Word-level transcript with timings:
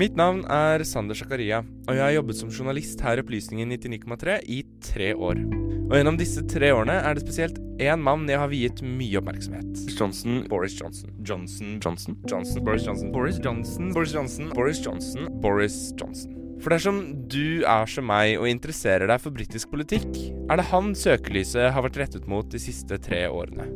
Mitt 0.00 0.14
navn 0.16 0.46
er 0.48 0.80
Sander 0.88 1.18
Zakaria, 1.18 1.58
og 1.60 1.92
jeg 1.92 2.00
har 2.00 2.14
jobbet 2.14 2.38
som 2.38 2.48
journalist 2.48 3.02
her 3.04 3.20
i 3.20 3.20
Opplysningen 3.20 3.74
99,3 3.74 4.36
i 4.48 4.62
tre 4.80 5.10
år. 5.12 5.42
Og 5.90 5.92
gjennom 5.92 6.16
disse 6.16 6.40
tre 6.48 6.70
årene 6.72 6.94
er 7.04 7.18
det 7.18 7.26
spesielt 7.26 7.58
én 7.76 8.00
mann 8.00 8.24
jeg 8.30 8.40
har 8.40 8.48
viet 8.48 8.80
mye 8.80 9.20
oppmerksomhet. 9.20 9.82
Johnson, 9.98 10.46
Boris 10.48 10.78
Johnson. 10.78 11.12
Johnson, 11.20 11.76
Johnson, 11.84 12.16
Johnson, 12.24 12.64
Boris 12.64 12.88
Johnson. 12.88 13.12
Boris 13.12 13.42
Johnson, 13.44 13.92
Boris 13.92 14.16
Johnson, 14.16 14.48
Boris 14.56 14.80
Johnson, 14.86 15.28
Boris 15.44 15.78
Johnson. 16.00 16.40
For 16.64 16.72
dersom 16.72 17.02
du 17.28 17.60
er 17.68 17.92
som 17.92 18.08
meg 18.08 18.38
og 18.40 18.48
interesserer 18.48 19.04
deg 19.10 19.20
for 19.20 19.36
britisk 19.36 19.68
politikk, 19.74 20.08
er 20.48 20.62
det 20.62 20.70
han 20.72 20.94
søkelyset 20.96 21.74
har 21.76 21.84
vært 21.90 22.00
rettet 22.06 22.28
mot 22.30 22.48
de 22.48 22.62
siste 22.62 22.96
tre 23.04 23.26
årene. 23.28 23.68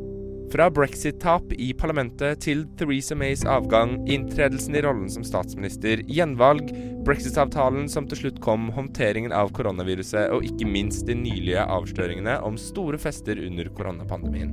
Fra 0.53 0.69
brexit-tap 0.71 1.53
i 1.57 1.71
parlamentet 1.77 2.43
til 2.45 2.65
Theresa 2.79 3.17
Mays 3.19 3.43
avgang, 3.49 3.97
inntredelsen 4.11 4.77
i 4.77 4.83
rollen 4.85 5.09
som 5.11 5.25
statsminister, 5.27 6.03
gjenvalg, 6.11 6.69
brexit-avtalen 7.07 7.89
som 7.91 8.07
til 8.11 8.21
slutt 8.21 8.43
kom, 8.45 8.69
håndteringen 8.77 9.35
av 9.35 9.51
koronaviruset 9.57 10.31
og 10.35 10.47
ikke 10.47 10.69
minst 10.69 11.09
de 11.09 11.17
nylige 11.19 11.65
avsløringene 11.65 12.37
om 12.47 12.59
store 12.61 13.01
fester 13.01 13.41
under 13.47 13.73
koronapandemien. 13.75 14.53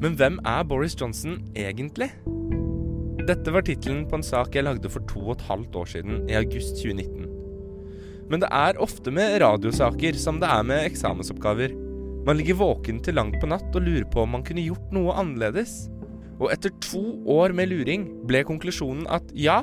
Men 0.00 0.16
hvem 0.16 0.38
er 0.48 0.64
Boris 0.64 0.96
Johnson 0.96 1.40
egentlig? 1.58 2.08
Dette 3.28 3.52
var 3.52 3.66
tittelen 3.66 4.06
på 4.08 4.16
en 4.16 4.24
sak 4.24 4.56
jeg 4.56 4.64
lagde 4.64 4.88
for 4.90 5.04
to 5.10 5.20
og 5.26 5.36
et 5.36 5.46
halvt 5.50 5.76
år 5.82 5.92
siden, 5.92 6.24
i 6.30 6.38
august 6.38 6.80
2019. 6.80 7.28
Men 8.30 8.42
det 8.44 8.48
er 8.54 8.78
ofte 8.80 9.12
med 9.12 9.40
radiosaker 9.42 10.16
som 10.18 10.38
det 10.40 10.48
er 10.48 10.64
med 10.66 10.86
eksamensoppgaver. 10.86 11.74
Man 12.26 12.36
ligger 12.36 12.58
våken 12.60 13.00
til 13.00 13.16
langt 13.16 13.38
på 13.40 13.48
natt 13.48 13.74
og 13.74 13.84
lurer 13.84 14.06
på 14.12 14.24
om 14.24 14.34
man 14.36 14.44
kunne 14.44 14.64
gjort 14.64 14.92
noe 14.92 15.14
annerledes. 15.16 15.88
Og 16.40 16.50
etter 16.52 16.72
to 16.84 17.02
år 17.28 17.54
med 17.56 17.70
luring 17.72 18.06
ble 18.28 18.42
konklusjonen 18.48 19.06
at 19.12 19.32
ja, 19.36 19.62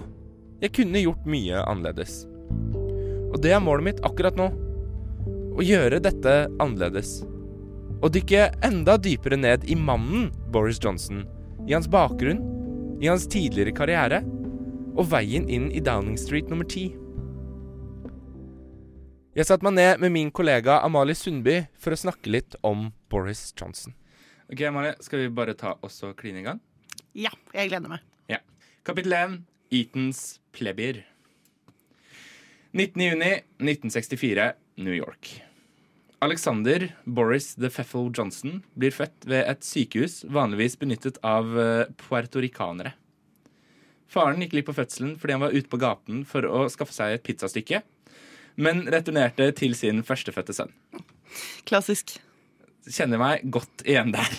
jeg 0.61 0.73
kunne 0.73 1.03
gjort 1.03 1.29
mye 1.29 1.61
annerledes. 1.69 2.23
Og 3.29 3.41
det 3.43 3.53
er 3.53 3.61
målet 3.61 3.91
mitt 3.91 4.03
akkurat 4.07 4.37
nå. 4.39 4.49
Å 5.57 5.65
gjøre 5.65 6.01
dette 6.01 6.35
annerledes. 6.63 7.19
Å 8.01 8.09
dykke 8.13 8.49
enda 8.65 8.97
dypere 9.01 9.37
ned 9.39 9.65
i 9.69 9.77
mannen 9.77 10.29
Boris 10.53 10.81
Johnson. 10.81 11.23
I 11.65 11.73
hans 11.73 11.89
bakgrunn, 11.89 12.43
i 13.01 13.09
hans 13.09 13.25
tidligere 13.29 13.73
karriere 13.77 14.21
og 14.97 15.09
veien 15.11 15.45
inn 15.49 15.69
i 15.73 15.81
Downing 15.83 16.17
Street 16.17 16.49
nummer 16.49 16.65
ti. 16.65 16.89
Jeg 19.37 19.45
satte 19.45 19.67
meg 19.67 19.75
ned 19.77 19.99
med 20.01 20.09
min 20.09 20.29
kollega 20.33 20.79
Amalie 20.81 21.13
Sundby 21.13 21.59
for 21.77 21.93
å 21.93 21.97
snakke 22.01 22.31
litt 22.33 22.55
om 22.65 22.87
Boris 23.05 23.51
Johnson. 23.53 23.93
Ok, 24.49 24.63
Amalie, 24.65 24.95
skal 25.05 25.19
vi 25.21 25.27
bare 25.29 25.53
ta 25.53 25.75
oss 25.85 25.99
og 26.07 26.15
kline 26.17 26.39
i 26.41 26.45
gang? 26.47 26.57
Ja, 27.13 27.29
jeg 27.53 27.69
gleder 27.69 27.91
meg. 27.91 28.07
Ja. 28.31 28.39
Kapittel 28.87 29.13
1. 29.13 29.35
Eatons 29.69 30.21
plebier. 30.57 31.03
19.6.1964, 32.73 34.47
New 34.81 34.95
York. 34.97 35.29
Alexander 36.25 36.87
Boris 37.05 37.51
the 37.61 37.69
Feffel 37.69 38.09
Johnson 38.09 38.63
blir 38.73 38.95
født 38.95 39.27
ved 39.29 39.43
et 39.51 39.61
sykehus 39.61 40.23
vanligvis 40.33 40.79
benyttet 40.81 41.19
av 41.21 41.53
puertorikanere. 42.07 42.95
Faren 44.09 44.41
gikk 44.41 44.57
litt 44.57 44.69
på 44.71 44.75
fødselen 44.79 45.13
fordi 45.21 45.37
han 45.37 45.45
var 45.45 45.53
ute 45.53 45.69
på 45.69 45.81
gaten 45.85 46.25
for 46.25 46.49
å 46.49 46.63
skaffe 46.73 46.97
seg 46.97 47.19
et 47.19 47.25
pizzastykke 47.29 47.83
men 48.57 48.85
returnerte 48.91 49.51
til 49.57 49.75
sin 49.77 50.03
førstefødte 50.05 50.55
sønn. 50.57 50.73
Klassisk. 51.67 52.17
Kjenner 52.87 53.19
meg 53.21 53.49
godt 53.51 53.83
igjen 53.85 54.13
der. 54.15 54.37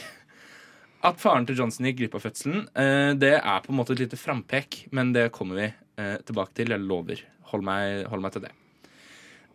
At 1.06 1.20
faren 1.22 1.44
til 1.46 1.58
Johnson 1.60 1.86
gikk 1.86 2.00
glipp 2.00 2.16
av 2.18 2.24
fødselen, 2.24 2.64
eh, 2.74 3.12
det 3.14 3.36
er 3.38 3.60
på 3.62 3.70
en 3.70 3.78
måte 3.78 3.94
et 3.94 4.00
lite 4.02 4.18
frampek, 4.18 4.88
men 4.90 5.12
det 5.14 5.28
kommer 5.34 5.60
vi 5.60 5.66
eh, 5.68 6.16
tilbake 6.26 6.56
til. 6.58 6.72
Jeg 6.74 6.82
lover. 6.82 7.22
Hold 7.52 7.62
meg, 7.64 8.06
hold 8.10 8.24
meg 8.24 8.34
til 8.34 8.48
det. 8.48 8.50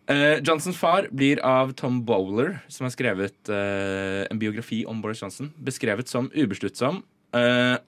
Eh, 0.08 0.38
Johnsons 0.44 0.78
far 0.80 1.10
blir 1.12 1.42
av 1.44 1.74
Tom 1.76 2.00
Bowler, 2.08 2.62
som 2.68 2.88
har 2.88 2.94
skrevet 2.94 3.50
en 3.50 4.40
biografi 4.40 4.84
om 4.88 5.02
Boris 5.04 5.20
Johnson, 5.20 5.52
beskrevet 5.60 6.08
som 6.08 6.30
ubesluttsom. 6.32 7.02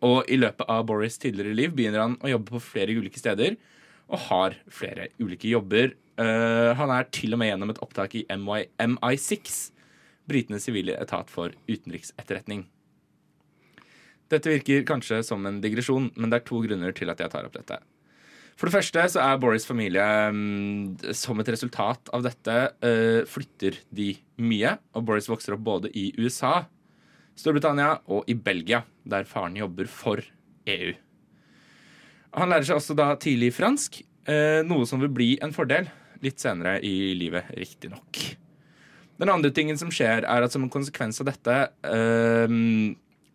og 0.02 0.24
i 0.26 0.36
løpet 0.36 0.66
av 0.68 0.84
Boris' 0.88 1.20
tidligere 1.22 1.54
liv 1.54 1.70
begynner 1.70 2.00
han 2.02 2.16
å 2.18 2.28
jobbe 2.28 2.50
på 2.50 2.60
flere 2.60 2.96
ulike 2.98 3.20
steder 3.20 3.54
og 4.06 4.20
har 4.28 4.58
flere 4.72 5.10
ulike 5.18 5.50
jobber 5.50 5.94
Uh, 6.16 6.72
han 6.78 6.92
er 6.94 7.08
til 7.12 7.36
og 7.36 7.40
med 7.42 7.50
gjennom 7.50 7.72
et 7.72 7.82
opptak 7.84 8.14
i 8.16 8.22
MI, 8.40 8.62
MI6, 8.80 9.58
britenes 10.26 10.64
sivile 10.64 10.96
etat 10.96 11.28
for 11.32 11.52
utenriksetterretning. 11.68 12.64
Dette 14.32 14.50
virker 14.50 14.86
kanskje 14.88 15.20
som 15.26 15.44
en 15.46 15.60
digresjon, 15.62 16.08
men 16.16 16.32
det 16.32 16.40
er 16.40 16.48
to 16.48 16.62
grunner 16.64 16.96
til 16.96 17.12
at 17.12 17.20
jeg 17.22 17.30
tar 17.30 17.46
opp 17.46 17.54
dette. 17.54 17.78
For 18.56 18.66
det 18.66 18.78
første 18.78 19.04
så 19.12 19.20
er 19.20 19.36
Boris' 19.42 19.68
familie 19.68 20.04
um, 20.32 20.94
Som 21.12 21.42
et 21.42 21.50
resultat 21.52 22.08
av 22.16 22.24
dette 22.24 22.54
uh, 22.80 23.20
flytter 23.28 23.76
de 23.92 24.14
mye. 24.40 24.78
Og 24.96 25.04
Boris 25.04 25.28
vokser 25.28 25.52
opp 25.54 25.66
både 25.66 25.92
i 25.92 26.08
USA, 26.16 26.62
Storbritannia 27.36 27.98
og 28.08 28.24
i 28.32 28.34
Belgia, 28.40 28.80
der 29.04 29.28
faren 29.28 29.60
jobber 29.60 29.92
for 29.92 30.24
EU. 30.72 30.96
Han 32.36 32.52
lærer 32.52 32.68
seg 32.68 32.78
også 32.78 32.96
da 32.98 33.12
tidlig 33.20 33.52
fransk, 33.56 34.02
uh, 34.28 34.60
noe 34.66 34.86
som 34.88 35.00
vil 35.02 35.12
bli 35.12 35.30
en 35.44 35.54
fordel 35.56 35.88
litt 36.24 36.40
senere 36.40 36.78
i 36.84 37.14
livet, 37.16 37.48
riktignok. 37.56 38.20
Den 39.20 39.32
andre 39.32 39.50
tingen 39.54 39.78
som 39.80 39.90
skjer, 39.92 40.26
er 40.28 40.44
at 40.44 40.52
som 40.52 40.64
en 40.66 40.72
konsekvens 40.72 41.20
av 41.22 41.30
dette 41.30 41.54
øh, 41.88 42.56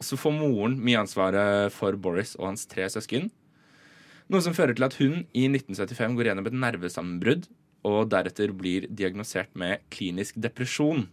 så 0.02 0.18
får 0.18 0.36
moren 0.36 0.78
mye 0.82 1.00
ansvaret 1.02 1.74
for 1.74 1.98
Boris 1.98 2.36
og 2.38 2.52
hans 2.52 2.68
tre 2.70 2.86
søsken. 2.90 3.30
Noe 4.32 4.46
som 4.46 4.56
fører 4.56 4.78
til 4.78 4.86
at 4.86 4.98
hun 5.02 5.24
i 5.34 5.48
1975 5.50 6.18
går 6.18 6.30
gjennom 6.30 6.48
et 6.48 6.58
nervesammenbrudd 6.58 7.50
og 7.90 8.12
deretter 8.14 8.54
blir 8.54 8.86
diagnosert 8.88 9.50
med 9.58 9.82
klinisk 9.94 10.38
depresjon. 10.42 11.08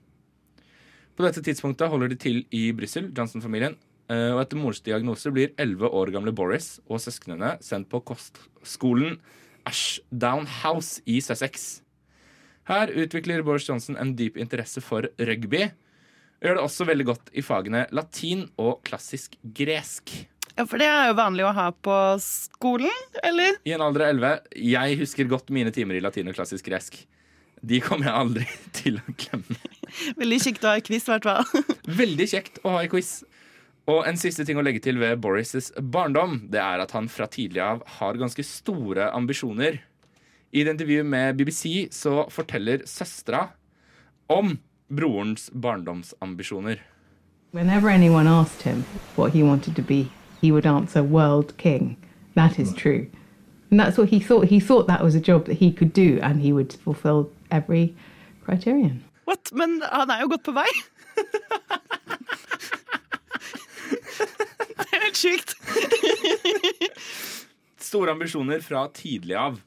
På 1.16 1.24
dette 1.24 1.42
tidspunktet 1.42 1.90
holder 1.90 2.12
de 2.12 2.18
til 2.20 2.42
i 2.54 2.68
Brussel, 2.76 3.08
Johnson-familien, 3.16 3.74
eh, 3.74 3.87
og 4.08 4.38
etter 4.40 4.56
mors 4.60 4.80
diagnose 4.84 5.30
blir 5.34 5.50
11 5.60 5.90
år 5.92 6.12
gamle 6.14 6.32
Boris 6.32 6.78
og 6.88 7.02
søsknene 7.04 7.56
sendt 7.64 7.90
på 7.92 8.00
kostskolen 8.08 9.18
Ashdown 9.68 10.46
House 10.62 11.02
i 11.04 11.18
Sussex. 11.20 11.82
Her 12.68 12.88
utvikler 12.92 13.44
Boris 13.44 13.68
Johnson 13.68 13.96
en 14.00 14.14
dyp 14.16 14.36
interesse 14.40 14.80
for 14.84 15.08
rugby. 15.18 15.66
Gjør 16.40 16.58
det 16.58 16.64
også 16.64 16.86
veldig 16.88 17.06
godt 17.08 17.30
i 17.36 17.42
fagene 17.44 17.86
latin 17.96 18.46
og 18.60 18.82
klassisk 18.86 19.36
gresk. 19.42 20.12
Ja, 20.58 20.64
For 20.66 20.80
det 20.80 20.88
er 20.90 21.08
jo 21.10 21.16
vanlig 21.18 21.44
å 21.46 21.52
ha 21.54 21.68
på 21.70 21.96
skolen, 22.22 23.04
eller? 23.22 23.60
I 23.66 23.76
en 23.76 23.84
alder 23.84 24.08
av 24.08 24.12
11. 24.16 24.50
Jeg 24.72 24.98
husker 25.02 25.30
godt 25.30 25.52
mine 25.54 25.72
timer 25.74 25.98
i 25.98 26.02
latin 26.02 26.30
og 26.30 26.36
klassisk 26.38 26.66
gresk. 26.66 26.98
De 27.62 27.80
kommer 27.82 28.08
jeg 28.08 28.20
aldri 28.20 28.46
til 28.78 29.00
å 29.00 29.14
glemme. 29.18 29.58
Veldig 30.18 30.40
kjekt 30.44 30.66
å 30.66 30.72
ha 30.72 30.78
i 30.78 30.84
quiz, 30.86 31.06
i 31.08 31.14
hvert 31.14 31.28
fall. 31.28 31.64
Veldig 31.98 32.26
kjekt 32.30 32.60
å 32.64 32.74
ha 32.76 32.84
i 32.86 32.90
quiz. 32.90 33.12
Og 33.88 34.04
en 34.04 34.18
siste 34.20 34.44
ting 34.44 34.58
å 34.60 34.62
legge 34.64 34.82
til 34.84 34.98
ved 35.00 35.16
Boris' 35.24 35.70
barndom, 35.80 36.42
det 36.52 36.60
er 36.60 36.82
at 36.82 36.92
han 36.92 37.06
fra 37.08 37.24
tidlig 37.32 37.62
av 37.64 37.80
har 37.96 38.18
ganske 38.20 38.44
store 38.44 39.06
ambisjoner. 39.16 39.78
I 40.52 40.60
et 40.60 40.68
intervju 40.68 41.04
med 41.08 41.38
BBC 41.38 41.88
så 41.92 42.26
forteller 42.32 42.84
søstera 42.84 43.46
om 44.28 44.58
brorens 44.92 45.48
barndomsambisjoner. 45.52 46.82
Whenever 47.52 47.88
anyone 47.88 48.28
asked 48.28 48.62
him 48.62 48.84
what 49.16 49.32
he 49.32 49.42
wanted 49.42 49.74
to 49.76 49.82
be, 49.82 50.10
he 50.42 50.52
would 50.52 50.66
answer 50.66 51.02
world 51.02 51.56
king. 51.56 51.96
That 52.34 52.58
is 52.58 52.74
true. 52.74 53.08
And 53.70 53.80
that's 53.80 53.96
what 53.96 54.10
he 54.10 54.20
thought. 54.20 54.48
He 54.48 54.60
thought 54.60 54.86
that 54.88 55.02
was 55.02 55.14
a 55.14 55.20
job 55.20 55.46
that 55.46 55.58
he 55.58 55.72
could 55.72 55.94
do, 55.94 56.18
and 56.22 56.42
he 56.42 56.52
would 56.52 56.74
fulfill 56.84 57.30
every 57.50 57.96
criterion. 58.44 59.02
What? 59.24 59.50
Men 59.52 59.82
han 59.92 60.10
er 60.10 60.20
jo 60.20 60.28
godt 60.28 60.44
på 60.44 60.52
vei. 60.52 60.68
helt 65.24 65.54
sjukt. 65.54 65.56
Store 67.88 68.12
ambisjoner 68.12 68.60
fra 68.60 68.88
tidlig 68.94 69.36
av. 69.38 69.60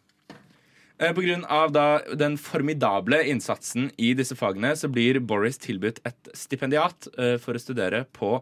Pga. 1.01 1.13
på 1.17 1.21
grunn 1.25 1.45
av 1.49 1.71
den 2.17 2.37
formidable 2.37 3.23
innsatsen 3.25 3.89
i 3.97 4.13
disse 4.13 4.35
fagene 4.37 4.75
så 4.77 4.87
blir 4.87 5.17
Boris 5.19 5.57
tilbudt 5.57 5.97
et 6.05 6.29
stipendiat 6.37 7.07
eh, 7.17 7.37
for 7.41 7.57
å 7.57 7.61
studere 7.61 8.03
på 8.13 8.35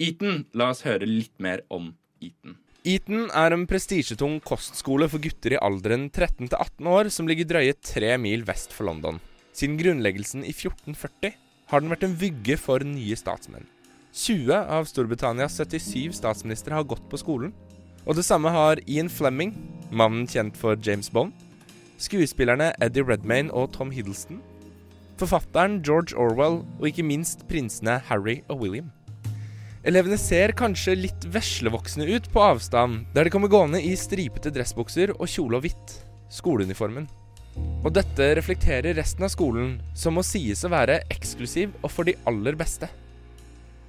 Eton. 0.00 0.46
La 0.56 0.70
oss 0.72 0.86
høre 0.86 1.04
litt 1.04 1.34
mer 1.38 1.60
om 1.68 1.90
Eton. 2.24 2.56
Eton 2.86 3.28
er 3.34 3.52
en 3.52 3.66
prestisjetung 3.68 4.38
kostskole 4.40 5.10
for 5.12 5.20
gutter 5.20 5.56
i 5.56 5.60
alderen 5.60 6.08
13 6.08 6.46
til 6.46 6.56
18 6.56 6.90
år 6.94 7.12
som 7.12 7.28
ligger 7.28 7.50
drøye 7.50 7.76
tre 7.84 8.14
mil 8.16 8.46
vest 8.48 8.72
for 8.72 8.88
London. 8.88 9.20
Siden 9.52 9.76
grunnleggelsen 9.80 10.44
i 10.46 10.54
1440 10.54 11.36
har 11.68 11.82
den 11.82 11.92
vært 11.92 12.06
en 12.06 12.16
vygge 12.16 12.56
for 12.62 12.80
nye 12.86 13.16
statsmenn. 13.18 13.66
20 14.16 14.52
av 14.72 14.86
Storbritannias 14.88 15.58
77 15.60 16.14
statsministre 16.16 16.72
har 16.72 16.86
gått 16.88 17.04
på 17.10 17.18
skolen. 17.20 17.50
Og 18.08 18.16
det 18.16 18.24
samme 18.24 18.48
har 18.48 18.80
Ian 18.88 19.10
Fleming, 19.12 19.52
mannen 19.92 20.24
kjent 20.30 20.56
for 20.56 20.78
James 20.80 21.10
Bond, 21.12 21.34
skuespillerne 22.00 22.70
Eddie 22.80 23.04
Redmayne 23.04 23.52
og 23.52 23.74
Tom 23.76 23.92
Hiddleston, 23.92 24.40
forfatteren 25.20 25.82
George 25.84 26.16
Orwell 26.16 26.62
og 26.78 26.88
ikke 26.88 27.04
minst 27.04 27.44
prinsene 27.50 27.98
Harry 28.08 28.38
og 28.48 28.64
William. 28.64 28.88
Elevene 29.86 30.16
ser 30.18 30.56
kanskje 30.56 30.96
litt 30.96 31.28
veslevoksne 31.30 32.08
ut 32.08 32.32
på 32.32 32.42
avstand, 32.42 33.04
der 33.14 33.28
de 33.28 33.36
kommer 33.36 33.52
gående 33.52 33.84
i 33.84 33.92
stripete 34.00 34.50
dressbukser 34.50 35.12
og 35.18 35.28
kjole 35.28 35.60
og 35.60 35.68
hvitt. 35.68 36.00
skoleuniformen. 36.32 37.04
Og 37.86 37.92
dette 37.94 38.32
reflekterer 38.34 38.96
resten 38.98 39.22
av 39.22 39.30
skolen, 39.30 39.76
som 39.94 40.16
må 40.18 40.24
sies 40.26 40.64
å 40.66 40.72
være 40.72 41.04
eksklusiv 41.12 41.70
og 41.84 41.92
for 41.92 42.08
de 42.08 42.16
aller 42.26 42.58
beste. 42.58 42.88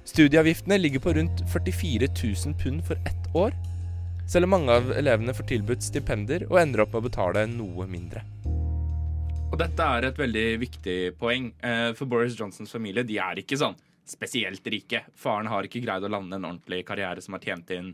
Studieavgiftene 0.08 0.78
ligger 0.80 1.02
på 1.04 1.12
rundt 1.18 1.42
44 1.52 2.06
000 2.08 2.54
pund 2.62 2.84
for 2.86 2.96
ett 3.04 3.26
år, 3.36 3.52
selv 4.28 4.48
om 4.48 4.54
mange 4.56 4.72
av 4.72 4.88
elevene 4.96 5.34
får 5.36 5.50
tilbudt 5.50 5.84
stipender 5.84 6.46
og 6.48 6.56
ender 6.62 6.84
opp 6.84 6.94
med 6.94 7.02
å 7.02 7.08
betale 7.10 7.42
noe 7.52 7.84
mindre. 7.90 8.22
Og 9.48 9.58
dette 9.60 9.84
er 9.84 10.06
et 10.08 10.20
veldig 10.20 10.46
viktig 10.64 10.96
poeng, 11.20 11.50
eh, 11.60 11.92
for 11.92 12.08
Boris 12.08 12.36
Johnsons 12.38 12.72
familie 12.72 13.04
de 13.04 13.20
er 13.20 13.42
ikke 13.42 13.60
sånn 13.60 13.76
spesielt 14.08 14.64
rike. 14.72 15.04
Faren 15.14 15.48
har 15.52 15.68
ikke 15.68 15.84
greid 15.84 16.04
å 16.04 16.12
lande 16.12 16.40
en 16.40 16.48
ordentlig 16.54 16.86
karriere 16.88 17.20
som 17.20 17.36
har 17.36 17.44
tjent 17.44 17.70
inn 17.76 17.92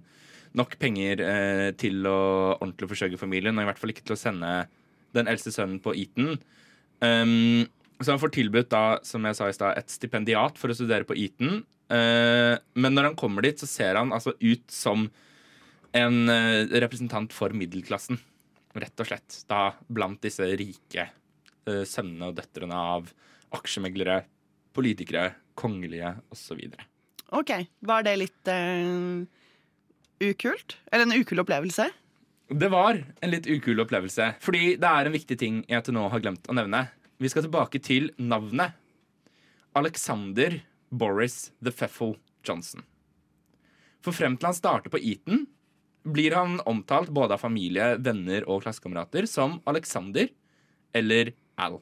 nok 0.55 0.79
penger 0.79 1.19
eh, 1.19 1.73
til 1.75 2.07
å 2.07 2.19
ordentlig 2.61 2.93
forsørge 2.95 3.19
familien, 3.19 3.59
og 3.59 3.67
i 3.67 3.71
hvert 3.73 3.83
fall 3.83 3.91
ikke 3.91 4.07
til 4.07 4.15
å 4.15 4.23
sende 4.23 4.55
den 5.19 5.27
eldste 5.31 5.51
sønnen 5.51 5.83
på 5.83 5.95
Eton. 5.99 6.37
Um, 7.03 7.67
så 7.99 8.15
han 8.15 8.23
får 8.23 8.37
tilbudt 8.39 8.71
da, 8.71 9.01
som 9.07 9.27
jeg 9.27 9.39
sa 9.39 9.51
i 9.51 9.55
stad, 9.55 9.79
et 9.79 9.91
stipendiat 9.91 10.59
for 10.59 10.71
å 10.71 10.79
studere 10.79 11.07
på 11.07 11.19
Eton. 11.19 11.65
Uh, 11.93 12.57
men 12.81 12.97
når 12.97 13.11
han 13.11 13.19
kommer 13.19 13.45
dit, 13.45 13.61
så 13.61 13.69
ser 13.69 13.99
han 14.01 14.15
altså 14.15 14.35
ut 14.41 14.65
som 14.73 15.09
en 15.95 16.17
uh, 16.31 16.65
representant 16.83 17.35
for 17.35 17.55
middelklassen. 17.57 18.19
Rett 18.75 19.03
og 19.03 19.11
slett. 19.11 19.43
Da 19.51 19.69
blant 19.87 20.23
disse 20.25 20.49
rike 20.59 21.09
uh, 21.69 21.85
sønnene 21.87 22.33
og 22.33 22.39
døtrene 22.39 22.81
av 22.97 23.13
aksjemeglere, 23.55 24.23
politikere, 24.75 25.29
kongelige 25.55 26.17
osv. 26.35 26.65
OK. 27.35 27.53
Var 27.87 28.07
det 28.07 28.17
litt 28.19 28.51
uh, 28.51 29.23
ukult? 30.25 30.79
Eller 30.91 31.07
en 31.07 31.21
ukul 31.21 31.45
opplevelse? 31.45 31.91
Det 32.55 32.69
var 32.69 32.99
en 33.01 33.33
litt 33.33 33.47
ukul 33.49 33.81
opplevelse. 33.85 34.35
Fordi 34.43 34.75
det 34.81 34.91
er 34.91 35.09
en 35.09 35.15
viktig 35.15 35.39
ting 35.41 35.63
jeg 35.71 35.87
til 35.87 35.97
nå 35.97 36.09
har 36.13 36.23
glemt 36.23 36.51
å 36.51 36.57
nevne. 36.57 36.87
Vi 37.23 37.31
skal 37.31 37.47
tilbake 37.47 37.81
til 37.83 38.11
navnet. 38.21 38.75
Alexander 39.75 40.59
Boris 40.95 41.53
the 41.65 41.73
Feffel 41.75 42.17
Johnson. 42.47 42.85
For 44.05 44.15
frem 44.15 44.37
til 44.37 44.51
han 44.51 44.57
starter 44.57 44.93
på 44.93 45.01
Eton, 45.01 45.47
blir 46.05 46.37
han 46.37 46.59
omtalt 46.69 47.09
både 47.15 47.37
av 47.37 47.41
familie, 47.41 47.95
venner 47.97 48.45
og 48.45 48.65
klassekamerater 48.67 49.29
som 49.31 49.59
Alexander 49.71 50.29
eller 50.95 51.33
Al. 51.57 51.81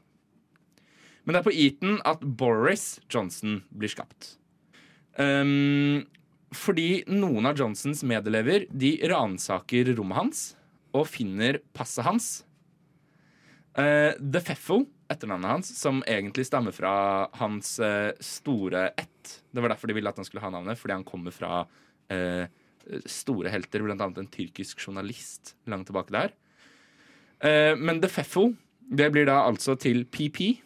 Men 1.25 1.35
det 1.35 1.41
er 1.41 1.47
på 1.47 1.57
Eton 1.65 1.99
at 2.09 2.23
Boris 2.23 2.97
Johnson 3.11 3.61
blir 3.71 3.91
skapt. 3.91 4.37
Um, 5.19 6.05
fordi 6.53 7.03
noen 7.09 7.47
av 7.49 7.59
Johnsons 7.59 8.03
medelever 8.07 8.67
de 8.71 8.95
ransaker 9.11 9.93
rommet 9.97 10.19
hans 10.19 10.43
og 10.93 11.07
finner 11.09 11.61
passet 11.77 12.05
hans. 12.07 12.31
Uh, 13.79 14.13
The 14.19 14.43
Feffel, 14.45 14.87
etternavnet 15.13 15.51
hans, 15.51 15.71
som 15.79 16.03
egentlig 16.09 16.47
stammer 16.49 16.75
fra 16.75 16.95
hans 17.41 17.77
uh, 17.83 18.11
store 18.23 18.89
ett. 18.97 19.37
Det 19.53 19.63
var 19.63 19.73
derfor 19.73 19.91
de 19.91 19.97
ville 19.99 20.11
at 20.11 20.19
han 20.21 20.29
skulle 20.29 20.45
ha 20.45 20.51
navnet, 20.53 20.81
fordi 20.81 20.97
han 20.99 21.07
kommer 21.07 21.35
fra 21.35 21.63
uh, 21.63 22.45
store 23.07 23.53
helter, 23.53 23.85
annet 23.93 24.19
en 24.19 24.33
tyrkisk 24.33 24.83
journalist 24.83 25.55
langt 25.71 25.87
tilbake 25.87 26.13
der. 26.15 26.33
men 27.79 28.01
The 28.03 28.09
Feffel, 28.11 28.57
det 28.91 29.09
blir 29.15 29.27
da 29.27 29.45
altså 29.47 29.77
til 29.79 30.03
PP, 30.05 30.59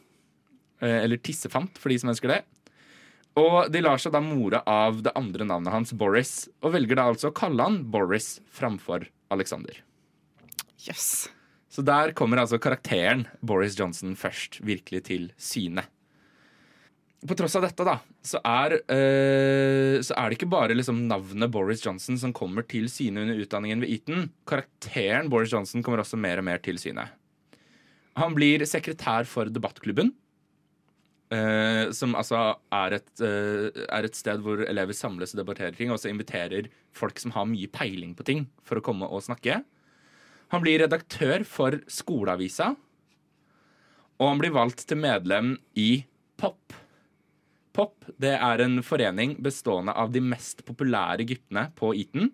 eller 0.80 1.20
tissefant 1.20 1.76
for 1.76 1.92
de 1.92 1.98
som 2.00 2.08
ønsker 2.12 2.32
det. 2.32 2.40
Og 3.36 3.68
de 3.68 3.82
lar 3.84 4.00
seg 4.00 4.14
da 4.16 4.22
more 4.24 4.62
av 4.64 5.02
det 5.04 5.12
andre 5.18 5.44
navnet 5.44 5.74
hans, 5.74 5.92
Boris, 5.92 6.48
og 6.64 6.72
velger 6.72 6.96
da 6.96 7.10
altså 7.12 7.28
å 7.28 7.36
kalle 7.36 7.68
han 7.68 7.82
Boris 7.92 8.38
framfor 8.48 9.04
Alexander. 9.28 9.82
Yes. 10.88 11.28
Så 11.76 11.84
der 11.84 12.14
kommer 12.16 12.40
altså 12.40 12.56
karakteren 12.62 13.26
Boris 13.44 13.74
Johnson 13.76 14.14
først 14.16 14.62
virkelig 14.64 15.02
til 15.10 15.28
syne. 15.36 15.84
På 17.26 17.36
tross 17.36 17.56
av 17.58 17.66
dette, 17.66 17.84
da, 17.84 17.98
så 18.24 18.40
er, 18.46 18.78
øh, 18.80 19.98
så 20.04 20.14
er 20.16 20.30
det 20.30 20.38
ikke 20.38 20.48
bare 20.52 20.76
liksom 20.76 21.02
navnet 21.10 21.52
Boris 21.52 21.84
Johnson 21.84 22.16
som 22.20 22.32
kommer 22.36 22.64
til 22.68 22.88
syne 22.92 23.26
under 23.26 23.42
utdanningen 23.42 23.82
ved 23.84 23.92
Eton. 23.92 24.30
Karakteren 24.48 25.28
Boris 25.32 25.52
Johnson 25.52 25.84
kommer 25.84 26.00
også 26.00 26.20
mer 26.20 26.40
og 26.40 26.48
mer 26.48 26.62
til 26.64 26.80
syne. 26.80 27.08
Han 28.16 28.36
blir 28.36 28.64
sekretær 28.64 29.28
for 29.28 29.52
debattklubben. 29.52 30.14
øh, 31.34 31.92
som 31.92 32.14
altså 32.14 32.54
er 32.72 32.94
et, 32.94 33.20
øh, 33.20 33.72
er 33.88 34.04
et, 34.04 34.16
sted 34.16 34.38
hvor 34.38 34.62
elever 34.62 34.92
samles 34.92 35.34
og 35.34 35.40
debatterer 35.40 35.74
ting, 35.74 35.90
og 35.90 35.98
så 35.98 36.08
inviterer 36.08 36.68
folk 36.94 37.18
som 37.18 37.32
har 37.32 37.44
mye 37.44 37.66
peiling 37.66 38.14
på 38.16 38.22
ting, 38.22 38.46
for 38.62 38.78
å 38.78 38.80
komme 38.80 39.04
og 39.10 39.24
snakke. 39.26 39.64
Han 40.54 40.62
blir 40.62 40.84
redaktør 40.84 41.44
for 41.48 41.80
skoleavisa, 41.90 42.72
og 44.16 44.30
han 44.30 44.40
blir 44.40 44.54
valgt 44.54 44.86
til 44.88 45.00
medlem 45.00 45.56
i 45.76 46.04
POP. 46.40 46.76
POP 47.76 48.08
det 48.22 48.32
er 48.38 48.62
en 48.64 48.80
forening 48.84 49.36
bestående 49.44 49.92
av 49.92 50.12
de 50.14 50.22
mest 50.24 50.64
populære 50.68 51.26
guttene 51.28 51.66
på 51.76 51.92
Eton. 51.98 52.30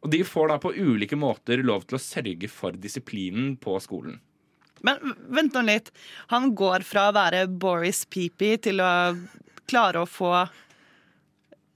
Og 0.00 0.12
de 0.14 0.22
får 0.24 0.52
da 0.52 0.58
på 0.62 0.72
ulike 0.76 1.18
måter 1.18 1.64
lov 1.66 1.84
til 1.88 1.98
å 1.98 2.02
sørge 2.02 2.48
for 2.48 2.76
disiplinen 2.78 3.56
på 3.60 3.74
skolen. 3.82 4.20
Men 4.86 5.16
vent 5.28 5.56
nå 5.56 5.64
litt. 5.66 5.90
Han 6.32 6.54
går 6.56 6.86
fra 6.88 7.08
å 7.10 7.16
være 7.16 7.44
Boris 7.50 8.06
Peepy 8.08 8.54
til 8.64 8.80
å 8.80 8.92
klare 9.68 10.04
å 10.04 10.08
få 10.08 10.32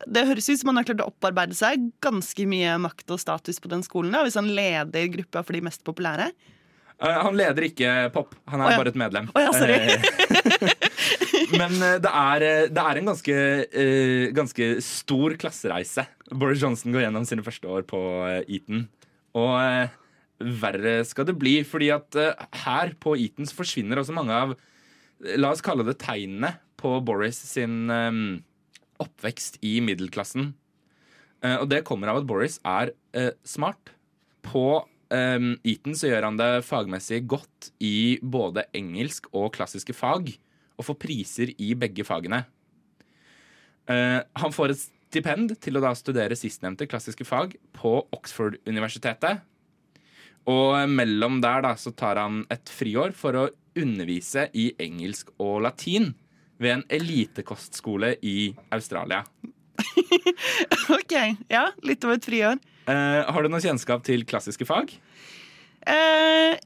Det 0.06 0.24
høres 0.28 0.48
ut 0.50 0.60
som 0.60 0.70
han 0.70 0.80
har 0.80 0.88
klart 0.88 1.04
å 1.04 1.10
opparbeide 1.10 1.56
seg 1.56 1.88
ganske 2.04 2.46
mye 2.48 2.76
makt 2.82 3.14
og 3.14 3.20
status 3.22 3.60
på 3.62 3.70
den 3.72 3.84
skolen, 3.86 4.12
da, 4.14 4.24
hvis 4.26 4.36
han 4.38 4.50
leder 4.52 5.08
gruppa 5.14 5.44
for 5.44 5.56
de 5.56 5.62
mest 5.64 5.84
populære. 5.86 6.30
Uh, 7.02 7.10
han 7.26 7.34
leder 7.36 7.66
ikke 7.66 7.90
pop. 8.14 8.36
Han 8.52 8.62
er 8.62 8.68
oh, 8.68 8.72
ja. 8.74 8.80
bare 8.80 8.92
et 8.92 8.98
medlem. 9.00 9.30
Oh, 9.34 9.42
ja, 9.42 9.50
sorry. 9.54 9.74
Eh, 9.74 10.04
men 11.60 11.74
uh, 11.80 11.96
det, 11.98 12.12
er, 12.12 12.44
det, 12.70 12.84
er, 12.84 13.00
en 13.00 13.10
ganske, 13.10 13.38
ganske 14.36 14.68
stor 14.84 15.34
klassereise 15.40 16.06
Boris 16.30 16.62
Johnson 16.62 16.94
går 16.94 17.06
gjennom 17.06 17.26
sine 17.28 17.44
første 17.46 17.68
år 17.70 17.86
på 17.88 18.00
Eton. 18.46 18.86
Og 19.34 20.54
verre 20.62 20.94
skal 21.06 21.26
det 21.28 21.36
bli. 21.38 21.56
fordi 21.66 21.90
at 21.94 22.16
her 22.64 22.94
på 23.02 23.16
Eton 23.18 23.50
forsvinner 23.50 24.00
også 24.00 24.14
mange 24.14 24.38
av 24.38 24.54
La 25.38 25.52
oss 25.54 25.62
kalle 25.64 25.86
det 25.86 25.96
tegnene 26.02 26.56
på 26.80 26.98
Boris 27.06 27.38
sin 27.48 27.86
oppvekst 29.02 29.60
i 29.64 29.78
middelklassen. 29.84 30.52
Uh, 31.44 31.58
og 31.62 31.68
det 31.72 31.84
kommer 31.88 32.12
av 32.12 32.22
at 32.22 32.28
Boris 32.28 32.58
er 32.66 32.94
uh, 33.16 33.32
smart. 33.46 33.92
På 34.44 34.84
um, 34.84 35.54
Eton 35.64 35.96
så 35.98 36.10
gjør 36.10 36.28
han 36.28 36.40
det 36.40 36.64
fagmessig 36.68 37.22
godt 37.30 37.70
i 37.84 38.18
både 38.20 38.66
engelsk 38.76 39.30
og 39.32 39.52
klassiske 39.56 39.96
fag. 39.96 40.34
Og 40.74 40.88
får 40.88 41.00
priser 41.00 41.54
i 41.62 41.74
begge 41.78 42.02
fagene. 42.06 42.42
han 43.86 44.52
får 44.52 44.72
et 44.72 44.80
stipend 44.80 45.52
til 45.62 45.76
å 45.76 45.82
da 45.84 45.90
studere 45.94 46.34
sistnevnte 46.34 46.88
klassiske 46.90 47.22
fag 47.28 47.52
på 47.76 47.92
Oxford-universitetet 48.16 49.44
og 50.50 50.90
mellom 50.92 51.40
der 51.40 51.62
da, 51.64 51.72
så 51.76 51.92
tar 51.96 52.20
han 52.20 52.42
et 52.52 52.68
friår 52.68 53.14
for 53.16 53.38
å 53.38 53.46
undervise 53.80 54.48
i 54.52 54.70
engelsk 54.82 55.32
og 55.40 55.62
latin 55.64 56.12
ved 56.62 56.78
en 56.78 56.84
elitekostskole 56.92 58.14
i 58.22 58.54
Australia. 58.74 59.24
OK. 60.98 61.14
Ja, 61.50 61.68
litt 61.82 62.04
over 62.06 62.18
et 62.18 62.28
friår. 62.28 62.60
Eh, 62.90 63.20
har 63.32 63.42
du 63.42 63.50
noe 63.50 63.64
kjennskap 63.64 64.04
til 64.06 64.26
klassiske 64.28 64.66
fag? 64.68 64.92
Eh, 65.88 66.60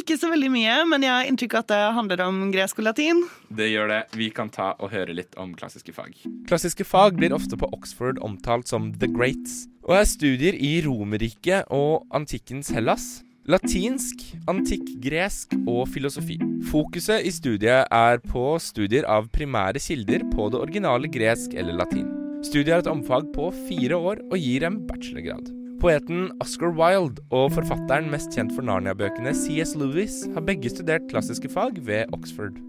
ikke 0.00 0.16
så 0.20 0.30
veldig 0.30 0.50
mye, 0.52 0.74
men 0.88 1.04
jeg 1.04 1.12
har 1.12 1.28
inntrykk 1.28 1.56
av 1.58 1.64
at 1.64 1.72
det 1.72 1.80
handler 1.96 2.22
om 2.24 2.38
gresk 2.54 2.78
og 2.80 2.86
latin. 2.86 3.24
Det 3.52 3.70
gjør 3.72 3.90
det. 3.90 4.00
Vi 4.16 4.30
kan 4.34 4.52
ta 4.52 4.72
og 4.78 4.92
høre 4.94 5.16
litt 5.16 5.34
om 5.40 5.52
klassiske 5.58 5.94
fag. 5.96 6.14
Klassiske 6.48 6.86
fag 6.86 7.18
blir 7.18 7.34
ofte 7.36 7.58
på 7.60 7.68
Oxford 7.74 8.20
omtalt 8.24 8.70
som 8.70 8.92
the 9.02 9.10
greats, 9.10 9.64
og 9.84 9.98
er 9.98 10.06
studier 10.08 10.56
i 10.56 10.78
Romerriket 10.86 11.68
og 11.74 12.06
antikkens 12.16 12.70
Hellas. 12.76 13.20
Latinsk, 13.48 14.20
antikk-gresk 14.52 15.54
og 15.64 15.86
filosofi. 15.88 16.36
Fokuset 16.68 17.24
i 17.24 17.30
studiet 17.32 17.88
er 17.88 18.18
på 18.20 18.42
studier 18.60 19.06
av 19.08 19.30
primære 19.32 19.80
kilder 19.80 20.26
på 20.28 20.50
det 20.52 20.58
originale 20.60 21.08
gresk 21.08 21.54
eller 21.56 21.78
latin. 21.78 22.04
Studiet 22.44 22.74
har 22.74 22.84
et 22.84 22.90
omfag 22.92 23.30
på 23.32 23.48
fire 23.64 23.96
år 23.96 24.20
og 24.28 24.36
gir 24.36 24.66
en 24.68 24.76
bachelorgrad. 24.88 25.48
Poeten 25.80 26.26
Oscar 26.44 26.74
Wilde 26.76 27.24
og 27.32 27.54
forfatteren 27.54 28.10
mest 28.12 28.36
kjent 28.36 28.52
for 28.52 28.66
Narnia-bøkene 28.68 29.32
C.S. 29.32 29.72
Lewis 29.80 30.26
har 30.34 30.44
begge 30.44 30.68
studert 30.68 31.08
klassiske 31.08 31.48
fag 31.48 31.80
ved 31.86 32.12
Oxford. 32.12 32.60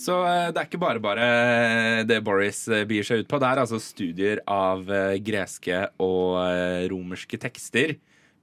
Så 0.00 0.20
eh, 0.24 0.52
det 0.54 0.62
er 0.62 0.68
ikke 0.68 0.80
bare 0.80 1.02
bare 1.02 1.26
eh, 1.26 2.04
det 2.08 2.22
Boris 2.24 2.62
eh, 2.70 2.86
byr 2.88 3.04
seg 3.04 3.24
ut 3.24 3.28
på. 3.28 3.42
Det 3.42 3.50
er 3.50 3.62
altså 3.64 3.82
studier 3.82 4.40
av 4.46 4.86
greske 5.26 5.82
og 5.98 6.38
romerske 6.94 7.42
tekster 7.42 7.98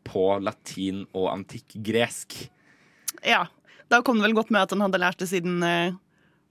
på 0.07 0.25
latin 0.43 1.05
og 1.13 1.29
antikk-gresk. 1.35 2.39
Ja. 3.25 3.45
Da 3.87 4.01
kom 4.03 4.17
det 4.19 4.25
vel 4.27 4.35
godt 4.35 4.49
med 4.51 4.65
at 4.65 4.73
han 4.75 4.83
hadde 4.83 4.99
lært 4.99 5.21
det 5.21 5.29
siden 5.31 5.61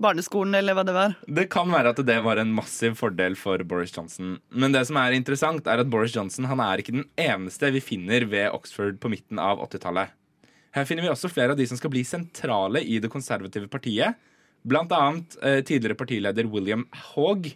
barneskolen, 0.02 0.54
eller 0.58 0.76
hva 0.76 0.84
det 0.86 0.94
var. 0.96 1.14
Det 1.38 1.46
kan 1.52 1.70
være 1.72 1.92
at 1.94 2.00
det 2.08 2.16
var 2.24 2.40
en 2.40 2.52
massiv 2.56 2.96
fordel 2.98 3.36
for 3.38 3.62
Boris 3.68 3.94
Johnson. 3.96 4.36
Men 4.50 4.74
det 4.74 4.86
som 4.88 4.98
er 5.00 5.16
interessant, 5.16 5.68
er 5.68 5.82
at 5.82 5.90
Boris 5.92 6.14
Johnson 6.16 6.48
han 6.50 6.62
er 6.62 6.82
ikke 6.82 6.96
den 6.98 7.08
eneste 7.20 7.72
vi 7.74 7.82
finner 7.84 8.26
ved 8.28 8.52
Oxford 8.56 9.00
på 9.02 9.10
midten 9.12 9.40
av 9.42 9.62
80-tallet. 9.66 10.12
Her 10.76 10.88
finner 10.88 11.06
vi 11.06 11.12
også 11.12 11.32
flere 11.32 11.54
av 11.54 11.60
de 11.60 11.66
som 11.68 11.78
skal 11.80 11.92
bli 11.92 12.02
sentrale 12.04 12.82
i 12.84 12.98
det 13.00 13.10
konservative 13.12 13.70
partiet. 13.72 14.18
Blant 14.66 14.92
annet 14.92 15.38
eh, 15.40 15.62
tidligere 15.64 15.96
partileder 15.96 16.48
William 16.52 16.84
Haag. 17.14 17.48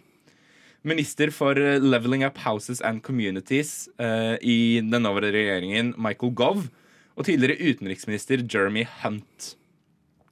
Minister 0.81 1.29
for 1.29 1.57
eh, 1.61 1.77
Leveling 1.81 2.25
Up 2.25 2.39
Houses 2.41 2.81
and 2.81 3.03
Communities 3.05 3.89
uh, 4.01 4.33
i 4.41 4.81
den 4.81 5.03
nåværende 5.05 5.35
regjeringen, 5.35 5.93
Michael 5.97 6.33
Gove. 6.33 6.69
Og 7.13 7.27
tidligere 7.27 7.61
utenriksminister 7.61 8.41
Jeremy 8.41 8.87
Hunt. 9.03 9.51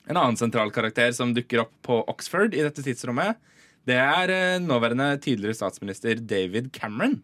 En 0.09 0.17
annen 0.17 0.39
sentral 0.39 0.71
karakter 0.73 1.11
som 1.13 1.35
dukker 1.35 1.61
opp 1.67 1.75
på 1.85 1.99
Oxford 2.09 2.57
i 2.57 2.63
dette 2.65 2.81
tidsrommet, 2.81 3.37
det 3.85 3.99
er 4.01 4.33
uh, 4.33 4.63
nåværende 4.63 5.11
tidligere 5.21 5.59
statsminister 5.59 6.17
David 6.17 6.73
Cameron. 6.73 7.19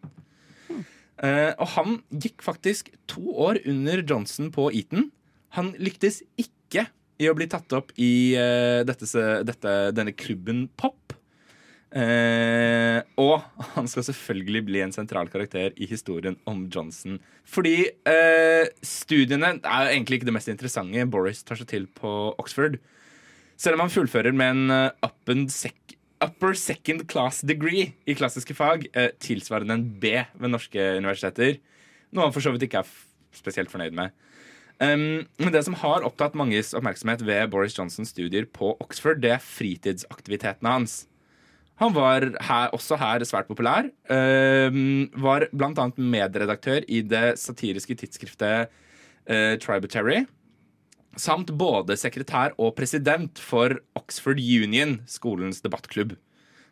Uh, 1.16 1.50
og 1.56 1.66
han 1.74 2.00
gikk 2.12 2.44
faktisk 2.44 2.92
to 3.10 3.24
år 3.32 3.58
under 3.66 4.04
Johnson 4.06 4.52
på 4.54 4.68
Eton. 4.70 5.10
Han 5.58 5.72
lyktes 5.80 6.20
ikke 6.38 6.86
i 7.18 7.26
å 7.30 7.34
bli 7.34 7.48
tatt 7.50 7.72
opp 7.74 7.90
i 7.98 8.36
uh, 8.38 8.84
dette, 8.86 9.08
dette, 9.48 9.76
denne 9.96 10.14
klubben 10.14 10.68
Pop. 10.78 11.16
Eh, 11.96 12.98
og 13.16 13.40
han 13.72 13.86
skal 13.88 14.04
selvfølgelig 14.10 14.62
bli 14.66 14.82
en 14.84 14.92
sentral 14.92 15.30
karakter 15.32 15.72
i 15.80 15.88
historien 15.88 16.36
om 16.48 16.66
Johnson. 16.72 17.16
Fordi 17.48 17.88
eh, 17.88 18.68
studiene 18.84 19.54
er 19.62 19.92
egentlig 19.94 20.20
ikke 20.20 20.28
det 20.28 20.36
mest 20.36 20.52
interessante 20.52 21.06
Boris 21.08 21.40
tar 21.46 21.56
seg 21.56 21.70
til 21.70 21.88
på 21.88 22.12
Oxford. 22.42 22.76
Selv 23.56 23.78
om 23.78 23.86
han 23.86 23.94
fullfører 23.94 24.36
med 24.36 24.52
en 24.52 24.74
eh, 24.74 25.06
upper, 25.06 25.46
sec 25.52 25.96
upper 26.24 26.56
second 26.56 27.06
class 27.08 27.40
degree 27.44 27.90
i 28.08 28.16
klassiske 28.16 28.56
fag, 28.56 28.86
eh, 28.92 29.10
tilsvarende 29.20 29.78
en 29.78 29.88
B 30.00 30.12
ved 30.36 30.52
norske 30.52 30.90
universiteter. 31.00 31.58
Noe 32.12 32.28
han 32.28 32.36
for 32.36 32.44
så 32.44 32.52
vidt 32.52 32.68
ikke 32.68 32.84
er 32.84 32.94
spesielt 33.36 33.72
fornøyd 33.72 33.96
med. 33.96 34.12
Um, 34.76 35.24
men 35.40 35.52
det 35.54 35.62
som 35.64 35.76
har 35.80 36.04
opptatt 36.04 36.34
manges 36.36 36.74
oppmerksomhet 36.76 37.22
ved 37.24 37.48
Boris 37.48 37.76
Johnsons 37.78 38.10
studier 38.12 38.44
på 38.44 38.74
Oxford, 38.84 39.22
det 39.24 39.32
er 39.32 39.44
fritidsaktivitetene 39.44 40.74
hans. 40.74 41.06
Han 41.82 41.92
var 41.92 42.24
her, 42.40 42.70
også 42.72 42.96
her 42.96 43.24
svært 43.28 43.48
populær. 43.50 43.90
Uh, 44.08 45.08
var 45.20 45.48
annet 45.52 46.00
medredaktør 46.00 46.86
i 46.88 47.02
det 47.04 47.36
satiriske 47.40 47.98
tidsskriftet 48.00 48.72
uh, 49.28 49.54
Tributary. 49.60 50.24
Samt 51.16 51.52
både 51.56 51.96
sekretær 51.96 52.54
og 52.60 52.74
president 52.76 53.40
for 53.40 53.76
Oxford 53.96 54.40
Union, 54.40 54.98
skolens 55.08 55.62
debattklubb. 55.64 56.16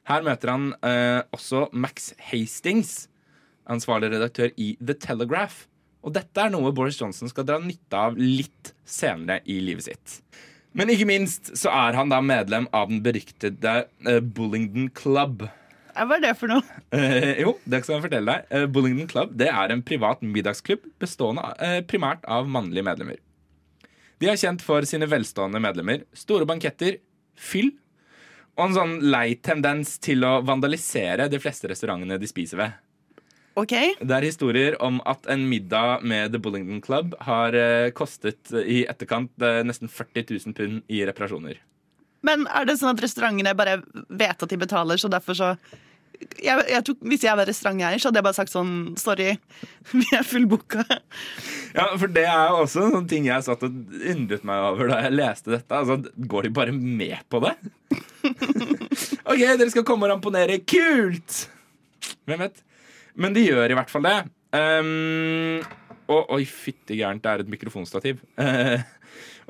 Her 0.09 0.25
møter 0.25 0.53
han 0.53 0.73
uh, 0.85 1.21
også 1.33 1.69
Max 1.73 2.13
Hastings, 2.31 3.07
ansvarlig 3.69 4.13
redaktør 4.13 4.53
i 4.61 4.75
The 4.81 4.97
Telegraph. 5.01 5.67
Og 6.05 6.13
dette 6.17 6.41
er 6.41 6.53
noe 6.53 6.73
Boris 6.77 6.99
Johnson 7.01 7.31
skal 7.33 7.47
dra 7.49 7.57
nytte 7.61 7.97
av 7.97 8.17
litt 8.21 8.75
senere 8.85 9.41
i 9.49 9.57
livet 9.65 9.89
sitt. 9.89 10.19
Men 10.75 10.91
ikke 10.91 11.07
minst 11.07 11.53
så 11.59 11.71
er 11.71 11.95
han 11.95 12.11
da 12.11 12.19
medlem 12.25 12.67
av 12.75 12.89
den 12.91 13.03
beryktede 13.05 13.75
eh, 14.07 14.19
Bullingdon 14.19 14.89
Club. 14.97 15.47
Hva 15.95 16.17
er 16.17 16.25
det 16.25 16.33
for 16.41 16.51
noe? 16.51 16.65
Eh, 16.95 17.41
jo, 17.43 17.57
det 17.67 17.83
skal 17.83 17.97
jeg 17.97 18.05
fortelle 18.09 18.35
deg. 18.35 18.51
Eh, 18.55 18.67
Bullingdon 18.71 19.11
Club 19.11 19.37
det 19.39 19.49
er 19.51 19.71
en 19.71 19.85
privat 19.87 20.23
middagsklubb 20.27 20.83
bestående 21.03 21.47
eh, 21.63 21.79
primært 21.87 22.27
av 22.31 22.51
mannlige 22.51 22.87
medlemmer. 22.87 23.23
De 24.23 24.31
er 24.31 24.39
kjent 24.41 24.63
for 24.63 24.87
sine 24.89 25.09
velstående 25.11 25.63
medlemmer, 25.63 26.05
store 26.17 26.47
banketter, 26.49 26.99
fyll 27.35 27.73
og 28.55 28.69
en 28.69 28.77
sånn 28.77 28.95
lei 29.11 29.35
tendens 29.43 29.97
til 30.03 30.23
å 30.27 30.37
vandalisere 30.47 31.27
de 31.31 31.41
fleste 31.43 31.71
restaurantene 31.71 32.19
de 32.23 32.31
spiser 32.31 32.61
ved. 32.61 32.77
OK. 33.55 33.75
Det 34.03 34.15
er 34.17 34.27
historier 34.27 34.75
om 34.83 34.99
at 35.07 35.29
en 35.31 35.47
middag 35.51 36.03
med 36.03 36.35
The 36.35 36.41
Bullingdon 36.43 36.83
Club 36.83 37.15
har 37.23 37.55
eh, 37.55 37.93
kostet 37.95 38.51
eh, 38.51 38.67
i 38.67 38.79
etterkant 38.91 39.31
eh, 39.43 39.63
nesten 39.67 39.91
40 39.91 40.27
000 40.33 40.57
pund 40.59 40.83
i 40.91 41.05
reparasjoner. 41.07 41.61
Men 42.27 42.49
er 42.51 42.67
det 42.67 42.79
sånn 42.81 42.97
at 42.97 43.03
restaurantene 43.05 43.55
bare 43.55 43.79
vet 44.09 44.43
at 44.43 44.51
de 44.51 44.59
betaler, 44.59 44.99
så 44.99 45.11
derfor 45.13 45.39
så 45.39 45.55
jeg, 46.15 46.63
jeg 46.71 46.83
tok, 46.87 47.01
Hvis 47.11 47.25
jeg 47.27 47.37
var 47.37 47.49
restauranteier, 47.49 48.01
så 48.01 48.09
hadde 48.09 48.21
jeg 48.21 48.27
bare 48.27 48.37
sagt 48.37 48.53
sånn 48.53 48.75
Sorry, 49.01 49.35
vi 50.01 50.05
er 50.15 50.27
fullbooka. 50.27 50.85
Ja, 51.75 51.89
for 52.01 52.11
det 52.11 52.27
er 52.31 52.51
jo 52.51 52.61
også 52.65 52.85
en 52.87 52.95
sånn 52.99 53.09
ting 53.11 53.27
jeg 53.29 53.47
satt 53.47 53.65
og 53.67 53.97
undret 54.15 54.47
meg 54.47 54.69
over 54.71 54.91
da 54.91 55.01
jeg 55.07 55.19
leste 55.19 55.55
dette. 55.57 55.79
Altså, 55.79 55.99
går 56.31 56.49
de 56.49 56.55
bare 56.59 56.75
med 56.75 57.19
på 57.31 57.43
det? 57.45 57.55
OK, 59.31 59.43
dere 59.43 59.71
skal 59.75 59.87
komme 59.87 60.09
og 60.09 60.15
ramponere. 60.15 60.63
Kult! 60.71 61.45
Hvem 62.25 62.47
vet? 62.47 62.63
Men 63.15 63.35
de 63.37 63.45
gjør 63.47 63.71
i 63.71 63.79
hvert 63.79 63.93
fall 63.93 64.07
det. 64.07 64.17
Um, 64.55 65.63
og 66.11 66.35
oi, 66.37 66.43
fytti 66.47 66.99
gærent, 66.99 67.23
det 67.25 67.31
er 67.31 67.45
et 67.45 67.53
mikrofonstativ. 67.53 68.21
Uh, 68.39 68.83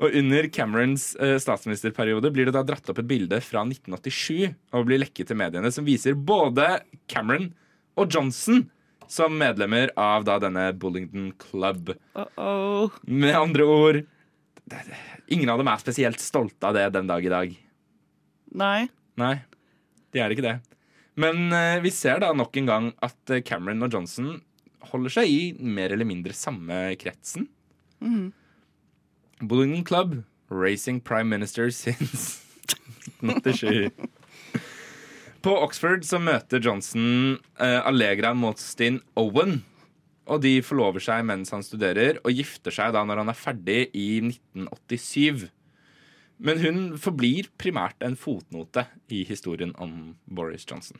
og 0.01 0.15
under 0.21 0.47
Camerons 0.53 1.11
uh, 1.21 1.35
statsministerperiode 1.41 2.31
blir 2.33 2.49
det 2.49 2.55
da 2.55 2.63
dratt 2.67 2.89
opp 2.91 3.01
et 3.01 3.09
bilde 3.09 3.39
fra 3.43 3.63
1987 3.65 4.53
og 4.75 4.87
blir 4.89 5.01
lekket 5.03 5.31
til 5.31 5.39
mediene 5.39 5.71
som 5.73 5.87
viser 5.87 6.17
både 6.17 6.79
Cameron 7.11 7.51
og 7.95 8.11
Johnson 8.11 8.65
som 9.11 9.35
medlemmer 9.37 9.91
av 10.01 10.25
da 10.27 10.39
denne 10.41 10.71
Bullington 10.73 11.31
Club. 11.39 11.93
Uh 12.17 12.25
-oh. 12.35 12.91
Med 13.03 13.35
andre 13.35 13.63
ord 13.63 13.93
det- 14.65 14.85
det- 14.85 14.97
Ingen 15.27 15.49
av 15.49 15.57
dem 15.57 15.67
er 15.67 15.77
spesielt 15.77 16.19
stolte 16.19 16.63
av 16.67 16.73
det 16.73 16.93
den 16.93 17.07
dag 17.07 17.25
i 17.25 17.29
dag. 17.29 17.57
Nei. 18.53 18.89
Nei, 19.17 19.41
de 20.11 20.19
er 20.19 20.29
ikke 20.29 20.41
det. 20.41 20.61
Men 21.19 21.47
eh, 21.55 21.79
vi 21.83 21.91
ser 21.95 22.19
da 22.23 22.33
nok 22.35 22.57
en 22.59 22.69
gang 22.69 22.89
at 23.05 23.31
eh, 23.31 23.43
Cameron 23.45 23.85
og 23.87 23.93
Johnson 23.95 24.39
holder 24.91 25.13
seg 25.17 25.31
i 25.31 25.39
mer 25.57 25.93
eller 25.95 26.07
mindre 26.07 26.35
samme 26.35 26.95
kretsen. 27.01 27.47
Bullingdon 29.41 29.85
Club, 29.87 30.17
racing 30.51 30.99
prime 31.01 31.31
minister 31.31 31.71
since 31.71 32.41
1987. 33.23 33.91
På 35.45 35.53
Oxford 35.61 36.05
så 36.07 36.17
møter 36.17 36.63
Johnson 36.63 37.37
uh, 37.61 37.81
Allegra 37.85 38.33
Mostin 38.33 38.99
Owen. 39.19 39.59
Og 40.25 40.41
de 40.41 40.57
forlover 40.65 41.03
seg 41.05 41.21
mens 41.27 41.53
han 41.53 41.61
studerer, 41.65 42.17
og 42.25 42.33
gifter 42.33 42.73
seg 42.73 42.95
da 42.95 43.03
når 43.05 43.21
han 43.21 43.29
er 43.29 43.37
ferdig 43.37 43.81
i 43.93 44.07
1987. 44.25 45.45
Men 46.37 46.59
hun 46.59 46.79
forblir 46.99 47.47
primært 47.59 48.01
en 48.03 48.17
fotnote 48.19 48.85
i 49.13 49.23
historien 49.27 49.71
om 49.81 50.15
Boris 50.25 50.65
Johnson. 50.67 50.99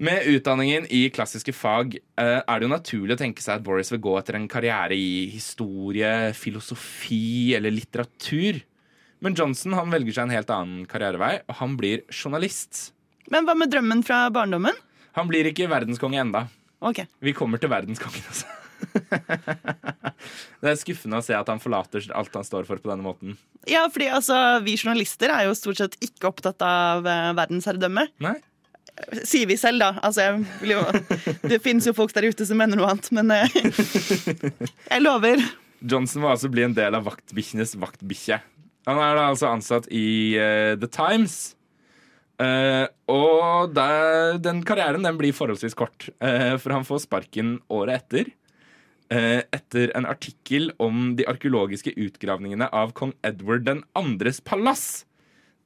Med 0.00 0.24
utdanningen 0.30 0.86
i 0.88 1.02
klassiske 1.12 1.52
fag 1.52 1.98
eh, 1.98 2.38
er 2.40 2.54
det 2.56 2.64
jo 2.64 2.72
naturlig 2.72 3.18
å 3.18 3.20
tenke 3.20 3.44
seg 3.44 3.58
at 3.58 3.64
Boris 3.66 3.92
vil 3.92 4.00
gå 4.00 4.14
etter 4.16 4.38
en 4.38 4.48
karriere 4.48 4.96
i 4.96 5.26
historie, 5.28 6.30
filosofi 6.32 7.52
eller 7.58 7.74
litteratur. 7.74 8.62
Men 9.20 9.36
Johnson 9.36 9.76
han 9.76 9.92
velger 9.92 10.16
seg 10.16 10.28
en 10.28 10.32
helt 10.38 10.54
annen 10.54 10.86
karrierevei, 10.88 11.34
og 11.44 11.58
han 11.60 11.76
blir 11.76 12.06
journalist. 12.08 12.94
Men 13.28 13.44
hva 13.44 13.52
med 13.58 13.68
drømmen 13.74 14.00
fra 14.06 14.22
barndommen? 14.32 14.78
Han 15.18 15.28
blir 15.28 15.50
ikke 15.50 15.68
verdenskonge 15.68 16.22
enda. 16.22 16.46
Ok. 16.80 17.02
Vi 17.20 17.36
kommer 17.36 17.60
til 17.60 17.68
verdenskongen, 17.68 18.24
altså. 18.24 18.48
det 20.60 20.72
er 20.72 20.78
skuffende 20.80 21.20
å 21.20 21.24
se 21.24 21.34
at 21.36 21.48
han 21.48 21.60
forlater 21.62 22.04
alt 22.16 22.34
han 22.36 22.46
står 22.46 22.68
for 22.68 22.80
på 22.82 22.90
denne 22.90 23.04
måten. 23.04 23.38
Ja, 23.68 23.86
fordi 23.92 24.10
altså, 24.12 24.36
vi 24.64 24.76
journalister 24.76 25.32
er 25.32 25.48
jo 25.48 25.56
stort 25.56 25.80
sett 25.80 25.96
ikke 26.04 26.30
opptatt 26.30 26.60
av 26.64 27.08
eh, 27.08 27.30
verdensherredømme. 27.38 28.06
Nei? 28.24 28.36
Sier 29.24 29.48
vi 29.48 29.56
selv, 29.60 29.80
da. 29.80 29.94
Altså, 30.04 30.42
jo, 30.66 30.82
det 31.50 31.62
finnes 31.64 31.88
jo 31.88 31.96
folk 31.96 32.12
der 32.16 32.28
ute 32.28 32.46
som 32.48 32.60
mener 32.60 32.80
noe 32.80 32.92
annet, 32.92 33.08
men 33.16 33.32
eh, 33.32 33.58
jeg 34.92 35.04
lover. 35.04 35.44
Johnson 35.80 36.24
må 36.24 36.34
altså 36.34 36.50
bli 36.52 36.66
en 36.66 36.76
del 36.76 36.96
av 36.96 37.06
vaktbikkjenes 37.08 37.78
vaktbikkje. 37.80 38.40
Han 38.88 39.00
er 39.00 39.16
da 39.16 39.30
altså 39.30 39.48
ansatt 39.50 39.88
i 39.92 40.36
uh, 40.40 40.74
The 40.80 40.88
Times. 40.92 41.54
Uh, 42.40 42.88
og 43.12 43.74
der, 43.76 44.38
den 44.40 44.62
karrieren 44.64 45.04
den 45.04 45.18
blir 45.20 45.36
forholdsvis 45.36 45.76
kort, 45.76 46.08
uh, 46.24 46.56
for 46.60 46.72
han 46.72 46.86
får 46.88 47.04
sparken 47.04 47.58
året 47.72 48.00
etter. 48.00 48.30
Eh, 49.12 49.42
etter 49.52 49.92
en 49.96 50.06
artikkel 50.08 50.70
om 50.82 51.14
de 51.18 51.26
arkeologiske 51.28 51.92
utgravningene 51.98 52.70
av 52.72 52.94
kong 52.96 53.14
Edward 53.26 53.68
2.s 53.68 54.40
palass. 54.46 54.86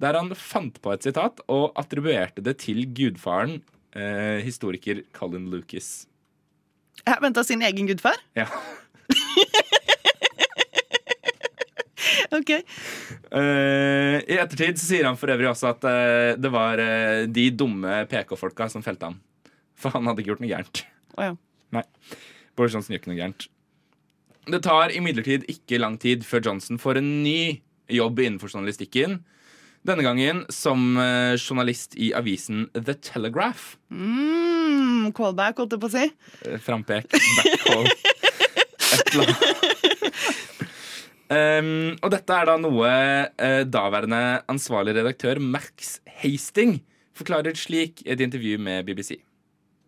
Der 0.03 0.19
han 0.19 0.33
fant 0.35 0.81
på 0.83 0.93
et 0.95 1.07
sitat 1.07 1.41
og 1.49 1.73
attribuerte 1.79 2.43
det 2.45 2.59
til 2.65 2.85
gudfaren, 2.97 3.61
eh, 3.95 4.41
historiker 4.45 5.05
Colin 5.17 5.51
Lucas. 5.53 6.07
Venta 7.21 7.45
sin 7.45 7.63
egen 7.63 7.87
gudfar? 7.91 8.19
Ja. 8.37 8.49
Ok. 12.35 12.51
Eh, 12.51 14.17
I 14.27 14.39
ettertid 14.43 14.79
så 14.81 14.89
sier 14.89 15.07
han 15.07 15.19
for 15.19 15.31
øvrig 15.31 15.47
også 15.51 15.71
at 15.71 15.85
eh, 15.87 16.35
det 16.41 16.51
var 16.51 16.81
eh, 16.83 17.27
de 17.31 17.49
dumme 17.55 18.01
PK-folka 18.11 18.67
som 18.73 18.83
felte 18.85 19.11
ham. 19.11 19.21
For 19.79 19.95
han 19.95 20.07
hadde 20.09 20.23
ikke 20.23 20.33
gjort 20.33 20.43
noe 20.43 20.51
gærent. 20.51 20.83
Oh, 21.15 21.25
ja. 21.29 21.35
Nei, 21.75 21.85
Boris 22.57 22.75
Johnson 22.75 22.95
gjør 22.95 23.03
ikke 23.03 23.13
noe 23.13 23.21
gærent. 23.21 23.47
Det 24.45 24.61
tar 24.67 24.93
imidlertid 24.93 25.47
ikke 25.49 25.81
lang 25.81 25.97
tid 26.01 26.25
før 26.27 26.43
Johnson 26.51 26.81
får 26.81 27.01
en 27.01 27.11
ny 27.25 27.63
jobb 27.93 28.21
innenfor 28.21 28.53
journalistikken. 28.53 29.23
Denne 29.85 30.05
gangen 30.05 30.45
som 30.53 30.97
eh, 30.97 31.35
journalist 31.37 31.97
i 32.01 32.11
avisen 32.17 32.69
The 32.73 32.95
Telegraph. 33.05 33.75
Mm, 33.93 35.13
callback, 35.17 35.61
holdt 35.61 35.77
jeg 35.77 35.83
på 35.83 35.91
å 35.91 35.93
si. 35.93 36.07
Eh, 36.49 36.57
Frampek, 36.65 37.11
backcall, 37.13 37.91
et 38.97 39.13
eller 39.13 39.35
annet. 39.35 39.61
Um, 41.35 41.97
og 42.05 42.11
dette 42.13 42.37
er 42.37 42.47
da 42.47 42.55
noe 42.61 42.89
uh, 43.33 43.63
daværende 43.65 44.43
ansvarlig 44.53 44.93
redaktør 44.99 45.41
Max 45.41 45.97
Hasting 46.21 46.83
forklarer 47.17 47.57
slik 47.57 48.03
i 48.05 48.13
et 48.13 48.21
intervju 48.21 48.59
med 48.61 48.85
BBC. 48.85 49.17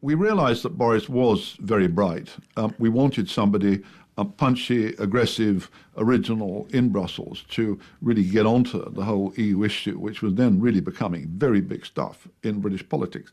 We 0.00 0.14
realized 0.14 0.62
that 0.62 0.78
Boris 0.78 1.08
was 1.08 1.56
very 1.60 1.88
bright. 1.88 2.34
Um, 2.56 2.74
we 2.78 2.88
wanted 2.88 3.28
somebody 3.28 3.82
punchy, 4.24 4.94
aggressive, 4.98 5.70
original 5.98 6.66
in 6.70 6.88
Brussels 6.88 7.44
to 7.50 7.78
really 8.00 8.24
get 8.24 8.46
onto 8.46 8.90
the 8.90 9.04
whole 9.04 9.32
EU 9.36 9.62
issue, 9.62 9.98
which 9.98 10.22
was 10.22 10.34
then 10.34 10.60
really 10.60 10.80
becoming 10.80 11.28
very 11.36 11.60
big 11.60 11.84
stuff 11.84 12.26
in 12.42 12.60
British 12.60 12.88
politics. 12.88 13.30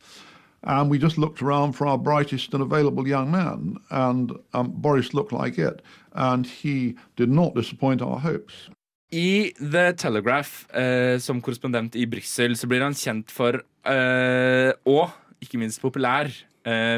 And 0.63 0.89
we 0.89 0.97
just 0.97 1.17
looked 1.17 1.41
around 1.41 1.73
for 1.73 1.87
our 1.87 1.97
brightest 1.97 2.53
and 2.53 2.63
available 2.63 3.07
young 3.07 3.31
man, 3.31 3.77
and 3.89 4.31
um, 4.53 4.71
Boris 4.71 5.13
looked 5.13 5.33
like 5.33 5.57
it. 5.57 5.81
And 6.13 6.45
he 6.45 6.95
did 7.15 7.29
not 7.29 7.55
disappoint 7.55 8.01
our 8.01 8.19
hopes. 8.19 8.69
I 9.11 9.53
The 9.59 9.93
Telegraph, 9.93 10.65
eh, 10.73 11.19
som 11.19 11.41
korrespondent 11.41 11.95
i 11.95 12.05
Brussel, 12.05 12.55
så 12.55 12.67
blir 12.67 12.81
han 12.81 12.93
kjent 12.93 13.31
for, 13.31 13.61
eh, 13.85 14.71
og 14.85 15.11
ikke 15.41 15.59
minst 15.59 15.81
populær, 15.81 16.25
eh, 16.25 16.52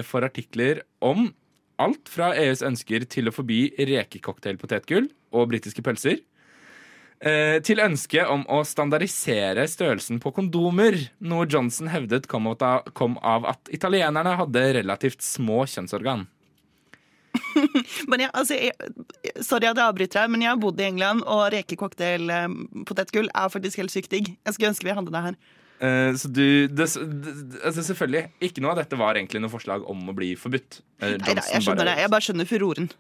for 0.06 0.22
artikler 0.28 0.84
om 1.02 1.32
alt 1.82 2.12
fra 2.12 2.32
EUs 2.38 2.64
ønsker 2.66 3.06
til 3.10 3.30
å 3.30 3.36
forby 3.36 3.68
rekecocktailpotetgull 3.76 5.10
og 5.36 5.50
britiske 5.52 5.84
pølser, 5.86 6.22
eh, 7.20 7.60
til 7.66 7.82
ønsket 7.84 8.30
om 8.32 8.46
å 8.48 8.62
standardisere 8.68 9.68
størrelsen 9.68 10.22
på 10.24 10.32
kondomer, 10.36 10.98
noe 11.20 11.48
Johnson 11.48 11.92
hevdet 11.92 12.28
kom 12.28 12.48
av, 12.48 13.46
at 13.46 13.74
italienerne 13.74 14.38
hadde 14.40 14.72
relativt 14.80 15.22
små 15.22 15.66
kjønnsorgan. 15.66 16.28
Men 18.10 18.24
jeg, 18.24 18.32
altså, 18.32 18.56
jeg, 18.56 18.74
sorry 19.44 19.68
at 19.68 19.78
jeg 19.78 19.86
avbryter 19.86 20.22
deg, 20.22 20.32
men 20.32 20.44
jeg 20.44 20.54
har 20.54 20.60
bodd 20.60 20.80
i 20.80 20.86
England, 20.88 21.24
og 21.28 21.50
rekecocktail 21.52 22.32
eh, 22.32 22.48
er 22.48 23.52
faktisk 23.52 23.82
helt 23.82 23.92
sykt 23.92 24.12
digg. 24.12 24.32
Jeg 24.40 24.56
skulle 24.56 24.72
ønske 24.72 24.88
vi 24.88 24.96
hadde 24.96 25.12
det 25.12 25.24
her. 25.26 25.38
Eh, 25.84 26.14
så 26.16 26.30
du 26.32 26.68
det, 26.72 26.88
altså 26.88 27.84
Selvfølgelig, 27.84 28.30
ikke 28.48 28.62
noe 28.64 28.72
av 28.72 28.80
dette 28.84 28.96
var 29.00 29.18
egentlig 29.20 29.42
noe 29.44 29.52
forslag 29.52 29.84
om 29.92 30.00
å 30.10 30.16
bli 30.16 30.36
forbudt. 30.40 30.80
Eh, 31.02 31.18
Neida, 31.20 31.42
Johnson 31.42 31.54
jeg 31.54 31.62
skjønner 31.66 31.84
bare- 31.84 31.90
det. 31.92 32.02
Jeg 32.02 32.12
bare 32.16 32.26
skjønner 32.30 32.48
furoren. 32.52 32.88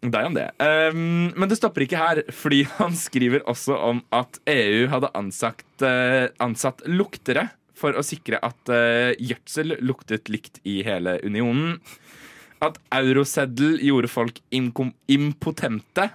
Deg 0.00 0.24
om 0.26 0.34
det. 0.34 0.46
Um, 0.58 1.28
men 1.36 1.50
det 1.50 1.58
stopper 1.58 1.84
ikke 1.84 2.00
her, 2.00 2.22
fordi 2.32 2.62
han 2.78 2.94
skriver 2.96 3.42
også 3.50 3.76
om 3.90 4.00
at 4.16 4.38
EU 4.48 4.86
hadde 4.88 5.10
ansatt, 5.18 5.66
uh, 5.84 6.30
ansatt 6.40 6.80
luktere 6.88 7.50
for 7.76 7.92
å 7.96 8.04
sikre 8.04 8.40
at 8.44 8.72
uh, 8.72 9.12
gjødsel 9.20 9.76
luktet 9.84 10.32
likt 10.32 10.60
i 10.64 10.80
hele 10.86 11.18
unionen. 11.20 11.76
At 12.64 12.80
euroseddel 12.92 13.78
gjorde 13.84 14.08
folk 14.12 14.40
impotente, 14.52 16.10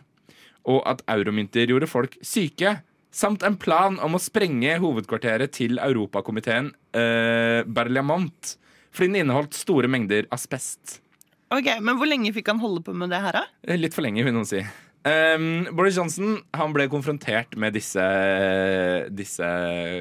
og 0.66 0.82
at 0.90 1.04
euromynter 1.12 1.70
gjorde 1.70 1.90
folk 1.90 2.18
syke. 2.26 2.80
Samt 3.16 3.46
en 3.48 3.56
plan 3.56 3.96
om 4.04 4.18
å 4.18 4.20
sprenge 4.22 4.74
hovedkvarteret 4.84 5.54
til 5.56 5.80
Europakomiteen 5.80 6.74
eh, 6.98 7.62
Berliamont, 7.64 8.56
fordi 8.92 9.12
den 9.14 9.22
inneholdt 9.24 9.56
store 9.56 9.88
mengder 9.92 10.28
asbest. 10.36 11.00
Ok, 11.54 11.70
Men 11.80 12.00
hvor 12.00 12.10
lenge 12.10 12.34
fikk 12.36 12.50
han 12.52 12.60
holde 12.60 12.84
på 12.84 12.96
med 12.98 13.14
det 13.14 13.22
her, 13.24 13.38
da? 13.38 13.46
Eh, 13.64 13.80
Litt 13.80 13.96
for 13.96 14.04
lenge, 14.04 14.26
vil 14.26 14.36
noen 14.36 14.50
si. 14.50 14.64
Um, 15.06 15.68
Boris 15.78 16.00
Johnson 16.00 16.40
han 16.58 16.74
ble 16.74 16.88
konfrontert 16.90 17.54
med 17.62 17.76
disse, 17.78 18.02
disse 19.14 19.48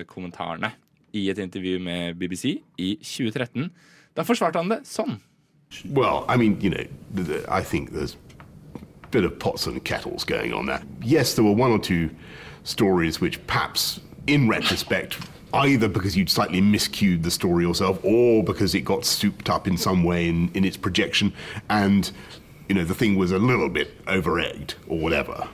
kommentarene 0.08 0.72
i 1.14 1.26
et 1.30 1.38
intervju 1.44 1.76
med 1.84 2.16
BBC 2.18 2.56
i 2.80 2.94
2013. 3.04 3.68
Da 4.16 4.24
forsvarte 4.26 4.62
han 4.62 4.72
det 4.72 4.80
sånn. 4.88 5.18
Well, 5.84 6.24
I 6.26 6.36
mean, 6.40 6.56
you 6.62 6.70
know, 6.70 6.82
I 7.48 7.60
think 7.62 7.92
there's 7.92 8.16
bit 9.14 9.24
of 9.24 9.38
pots 9.38 9.66
and 9.66 9.84
kettles 9.84 10.24
going 10.24 10.52
on 10.52 10.66
there. 10.66 10.82
Yes, 11.00 11.34
there 11.34 11.44
were 11.44 11.52
one 11.52 11.70
or 11.70 11.78
two 11.78 12.10
stories 12.64 13.20
which 13.20 13.36
perhaps, 13.46 14.00
in 14.26 14.48
retrospect, 14.48 15.18
either 15.52 15.88
because 15.88 16.16
you'd 16.16 16.28
slightly 16.28 16.60
miscued 16.60 17.22
the 17.22 17.30
story 17.30 17.64
yourself 17.64 18.00
or 18.02 18.42
because 18.42 18.74
it 18.74 18.80
got 18.84 19.04
souped 19.04 19.48
up 19.48 19.68
in 19.68 19.76
some 19.76 20.02
way 20.02 20.28
in, 20.28 20.50
in 20.54 20.64
its 20.64 20.76
projection 20.76 21.32
and, 21.68 22.10
you 22.68 22.74
know, 22.74 22.84
the 22.84 22.94
thing 22.94 23.16
was 23.16 23.30
a 23.30 23.38
little 23.38 23.68
bit 23.68 23.88
over-egged 24.08 24.74
or 24.88 24.98
whatever. 24.98 25.48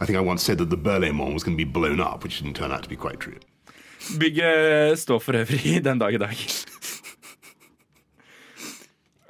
I 0.00 0.06
think 0.06 0.16
I 0.16 0.22
once 0.22 0.42
said 0.42 0.56
that 0.58 0.70
the 0.70 0.76
Berlin 0.78 1.18
one 1.18 1.34
was 1.34 1.44
going 1.44 1.56
to 1.58 1.64
be 1.64 1.70
blown 1.70 2.00
up, 2.00 2.24
which 2.24 2.40
didn't 2.40 2.56
turn 2.56 2.72
out 2.72 2.82
to 2.82 2.88
be 2.88 2.96
quite 2.96 3.20
true. 3.20 3.38
Bygget 4.18 4.98
står 4.98 5.18
for 5.18 5.32
øvrig 5.32 5.84
den 5.84 5.98
dag 5.98 6.14
i 6.14 6.18
dag. 6.18 6.36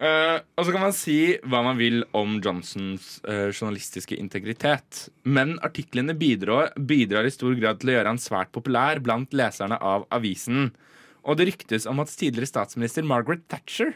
Eh, 0.02 0.38
og 0.58 0.66
så 0.66 0.72
kan 0.74 0.82
man 0.82 0.94
si 0.96 1.16
hva 1.46 1.60
man 1.62 1.78
vil 1.78 2.00
om 2.18 2.40
Johnsons 2.42 3.20
uh, 3.22 3.52
journalistiske 3.52 4.16
integritet. 4.18 5.04
Men 5.22 5.54
artiklene 5.62 6.16
bidrar, 6.18 6.72
bidrar 6.74 7.28
i 7.28 7.34
stor 7.34 7.54
grad 7.60 7.78
til 7.78 7.92
å 7.92 7.96
gjøre 7.96 8.14
han 8.14 8.22
svært 8.22 8.50
populær 8.54 8.98
blant 9.04 9.34
leserne 9.36 9.78
av 9.78 10.08
avisen. 10.14 10.72
Og 11.22 11.38
det 11.38 11.52
ryktes 11.52 11.86
om 11.86 12.02
at 12.02 12.10
tidligere 12.10 12.50
statsminister 12.50 13.06
Margaret 13.06 13.44
Thatcher 13.52 13.94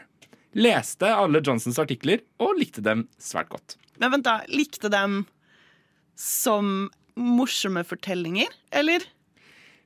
leste 0.55 1.09
alle 1.11 1.41
Johnsons 1.43 1.79
artikler 1.81 2.23
og 2.39 2.55
likte 2.61 2.83
dem 2.85 3.03
svært 3.19 3.51
godt. 3.51 3.75
Men 3.99 4.15
vent 4.15 4.29
da, 4.29 4.39
Likte 4.47 4.87
dem 4.93 5.25
som 6.17 6.87
morsomme 7.17 7.83
fortellinger, 7.85 8.53
eller? 8.71 9.03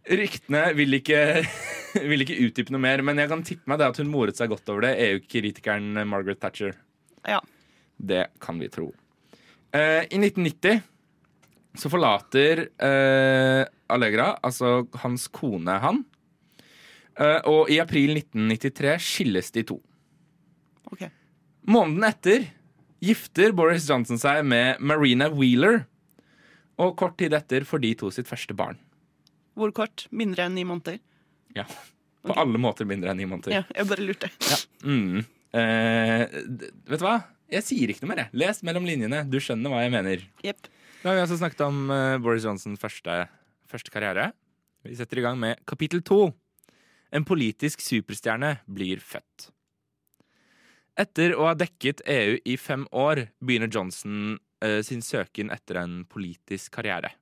Ryktene 0.10 0.64
vil 0.78 0.98
ikke, 0.98 1.20
vil 2.10 2.26
ikke 2.26 2.40
utdype 2.48 2.74
noe 2.74 2.82
mer, 2.82 3.04
men 3.06 3.22
jeg 3.22 3.30
kan 3.32 3.44
tippe 3.46 3.70
meg 3.70 3.82
det 3.82 3.92
at 3.92 4.00
hun 4.02 4.10
moret 4.12 4.40
seg 4.40 4.50
godt 4.54 4.70
over 4.74 4.88
det, 4.88 4.96
EU-kritikeren 5.10 6.02
Margaret 6.10 6.42
Thatcher. 6.42 6.78
Ja. 7.28 7.42
Det 8.02 8.32
kan 8.42 8.58
vi 8.62 8.72
tro. 8.74 8.90
Eh, 9.76 10.08
I 10.10 10.18
1990 10.18 10.82
så 11.78 11.92
forlater 11.92 12.66
eh, 12.84 13.62
Allegra, 13.92 14.34
altså 14.44 14.88
hans 15.04 15.28
kone, 15.32 15.78
han. 15.84 16.02
Eh, 17.16 17.40
og 17.48 17.72
i 17.72 17.80
april 17.84 18.18
1993 18.18 18.98
skilles 19.06 19.54
de 19.56 19.64
to. 19.70 19.78
Ok. 20.92 21.06
Måneden 21.72 22.08
etter 22.08 22.50
gifter 23.02 23.54
Boris 23.56 23.88
Johnson 23.90 24.20
seg 24.20 24.44
med 24.48 24.82
Marina 24.84 25.30
Wheeler. 25.32 25.86
Og 26.82 26.96
kort 27.00 27.18
tid 27.22 27.36
etter 27.38 27.68
får 27.68 27.84
de 27.84 27.94
to 28.00 28.10
sitt 28.14 28.30
første 28.30 28.56
barn. 28.58 28.80
Hvor 29.62 29.74
kort? 29.78 30.08
Mindre 30.10 30.47
enn 30.50 30.56
ni 30.58 30.65
måneder? 30.67 30.97
Ja, 31.56 31.67
På 32.26 32.34
alle 32.38 32.60
måter 32.62 32.88
mindre 32.89 33.12
enn 33.13 33.19
ni 33.21 33.28
måneder. 33.30 33.54
Ja, 33.60 33.63
jeg 33.78 33.88
bare 33.89 34.06
lurte. 34.06 34.30
Mm. 34.86 35.21
Eh, 35.58 36.24
vet 36.89 37.02
du 37.02 37.06
hva? 37.06 37.19
Jeg 37.52 37.65
sier 37.67 37.91
ikke 37.91 38.06
noe 38.06 38.13
mer. 38.13 38.24
jeg. 38.24 38.39
Les 38.41 38.62
mellom 38.65 38.86
linjene. 38.88 39.24
Du 39.30 39.38
skjønner 39.43 39.74
hva 39.74 39.82
jeg 39.84 39.93
mener. 39.93 40.24
Yep. 40.45 40.69
Da 41.02 41.10
har 41.10 41.17
vi 41.17 41.24
altså 41.26 41.38
snakket 41.41 41.63
om 41.65 41.89
eh, 41.91 42.17
Boris 42.24 42.45
Johnsons 42.47 42.80
første, 42.82 43.17
første 43.69 43.93
karriere. 43.93 44.30
Vi 44.88 44.95
setter 44.97 45.19
i 45.21 45.26
gang 45.26 45.38
med 45.41 45.62
kapittel 45.69 46.02
to. 46.06 46.32
En 47.12 47.26
politisk 47.28 47.82
superstjerne 47.84 48.56
blir 48.71 49.02
født. 49.04 49.50
Etter 51.02 51.34
å 51.38 51.50
ha 51.50 51.56
dekket 51.58 52.04
EU 52.10 52.38
i 52.45 52.56
fem 52.60 52.86
år 52.91 53.26
begynner 53.43 53.71
Johnson 53.71 54.38
eh, 54.63 54.80
sin 54.86 55.04
søken 55.06 55.52
etter 55.54 55.82
en 55.84 56.02
politisk 56.10 56.74
karriere. 56.78 57.13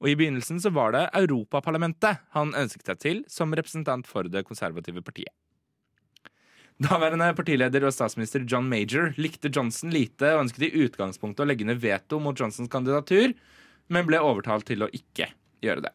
Og 0.00 0.08
I 0.08 0.16
begynnelsen 0.16 0.60
så 0.62 0.72
var 0.72 0.94
det 0.96 1.08
Europaparlamentet 1.18 2.24
han 2.36 2.54
ønsket 2.56 2.88
seg 2.88 3.00
til 3.04 3.22
som 3.28 3.52
representant 3.56 4.08
for 4.08 4.28
det 4.32 4.46
konservative 4.48 5.04
partiet. 5.04 5.32
Daværende 6.80 7.26
partileder 7.36 7.84
og 7.84 7.92
statsminister 7.92 8.46
John 8.48 8.64
Major 8.70 9.10
likte 9.20 9.50
Johnson 9.52 9.92
lite 9.92 10.30
og 10.32 10.46
ønsket 10.46 10.70
i 10.70 10.86
utgangspunktet 10.86 11.44
å 11.44 11.48
legge 11.50 11.66
ned 11.68 11.82
veto 11.82 12.16
mot 12.24 12.38
Johnsons 12.38 12.72
kandidatur, 12.72 13.34
men 13.92 14.06
ble 14.08 14.22
overtalt 14.24 14.64
til 14.70 14.86
å 14.86 14.88
ikke 14.96 15.28
gjøre 15.60 15.84
det. 15.84 15.92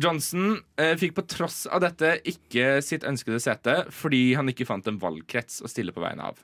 Johnson 0.00 0.62
eh, 0.80 0.94
fikk 0.96 1.12
på 1.16 1.26
tross 1.28 1.64
av 1.68 1.82
dette 1.84 2.14
ikke 2.28 2.80
sitt 2.84 3.04
ønskede 3.08 3.40
sete 3.40 3.78
fordi 3.92 4.30
han 4.36 4.48
ikke 4.52 4.68
fant 4.68 4.88
en 4.88 5.00
valgkrets 5.00 5.60
å 5.64 5.70
stille 5.72 5.92
på 5.92 6.04
vegne 6.04 6.32
av. 6.32 6.40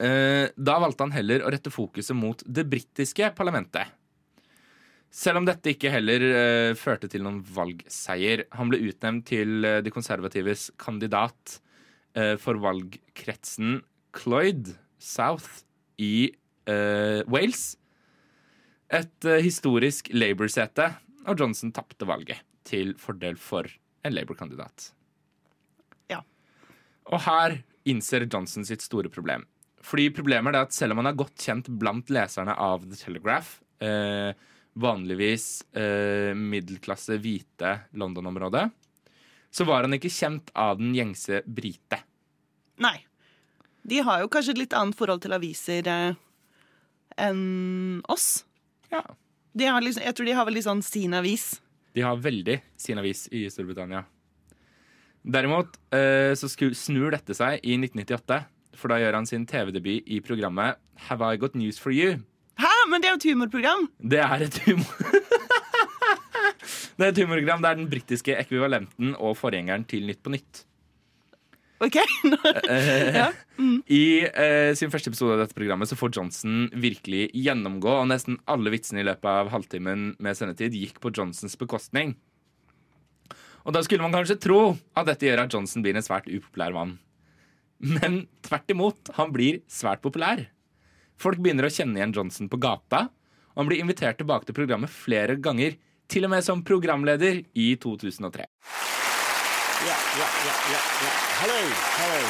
Eh, 0.00 0.48
da 0.56 0.80
valgte 0.80 1.04
han 1.04 1.14
heller 1.16 1.44
å 1.44 1.52
rette 1.52 1.72
fokuset 1.72 2.16
mot 2.16 2.40
det 2.44 2.66
britiske 2.68 3.34
parlamentet. 3.36 3.92
Selv 5.16 5.40
om 5.40 5.46
dette 5.48 5.72
ikke 5.72 5.92
heller 5.94 6.24
uh, 6.28 6.72
førte 6.76 7.08
til 7.08 7.24
noen 7.24 7.40
valgseier. 7.40 8.44
Han 8.58 8.72
ble 8.72 8.82
utnevnt 8.90 9.24
til 9.30 9.64
uh, 9.64 9.78
de 9.84 9.92
konservatives 9.94 10.68
kandidat 10.80 11.56
uh, 12.18 12.34
for 12.40 12.60
valgkretsen 12.60 13.80
Cloyd 14.16 14.74
South 15.00 15.62
i 16.00 16.32
Wales. 16.66 17.76
Et 18.90 19.26
historisk 19.44 20.08
Labour-sete, 20.10 20.88
og 21.30 21.38
Johnson 21.38 21.70
tapte 21.70 22.08
valget 22.10 22.40
til 22.66 22.90
fordel 22.98 23.38
for 23.38 23.70
en 24.02 24.16
Labour-kandidat. 24.16 24.88
Ja. 26.10 26.24
Og 27.06 27.22
her 27.26 27.60
innser 27.86 28.26
Johnson 28.26 28.66
sitt 28.66 28.82
store 28.82 29.12
problem. 29.12 29.46
Fordi 29.86 30.08
problemet 30.10 30.56
er 30.56 30.66
at 30.66 30.74
selv 30.74 30.96
om 30.96 31.02
han 31.04 31.12
er 31.12 31.18
godt 31.18 31.38
kjent 31.38 31.70
blant 31.78 32.10
leserne 32.10 32.56
av 32.58 32.82
The 32.88 32.98
Telegraph, 32.98 33.60
eh, 33.78 34.32
vanligvis 34.76 35.64
eh, 35.76 36.36
middelklasse, 36.36 37.16
hvite 37.22 37.72
London-området, 37.96 38.68
så 39.50 39.64
var 39.64 39.86
han 39.86 39.96
ikke 39.96 40.12
kjent 40.12 40.52
av 40.52 40.76
den 40.80 40.92
gjengse 40.96 41.40
brite. 41.48 42.02
Nei. 42.82 42.98
De 43.86 44.02
har 44.04 44.20
jo 44.20 44.30
kanskje 44.32 44.56
et 44.56 44.64
litt 44.64 44.74
annet 44.76 44.98
forhold 44.98 45.22
til 45.24 45.36
aviser 45.36 45.88
eh, 45.88 46.18
enn 47.22 48.02
oss. 48.12 48.44
Ja. 48.92 49.00
De 49.56 49.70
har 49.70 49.80
liksom, 49.80 50.04
jeg 50.04 50.16
tror 50.16 50.28
de 50.28 50.36
har 50.36 50.48
veldig 50.48 50.66
sånn 50.66 50.84
sin 50.84 51.16
avis. 51.16 51.54
De 51.96 52.04
har 52.04 52.20
veldig 52.20 52.58
sin 52.76 53.00
avis 53.00 53.24
i 53.32 53.46
Storbritannia. 53.48 54.04
Derimot 55.26 55.78
eh, 55.96 56.36
så 56.38 56.50
snur 56.50 57.14
dette 57.14 57.34
seg 57.34 57.64
i 57.64 57.78
1998, 57.80 58.42
for 58.76 58.92
da 58.92 59.00
gjør 59.00 59.16
han 59.16 59.26
sin 59.26 59.46
TV-debut 59.48 60.04
i 60.04 60.20
programmet 60.20 60.76
Have 61.08 61.24
I 61.24 61.40
Got 61.40 61.56
News 61.56 61.80
For 61.80 61.94
You. 61.94 62.20
Men 62.90 63.02
det 63.02 63.08
er 63.08 63.14
jo 63.14 63.20
et 63.20 63.28
humorprogram! 63.30 63.88
Det 64.14 64.22
er 64.22 64.46
et 64.46 64.60
humor... 64.66 64.94
det 66.96 67.04
er 67.04 67.10
et 67.10 67.20
humorprogram. 67.22 67.62
Det 67.62 67.70
er 67.70 67.80
den 67.82 67.90
britiske 67.90 68.38
ekvivalenten 68.38 69.14
og 69.16 69.36
forgjengeren 69.38 69.86
til 69.88 70.06
Nytt 70.08 70.22
på 70.24 70.32
Nytt. 70.34 70.66
OK? 71.84 71.96
ja. 73.20 73.26
I 73.92 74.04
eh, 74.24 74.70
sin 74.78 74.92
første 74.92 75.10
episode 75.12 75.34
av 75.36 75.42
dette 75.42 75.56
programmet 75.56 75.90
så 75.90 75.98
får 75.98 76.14
Johnson 76.16 76.70
virkelig 76.72 77.26
gjennomgå, 77.36 77.90
og 78.00 78.08
nesten 78.08 78.38
alle 78.48 78.72
vitsene 78.72 79.02
i 79.02 79.08
løpet 79.08 79.28
av 79.28 79.52
halvtimen 79.52 80.14
med 80.22 80.38
sendetid 80.38 80.76
gikk 80.78 81.02
på 81.02 81.12
Johnsons 81.12 81.58
bekostning. 81.60 82.14
Og 83.66 83.74
da 83.74 83.82
skulle 83.84 84.06
man 84.06 84.14
kanskje 84.14 84.38
tro 84.40 84.60
at 84.96 85.08
dette 85.10 85.26
gjør 85.26 85.44
at 85.44 85.52
Johnson 85.52 85.84
blir 85.84 85.98
en 85.98 86.06
svært 86.06 86.30
upopulær 86.30 86.72
mann. 86.76 86.96
Men 87.82 88.22
tvert 88.46 88.72
imot, 88.72 89.10
han 89.18 89.32
blir 89.34 89.60
svært 89.68 90.00
populær. 90.04 90.46
Folk 91.16 91.40
begynner 91.40 91.64
å 91.64 91.72
kjenne 91.72 91.96
igjen 91.96 92.12
Johnson 92.12 92.48
på 92.52 92.58
gata, 92.60 93.06
og 93.54 93.62
han 93.62 93.68
blir 93.70 93.80
invitert 93.80 94.18
tilbake 94.20 94.44
til 94.44 94.56
programmet 94.56 94.92
flere 94.92 95.38
ganger, 95.40 95.78
til 96.12 96.26
og 96.28 96.30
med 96.34 96.44
som 96.44 96.60
programleder 96.62 97.40
i 97.56 97.70
2003. 97.80 98.44
Yeah, 99.86 100.02
yeah, 100.20 100.34
yeah. 100.44 100.84
Hello, 101.40 101.60
hello. 101.96 102.20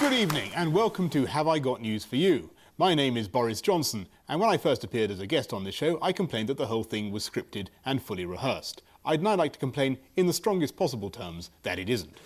Good 0.00 0.12
evening, 0.12 0.50
and 0.56 0.74
welcome 0.74 1.08
to 1.10 1.24
Have 1.26 1.46
I 1.46 1.60
Got 1.60 1.80
News 1.80 2.04
for 2.04 2.16
You? 2.16 2.50
My 2.78 2.94
name 2.94 3.16
is 3.16 3.28
Boris 3.28 3.60
Johnson, 3.60 4.08
and 4.28 4.40
when 4.40 4.50
I 4.50 4.56
first 4.56 4.82
appeared 4.82 5.12
as 5.12 5.20
a 5.20 5.26
guest 5.26 5.52
on 5.52 5.62
this 5.62 5.76
show, 5.76 5.98
I 6.02 6.12
complained 6.12 6.48
that 6.48 6.56
the 6.58 6.66
whole 6.66 6.84
thing 6.84 7.12
was 7.12 7.28
scripted 7.28 7.68
and 7.84 8.02
fully 8.02 8.24
rehearsed. 8.24 8.82
I'd 9.04 9.22
now 9.22 9.36
like 9.36 9.52
to 9.52 9.58
complain, 9.58 9.98
in 10.16 10.26
the 10.26 10.32
strongest 10.32 10.76
possible 10.76 11.10
terms, 11.10 11.50
that 11.62 11.78
it 11.78 11.88
isn't. 11.88 12.18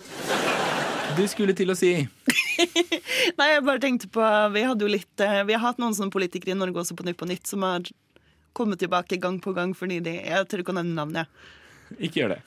Du 1.13 1.23
skulle 1.29 1.53
til 1.57 1.69
å 1.71 1.75
si 1.77 1.91
Nei, 3.37 3.47
jeg 3.51 3.63
bare 3.65 3.81
tenkte 3.83 4.09
på 4.11 4.23
Vi, 4.55 4.63
hadde 4.65 4.85
jo 4.85 4.91
litt, 4.91 5.13
eh, 5.21 5.43
vi 5.47 5.55
har 5.55 5.63
hatt 5.63 5.81
noen 5.81 5.95
sånne 5.95 6.13
politikere 6.13 6.55
i 6.55 6.57
Norge 6.57 6.81
også 6.81 6.97
på 6.97 7.05
Nytt 7.07 7.19
på 7.19 7.27
Nytt 7.29 7.51
som 7.51 7.65
har 7.67 7.85
kommet 8.55 8.79
tilbake 8.81 9.19
gang 9.21 9.37
på 9.43 9.53
gang 9.55 9.75
fordi 9.77 9.99
de 10.03 10.15
Jeg 10.17 10.47
tør 10.49 10.63
ikke 10.63 10.73
å 10.73 10.77
nevne 10.79 10.95
navnet. 10.97 11.43
Ikke 11.99 12.21
gjør 12.21 12.35
det. 12.35 12.39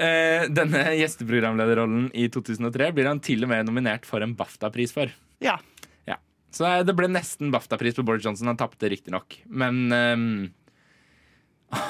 Eh, 0.00 0.46
denne 0.54 0.84
gjesteprogramlederrollen 0.96 2.08
i 2.16 2.28
2003 2.32 2.92
blir 2.96 3.10
han 3.10 3.20
til 3.24 3.44
og 3.44 3.50
med 3.52 3.66
nominert 3.68 4.06
for 4.08 4.22
en 4.24 4.36
BAFTA-pris 4.38 4.94
for. 4.96 5.10
Ja. 5.44 5.58
Ja. 6.08 6.16
Så 6.54 6.70
det 6.86 6.94
ble 6.96 7.10
nesten 7.10 7.50
BAFTA-pris 7.52 7.98
på 7.98 8.06
Boris 8.06 8.24
Johnson. 8.24 8.48
Han 8.52 8.60
tapte 8.60 8.88
riktignok. 8.92 9.40
Men 9.50 9.82
eh, 9.92 10.24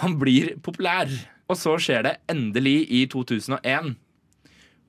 han 0.01 0.17
blir 0.21 0.57
populær. 0.65 1.13
Og 1.51 1.59
så 1.59 1.77
skjer 1.83 2.07
det 2.07 2.17
endelig 2.31 2.79
i 2.95 3.05
2001. 3.11 3.95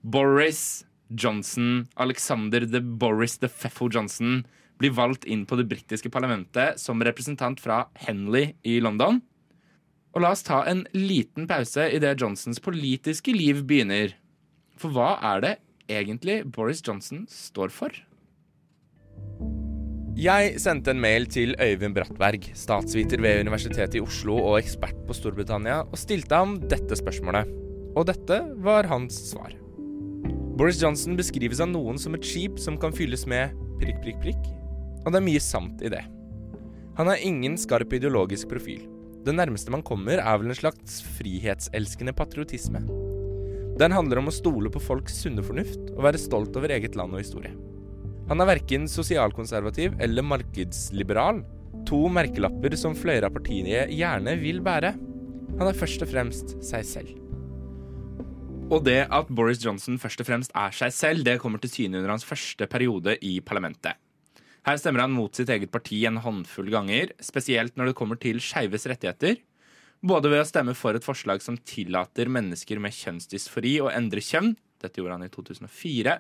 Boris 0.02 0.86
Johnson, 1.10 1.88
Alexander 1.96 2.66
the 2.66 2.82
Boris 2.82 3.38
the 3.38 3.50
Feffo 3.50 3.90
Johnson, 3.92 4.46
blir 4.82 4.96
valgt 4.98 5.28
inn 5.30 5.46
på 5.46 5.60
det 5.60 5.68
britiske 5.70 6.10
parlamentet 6.10 6.80
som 6.82 7.04
representant 7.06 7.62
fra 7.62 7.84
Henley 8.08 8.56
i 8.66 8.80
London. 8.82 9.22
Og 10.16 10.24
la 10.24 10.34
oss 10.34 10.44
ta 10.44 10.64
en 10.68 10.84
liten 10.98 11.46
pause 11.48 11.86
idet 11.94 12.18
Johnsons 12.20 12.60
politiske 12.64 13.36
liv 13.36 13.62
begynner. 13.68 14.16
For 14.80 14.92
hva 14.92 15.14
er 15.36 15.46
det 15.46 15.54
egentlig 15.92 16.42
Boris 16.50 16.82
Johnson 16.84 17.28
står 17.30 17.72
for? 17.76 17.94
Jeg 20.18 20.58
sendte 20.62 20.92
en 20.92 21.02
mail 21.02 21.26
til 21.32 21.56
Øyvind 21.56 21.96
Brattberg, 21.96 22.52
statsviter 22.58 23.22
ved 23.24 23.46
Universitetet 23.46 24.02
i 24.02 24.04
Oslo 24.04 24.36
og 24.42 24.60
ekspert 24.60 25.00
på 25.08 25.16
Storbritannia, 25.18 25.82
og 25.88 25.98
stilte 25.98 26.42
ham 26.42 26.60
dette 26.70 26.98
spørsmålet. 27.00 27.50
Og 27.96 28.06
dette 28.10 28.44
var 28.62 28.90
hans 28.92 29.16
svar. 29.32 29.61
Boris 30.62 30.78
Johnson 30.78 31.16
beskrives 31.18 31.58
av 31.64 31.72
noen 31.72 31.98
som 31.98 32.14
et 32.14 32.22
skip 32.22 32.60
som 32.62 32.76
kan 32.78 32.92
fylles 32.94 33.24
med 33.26 33.56
prikk, 33.82 33.96
prikk, 34.04 34.18
prikk. 34.22 34.42
Og 35.02 35.08
det 35.10 35.18
er 35.18 35.24
mye 35.26 35.40
sant 35.42 35.80
i 35.82 35.90
det. 35.90 36.02
Han 37.00 37.08
har 37.10 37.24
ingen 37.26 37.56
skarp 37.58 37.96
ideologisk 37.98 38.52
profil. 38.52 38.84
Det 39.26 39.34
nærmeste 39.34 39.74
man 39.74 39.82
kommer, 39.82 40.22
er 40.22 40.38
vel 40.38 40.54
en 40.54 40.60
slags 40.60 41.00
frihetselskende 41.18 42.14
patriotisme. 42.14 42.84
Den 43.82 43.96
handler 43.96 44.22
om 44.22 44.30
å 44.30 44.36
stole 44.36 44.70
på 44.70 44.84
folks 44.86 45.18
sunne 45.24 45.42
fornuft 45.42 45.82
og 45.96 46.04
være 46.06 46.22
stolt 46.22 46.54
over 46.62 46.76
eget 46.78 46.94
land 47.00 47.18
og 47.18 47.24
historie. 47.24 47.56
Han 48.30 48.46
er 48.46 48.52
verken 48.52 48.86
sosialkonservativ 48.86 49.98
eller 49.98 50.28
markedsliberal, 50.30 51.42
to 51.90 52.04
merkelapper 52.06 52.78
som 52.78 52.94
flere 52.94 53.32
av 53.32 53.34
partiene 53.34 53.88
gjerne 53.90 54.38
vil 54.46 54.62
bære. 54.62 54.94
Han 55.58 55.66
er 55.72 55.82
først 55.82 56.06
og 56.06 56.14
fremst 56.14 56.54
seg 56.70 56.86
selv. 56.86 57.21
Og 58.72 58.86
det 58.88 59.02
at 59.12 59.28
Boris 59.28 59.60
Johnson 59.60 59.98
først 60.00 60.22
og 60.24 60.28
fremst 60.30 60.54
er 60.56 60.72
seg 60.72 60.94
selv, 60.96 61.26
det 61.28 61.42
kommer 61.44 61.60
til 61.60 61.74
syne 61.74 62.00
under 62.00 62.14
hans 62.14 62.24
første 62.24 62.64
periode 62.72 63.18
i 63.20 63.34
parlamentet. 63.44 63.98
Her 64.64 64.78
stemmer 64.80 65.04
han 65.04 65.12
mot 65.12 65.36
sitt 65.36 65.50
eget 65.52 65.72
parti 65.74 65.98
en 66.08 66.22
håndfull 66.24 66.70
ganger, 66.72 67.12
spesielt 67.20 67.76
når 67.76 67.90
det 67.90 67.98
kommer 68.00 68.20
til 68.22 68.40
skeives 68.40 68.86
rettigheter. 68.88 69.42
Både 70.00 70.32
ved 70.32 70.44
å 70.44 70.48
stemme 70.48 70.76
for 70.78 70.96
et 70.96 71.06
forslag 71.06 71.44
som 71.44 71.58
tillater 71.68 72.32
mennesker 72.32 72.80
med 72.80 72.96
kjønnsdysfori 72.96 73.74
å 73.84 73.90
endre 73.92 74.24
kjønn, 74.24 74.54
dette 74.82 75.02
gjorde 75.02 75.18
han 75.18 75.26
i 75.28 75.34
2004, 75.34 76.14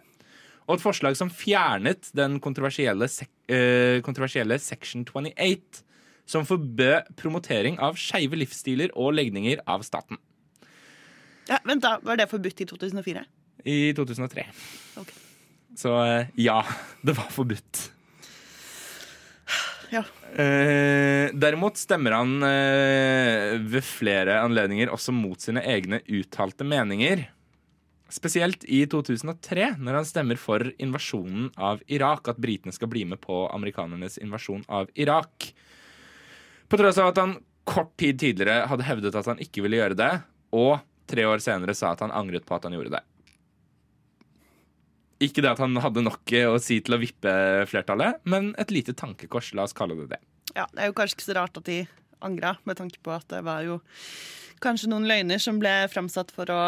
og 0.67 0.73
et 0.75 0.83
forslag 0.83 1.15
som 1.17 1.31
fjernet 1.31 2.11
den 2.17 2.35
kontroversielle, 2.43 3.07
sek 3.09 3.31
øh, 3.47 4.01
kontroversielle 4.05 4.59
Section 4.61 5.05
28, 5.07 5.85
som 6.29 6.43
forbød 6.49 7.15
promotering 7.17 7.79
av 7.81 7.95
skeive 7.99 8.37
livsstiler 8.37 8.91
og 8.99 9.15
legninger 9.17 9.63
av 9.71 9.87
staten. 9.87 10.19
Ja, 11.49 11.59
vent, 11.65 11.83
da. 11.83 11.97
Var 12.03 12.21
det 12.21 12.29
forbudt 12.31 12.61
i 12.61 12.67
2004? 12.69 13.25
I 13.65 13.79
2003. 13.97 14.45
Ok. 15.01 15.11
Så 15.77 15.95
eh, 16.05 16.31
ja, 16.41 16.61
det 17.05 17.15
var 17.17 17.29
forbudt. 17.33 17.87
Ja. 19.91 20.05
Eh, 20.39 21.27
derimot 21.35 21.77
stemmer 21.77 22.15
han 22.15 22.37
eh, 22.47 23.57
ved 23.59 23.83
flere 23.83 24.39
anledninger 24.45 24.91
også 24.93 25.11
mot 25.15 25.41
sine 25.43 25.63
egne 25.67 25.99
uttalte 26.07 26.63
meninger. 26.67 27.25
Spesielt 28.11 28.63
i 28.67 28.83
2003, 28.91 29.73
når 29.79 29.99
han 29.99 30.07
stemmer 30.07 30.39
for 30.39 30.63
invasjonen 30.83 31.49
av 31.59 31.83
Irak. 31.91 32.27
At 32.31 32.39
britene 32.43 32.75
skal 32.75 32.91
bli 32.91 33.03
med 33.07 33.21
på 33.23 33.45
amerikanernes 33.51 34.17
invasjon 34.23 34.63
av 34.71 34.91
Irak. 34.99 35.51
På 36.71 36.79
tross 36.79 36.99
av 36.99 37.11
at 37.11 37.19
han 37.19 37.37
kort 37.67 37.93
tid 37.99 38.19
tidligere 38.19 38.65
hadde 38.71 38.87
hevdet 38.87 39.15
at 39.15 39.27
han 39.27 39.39
ikke 39.43 39.63
ville 39.63 39.79
gjøre 39.79 39.99
det, 39.99 40.11
og 40.55 40.79
tre 41.09 41.25
år 41.27 41.41
senere 41.43 41.75
sa 41.77 41.93
at 41.95 42.03
han 42.05 42.13
angret 42.15 42.45
på 42.47 42.57
at 42.57 42.67
han 42.67 42.75
gjorde 42.75 42.93
det. 42.97 43.03
Ikke 45.21 45.43
det 45.43 45.51
at 45.51 45.61
han 45.61 45.77
hadde 45.77 46.01
nok 46.01 46.33
å 46.49 46.57
si 46.61 46.79
til 46.81 46.97
å 46.97 47.01
vippe 47.01 47.31
flertallet, 47.69 48.21
men 48.25 48.51
et 48.61 48.73
lite 48.73 48.95
tankekors. 48.97 49.51
La 49.57 49.67
oss 49.67 49.77
kalle 49.77 49.97
det 49.99 50.15
det. 50.15 50.21
ja. 50.55 50.65
Det 50.73 50.81
er 50.81 50.89
jo 50.89 50.97
kanskje 50.97 51.19
ikke 51.19 51.27
så 51.27 51.37
rart 51.37 51.59
at 51.61 51.67
de 51.69 51.83
angra, 52.21 52.55
med 52.65 52.77
tanke 52.77 53.01
på 53.03 53.13
at 53.13 53.27
det 53.29 53.41
var 53.45 53.65
jo 53.65 53.79
kanskje 54.61 54.89
noen 54.91 55.07
løgner 55.09 55.41
som 55.41 55.59
ble 55.61 55.71
framsatt 55.91 56.33
for 56.33 56.49
å 56.53 56.61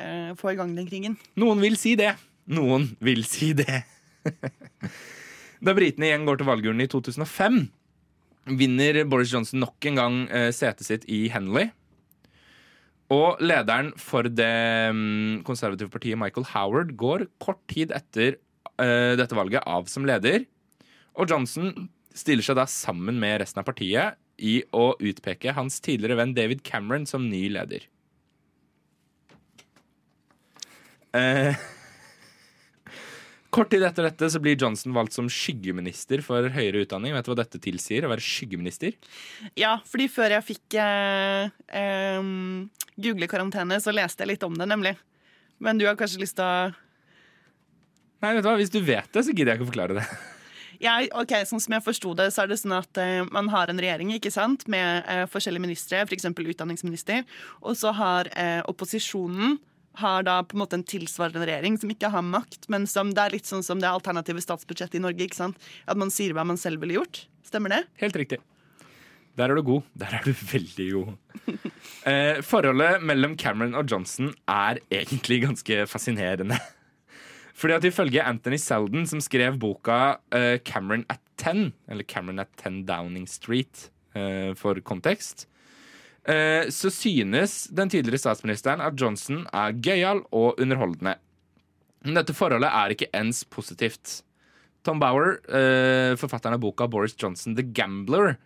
eh, 0.00 0.32
få 0.38 0.52
i 0.52 0.58
gang 0.58 0.72
den 0.76 0.88
krigen. 0.88 1.16
Noen 1.40 1.60
vil 1.64 1.76
si 1.80 1.94
det. 1.98 2.14
Noen 2.52 2.90
vil 3.04 3.24
si 3.28 3.52
det. 3.56 3.82
da 5.64 5.74
britene 5.76 6.10
igjen 6.10 6.26
går 6.28 6.40
til 6.40 6.48
valgurnen 6.48 6.84
i 6.84 6.90
2005, 6.90 7.60
vinner 8.56 9.02
Boris 9.10 9.32
Johnson 9.34 9.62
nok 9.64 9.88
en 9.90 10.00
gang 10.00 10.20
eh, 10.28 10.50
setet 10.54 10.88
sitt 10.88 11.08
i 11.10 11.26
Henley. 11.32 11.72
Og 13.14 13.38
lederen 13.38 13.92
for 14.02 14.26
det 14.26 14.50
mm, 14.90 15.44
konservative 15.46 15.92
partiet, 15.92 16.18
Michael 16.18 16.48
Howard, 16.50 16.94
går 16.98 17.28
kort 17.42 17.60
tid 17.70 17.94
etter 17.94 18.38
uh, 18.80 19.14
dette 19.18 19.36
valget 19.38 19.62
av 19.62 19.86
som 19.90 20.06
leder. 20.08 20.46
Og 21.16 21.30
Johnson 21.30 21.88
stiller 22.16 22.44
seg 22.44 22.58
da 22.58 22.66
sammen 22.70 23.20
med 23.22 23.38
resten 23.42 23.62
av 23.62 23.68
partiet 23.68 24.18
i 24.42 24.58
å 24.74 24.90
utpeke 25.00 25.54
hans 25.56 25.78
tidligere 25.84 26.18
venn 26.18 26.34
David 26.36 26.64
Cameron 26.66 27.06
som 27.08 27.28
ny 27.30 27.46
leder. 27.52 27.86
Eh, 31.16 31.56
kort 33.56 33.72
tid 33.72 33.84
etter 33.86 34.06
dette 34.06 34.28
så 34.32 34.40
blir 34.42 34.58
Johnson 34.60 34.94
valgt 34.96 35.16
som 35.16 35.28
skyggeminister 35.32 36.22
for 36.24 36.48
høyere 36.52 36.84
utdanning. 36.84 37.14
Vet 37.16 37.26
du 37.26 37.32
hva 37.32 37.38
dette 37.40 37.60
tilsier? 37.62 38.04
Å 38.06 38.12
være 38.12 38.24
skyggeminister? 38.24 38.96
Ja, 39.58 39.78
fordi 39.88 40.08
før 40.12 40.36
jeg 40.36 40.46
fikk 40.52 40.78
eh, 40.82 41.48
eh, 41.80 42.30
Google-karantene, 43.00 43.80
så 43.82 43.94
leste 43.96 44.24
jeg 44.24 44.34
litt 44.34 44.46
om 44.46 44.56
det, 44.58 44.68
nemlig. 44.68 44.96
Men 45.62 45.80
du 45.80 45.86
har 45.88 45.96
kanskje 45.98 46.22
lyst 46.24 46.38
til 46.40 46.46
å 46.46 46.74
Nei, 48.24 48.30
vet 48.32 48.46
du 48.46 48.48
hva? 48.48 48.56
Hvis 48.56 48.72
du 48.72 48.80
vet 48.80 49.10
det, 49.12 49.22
så 49.26 49.32
gidder 49.32 49.52
jeg 49.52 49.58
ikke 49.58 49.66
å 49.66 49.68
forklare 49.68 49.98
det. 49.98 50.04
Ja, 50.82 50.96
ok, 51.20 51.32
Sånn 51.48 51.62
som 51.62 51.76
jeg 51.76 51.84
forsto 51.84 52.12
det, 52.16 52.30
så 52.34 52.44
er 52.44 52.50
det 52.50 52.58
sånn 52.60 52.74
at 52.76 53.00
eh, 53.00 53.22
man 53.32 53.48
har 53.52 53.70
en 53.70 53.80
regjering 53.80 54.12
ikke 54.16 54.32
sant, 54.32 54.66
med 54.72 55.04
eh, 55.08 55.24
forskjellige 55.30 55.64
ministre, 55.64 56.02
f.eks. 56.04 56.28
utdanningsminister, 56.32 57.24
og 57.62 57.76
så 57.78 57.92
har 57.96 58.30
eh, 58.36 58.60
opposisjonen 58.68 59.58
har 60.00 60.26
da 60.26 60.40
på 60.44 60.56
en 60.56 60.62
måte 60.64 60.76
en 60.78 60.86
tilsvarende 60.86 61.46
regjering 61.48 61.78
som 61.80 61.92
ikke 61.92 62.10
har 62.12 62.24
makt, 62.24 62.68
men 62.72 62.86
som 62.90 63.12
det 63.16 63.22
er 63.22 63.36
litt 63.36 63.48
sånn 63.48 63.64
som 63.66 63.80
det 63.82 63.88
alternative 63.90 64.42
statsbudsjettet 64.44 64.98
i 65.00 65.04
Norge. 65.04 65.24
ikke 65.24 65.38
sant? 65.38 65.58
At 65.88 66.00
man 66.00 66.12
sier 66.12 66.36
hva 66.36 66.44
man 66.46 66.60
selv 66.60 66.84
ville 66.84 66.98
gjort. 66.98 67.24
Stemmer 67.46 67.72
det? 67.72 67.82
Helt 68.02 68.18
riktig. 68.18 68.40
Der 69.36 69.52
er 69.52 69.58
du 69.58 69.62
god. 69.62 69.88
Der 69.98 70.14
er 70.16 70.24
du 70.24 70.32
veldig 70.54 70.86
god. 70.92 71.58
Eh, 72.06 72.40
forholdet 72.44 73.02
mellom 73.04 73.36
Cameron 73.40 73.76
og 73.76 73.88
Johnson 73.90 74.32
er 74.48 74.80
egentlig 74.90 75.42
ganske 75.44 75.84
fascinerende. 75.90 76.58
Fordi 77.56 77.76
at 77.76 77.84
Ifølge 77.88 78.24
Anthony 78.24 78.58
Selden, 78.60 79.06
som 79.08 79.20
skrev 79.20 79.58
boka 79.60 80.18
eh, 80.32 80.58
'Cameron 80.60 81.04
at 81.08 81.20
10', 81.40 81.72
eller 81.88 82.04
'Cameron 82.04 82.40
at 82.40 82.52
10 82.56 82.84
Downing 82.88 83.26
Street' 83.28 83.88
eh, 84.14 84.54
for 84.54 84.80
kontekst, 84.80 85.48
så 86.26 86.90
synes 86.90 87.52
den 87.70 87.90
tidligere 87.92 88.18
statsministeren 88.18 88.80
at 88.82 88.96
Johnson 88.98 89.44
er 89.54 89.76
gøyal 89.78 90.24
og 90.34 90.58
underholdende. 90.58 91.12
Men 92.06 92.18
dette 92.18 92.34
forholdet 92.34 92.70
er 92.70 92.94
ikke 92.94 93.10
ens 93.14 93.44
positivt. 93.46 94.20
Tom 94.86 95.00
Bower, 95.02 95.40
eh, 95.50 96.14
forfatteren 96.14 96.54
av 96.54 96.62
boka 96.62 96.86
'Boris 96.86 97.16
Johnson 97.18 97.56
the 97.56 97.62
Gambler', 97.62 98.36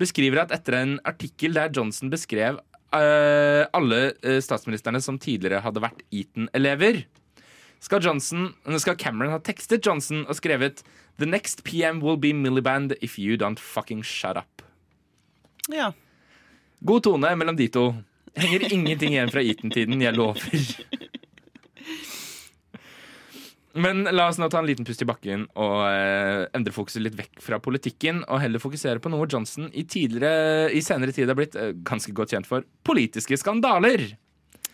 beskriver 0.00 0.40
at 0.42 0.52
etter 0.52 0.78
en 0.78 1.00
artikkel 1.04 1.52
der 1.52 1.68
Johnson 1.68 2.10
beskrev 2.10 2.58
eh, 2.92 3.64
alle 3.72 4.14
eh, 4.22 4.40
statsministrene 4.40 5.02
som 5.04 5.18
tidligere 5.18 5.60
hadde 5.60 5.82
vært 5.84 6.00
Eton-elever, 6.10 7.04
skal, 7.82 8.00
skal 8.78 8.96
Cameron 8.96 9.34
ha 9.34 9.38
tekstet 9.38 9.84
Johnson 9.84 10.24
og 10.26 10.38
skrevet 10.38 10.82
'The 11.18 11.26
next 11.26 11.64
PM 11.64 12.00
will 12.00 12.16
be 12.16 12.32
Milliband 12.32 12.94
if 13.02 13.18
you 13.18 13.36
don't 13.36 13.60
fucking 13.60 14.02
shut 14.02 14.36
up'. 14.36 14.64
Ja. 15.68 15.92
God 16.82 17.04
tone 17.06 17.30
mellom 17.38 17.56
de 17.56 17.68
to. 17.70 17.88
Henger 18.34 18.72
ingenting 18.72 19.14
igjen 19.14 19.30
fra 19.30 19.42
Eton-tiden, 19.44 20.00
jeg 20.02 20.16
lover. 20.16 20.42
Men 23.72 24.02
la 24.12 24.26
oss 24.28 24.36
nå 24.40 24.48
ta 24.52 24.60
en 24.60 24.68
liten 24.68 24.84
pust 24.84 25.00
i 25.00 25.06
bakken 25.08 25.46
og 25.56 25.76
eh, 25.86 26.42
endre 26.56 26.74
fokuset 26.76 27.00
litt 27.04 27.16
vekk 27.16 27.40
fra 27.40 27.56
politikken, 27.62 28.20
og 28.26 28.42
heller 28.42 28.60
fokusere 28.60 29.00
på 29.00 29.12
noe 29.12 29.28
Johnson 29.30 29.70
i, 29.72 29.84
i 29.86 30.82
senere 30.84 31.14
tid 31.16 31.30
har 31.32 31.38
blitt 31.38 31.56
eh, 31.56 31.72
ganske 31.86 32.12
godt 32.16 32.34
kjent 32.34 32.48
for. 32.48 32.66
Politiske 32.84 33.38
skandaler. 33.40 34.04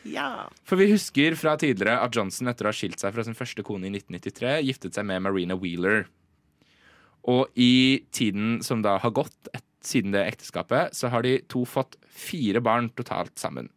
ja. 0.02 0.48
For 0.66 0.80
vi 0.80 0.90
husker 0.90 1.38
fra 1.38 1.54
tidligere 1.60 2.00
at 2.02 2.16
Johnson 2.16 2.50
etter 2.50 2.66
å 2.66 2.72
ha 2.72 2.78
skilt 2.80 2.98
seg 2.98 3.14
fra 3.14 3.26
sin 3.26 3.38
første 3.38 3.62
kone 3.66 3.86
i 3.86 3.94
1993, 3.94 4.56
giftet 4.66 4.98
seg 4.98 5.06
med 5.06 5.22
Marina 5.28 5.58
Wheeler. 5.58 6.08
Og 7.28 7.46
i 7.60 8.02
tiden 8.14 8.58
som 8.66 8.82
da 8.82 8.96
har 9.02 9.14
gått 9.14 9.52
et, 9.52 9.62
siden 9.84 10.14
det 10.14 10.24
ekteskapet, 10.26 10.94
så 10.96 11.10
har 11.12 11.24
de 11.24 11.38
to 11.50 11.64
fått 11.68 11.96
fire 12.08 12.62
barn 12.64 12.90
totalt 12.98 13.38
sammen. 13.38 13.70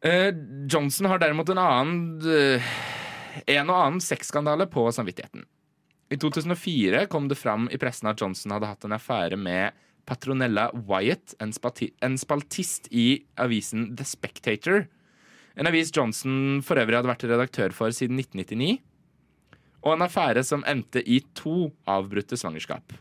Eh, 0.00 0.32
Johnson 0.70 1.10
har 1.12 1.20
derimot 1.20 1.48
en 1.52 1.60
annen 1.60 2.24
eh, 2.24 2.68
En 3.46 3.68
og 3.68 3.76
annen 3.76 4.00
sexskandale 4.02 4.64
på 4.66 4.86
samvittigheten. 4.92 5.44
I 6.10 6.16
2004 6.18 7.04
kom 7.06 7.28
det 7.30 7.38
fram 7.38 7.68
i 7.70 7.78
pressen 7.78 8.08
at 8.10 8.18
Johnson 8.18 8.56
hadde 8.56 8.70
hatt 8.72 8.86
en 8.88 8.96
affære 8.96 9.36
med 9.38 9.76
Patronella 10.08 10.64
Wyatt, 10.74 11.36
en, 11.38 11.52
en 12.02 12.16
spaltist 12.18 12.88
i 12.90 13.22
avisen 13.38 13.92
The 13.94 14.06
Spectator. 14.08 14.88
En 15.54 15.70
avis 15.70 15.92
Johnson 15.94 16.58
for 16.66 16.80
øvrig 16.80 16.98
hadde 16.98 17.12
vært 17.12 17.28
redaktør 17.30 17.76
for 17.76 17.94
siden 17.94 18.18
1999. 18.18 18.80
Og 19.84 19.94
en 19.94 20.04
affære 20.08 20.42
som 20.44 20.66
endte 20.66 21.04
i 21.06 21.20
to 21.38 21.70
avbrutte 21.86 22.38
svangerskap. 22.40 22.96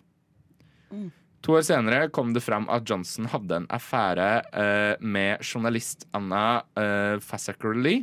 To 1.45 1.55
år 1.55 1.63
senere 1.63 2.09
kom 2.11 2.33
det 2.35 2.43
fram 2.43 2.67
at 2.71 2.87
Johnson 2.89 3.29
hadde 3.31 3.61
en 3.61 3.67
affære 3.71 4.27
eh, 4.51 4.95
med 4.99 5.43
journalist 5.45 6.03
Anna 6.17 6.63
eh, 6.75 7.15
Fasakerly. 7.23 8.01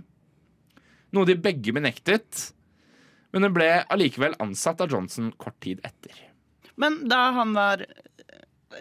Noe 1.12 1.28
de 1.28 1.36
begge 1.36 1.74
benektet. 1.76 2.46
Men 3.34 3.44
hun 3.44 3.56
ble 3.56 3.68
allikevel 3.92 4.38
ansatt 4.40 4.80
av 4.80 4.92
Johnson 4.92 5.28
kort 5.36 5.58
tid 5.64 5.82
etter. 5.84 6.16
Men 6.80 7.02
da 7.10 7.26
han 7.36 7.52
var 7.56 7.84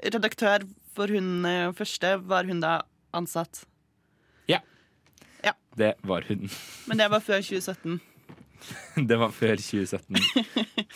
redaktør 0.07 0.63
for 0.95 1.11
hun 1.11 1.43
eh, 1.49 1.71
første, 1.75 2.15
var 2.23 2.47
hun 2.47 2.63
da 2.63 2.79
ansatt? 3.15 3.65
Ja 5.43 5.53
Det 5.75 5.93
var 6.07 6.23
hun. 6.29 6.47
Men 6.87 6.97
det 6.97 7.11
var 7.11 7.19
før 7.19 7.43
2017. 7.43 7.99
Det 9.09 9.17
var 9.19 9.33
før 9.35 9.59
2017. 9.59 10.15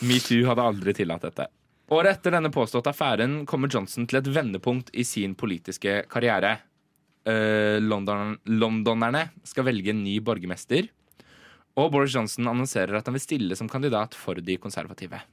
Metoo 0.07 0.45
hadde 0.47 0.63
aldri 0.71 0.93
tillatt 0.95 1.25
dette. 1.27 1.49
Året 1.89 2.19
etter 2.19 2.35
denne 2.35 2.51
påståtte 2.53 2.91
affæren 2.91 3.47
kommer 3.49 3.71
Johnson 3.73 4.05
til 4.05 4.19
et 4.19 4.29
vendepunkt 4.29 4.91
i 4.93 5.01
sin 5.07 5.33
politiske 5.37 6.03
karriere. 6.11 6.59
Eh, 7.25 7.81
London, 7.81 8.35
londonerne 8.45 9.25
skal 9.47 9.65
velge 9.65 9.89
en 9.89 10.03
ny 10.03 10.19
borgermester. 10.21 10.91
Og 11.79 11.89
Boris 11.93 12.13
Johnson 12.13 12.51
annonserer 12.51 12.99
at 12.99 13.09
han 13.09 13.17
vil 13.17 13.25
stille 13.25 13.57
som 13.57 13.69
kandidat 13.71 14.13
for 14.17 14.37
de 14.37 14.59
konservative. 14.61 15.23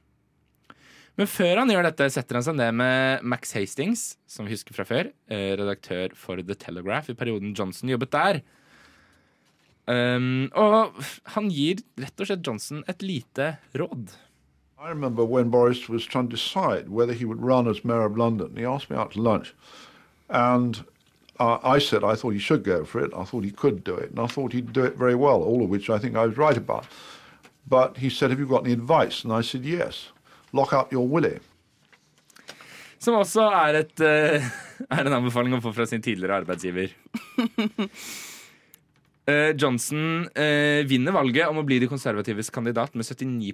Men 1.17 1.29
før 1.29 1.63
han 1.63 1.69
gjør 1.73 1.87
dette, 1.87 2.09
setter 2.13 2.37
han 2.37 2.45
seg 2.45 2.57
ned 2.57 2.75
med 2.77 3.25
Max 3.25 3.53
Hastings, 3.57 4.11
som 4.29 4.45
vi 4.45 4.53
husker 4.53 4.73
fra 4.77 4.85
før, 4.85 5.09
eh, 5.29 5.53
redaktør 5.57 6.13
for 6.17 6.41
The 6.41 6.57
Telegraph 6.57 7.09
i 7.09 7.17
perioden 7.17 7.53
Johnson 7.57 7.89
jobbet 7.89 8.13
der. 8.13 8.41
Um, 9.87 10.49
og 10.51 10.97
han 11.31 11.45
gir 11.47 11.79
rett 11.95 12.19
og 12.19 12.27
slett 12.27 12.43
Johnson 12.43 12.81
et 12.91 13.05
lite 13.05 13.53
råd. 13.77 14.11
I 14.79 14.89
remember 14.89 15.25
when 15.25 15.49
Boris 15.49 15.89
was 15.89 16.05
trying 16.05 16.29
to 16.29 16.35
decide 16.35 16.89
whether 16.89 17.13
he 17.13 17.25
would 17.25 17.41
run 17.41 17.67
as 17.67 17.83
mayor 17.83 18.05
of 18.05 18.15
London. 18.15 18.55
He 18.55 18.63
asked 18.63 18.91
me 18.91 18.95
out 18.95 19.11
to 19.13 19.21
lunch, 19.21 19.55
and 20.29 20.85
uh, 21.39 21.57
I 21.63 21.79
said 21.79 22.03
I 22.03 22.13
thought 22.13 22.31
he 22.31 22.39
should 22.39 22.63
go 22.63 22.85
for 22.85 22.99
it. 23.03 23.11
I 23.17 23.23
thought 23.23 23.43
he 23.43 23.51
could 23.51 23.83
do 23.83 23.95
it, 23.95 24.11
and 24.11 24.19
I 24.19 24.27
thought 24.27 24.53
he'd 24.53 24.73
do 24.73 24.83
it 24.83 24.95
very 24.95 25.15
well. 25.15 25.41
All 25.41 25.63
of 25.63 25.69
which 25.69 25.89
I 25.89 25.97
think 25.97 26.15
I 26.15 26.27
was 26.27 26.37
right 26.37 26.55
about. 26.55 26.85
But 27.67 27.97
he 27.97 28.09
said, 28.09 28.29
"Have 28.29 28.39
you 28.39 28.45
got 28.45 28.65
any 28.65 28.73
advice?" 28.73 29.23
And 29.23 29.33
I 29.33 29.41
said, 29.41 29.65
"Yes. 29.65 30.11
Lock 30.53 30.73
up 30.73 30.91
your 30.91 31.07
Willie." 31.07 31.39
Som 32.99 33.15
også 33.15 33.41
er, 33.41 33.81
et, 33.81 33.99
eh, 33.99 34.45
er 34.89 35.05
en 35.05 35.13
anbefaling 35.13 35.57
å 35.57 35.61
få 35.61 35.73
fra 35.73 35.85
sin 35.85 36.01
tidligere 36.01 36.43
arbeidsgiver. 36.43 36.93
Eh, 39.27 39.51
Johnson 39.59 40.23
eh, 40.39 40.87
vinner 40.87 41.11
valget 41.11 41.49
om 41.51 41.57
å 41.59 41.63
bli 41.67 41.81
de 41.83 41.89
konservatives 41.91 42.47
kandidat 42.47 42.93
med 42.95 43.03
79 43.03 43.51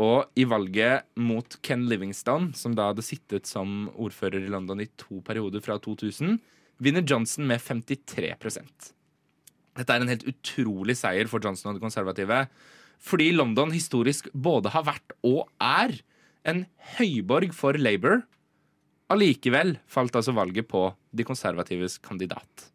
Og 0.00 0.24
i 0.38 0.46
valget 0.48 1.04
mot 1.20 1.56
Ken 1.66 1.82
Livingstone, 1.90 2.54
som 2.56 2.72
da 2.76 2.86
hadde 2.90 3.04
sittet 3.04 3.48
som 3.50 3.90
ordfører 4.00 4.40
i 4.40 4.52
London 4.52 4.80
i 4.80 4.88
to 5.00 5.20
perioder 5.26 5.60
fra 5.64 5.76
2000, 5.82 6.38
vinner 6.80 7.04
Johnson 7.04 7.44
med 7.48 7.60
53% 7.60 8.92
Dette 9.76 9.92
er 9.92 10.00
en 10.00 10.08
helt 10.10 10.24
utrolig 10.28 10.96
seier 10.98 11.28
for 11.30 11.38
Johnson 11.44 11.70
og 11.70 11.74
de 11.76 11.84
konservative. 11.84 12.38
Fordi 13.00 13.32
London 13.32 13.70
historisk 13.72 14.28
både 14.32 14.68
har 14.74 14.84
vært 14.88 15.12
og 15.24 15.48
er 15.62 15.90
en 16.48 16.66
høyborg 16.96 17.54
for 17.56 17.72
Labour. 17.78 18.22
Allikevel 19.10 19.78
falt 19.90 20.16
altså 20.16 20.32
valget 20.36 20.68
på 20.68 20.94
de 21.16 21.24
konservatives 21.26 21.98
kandidat. 22.02 22.70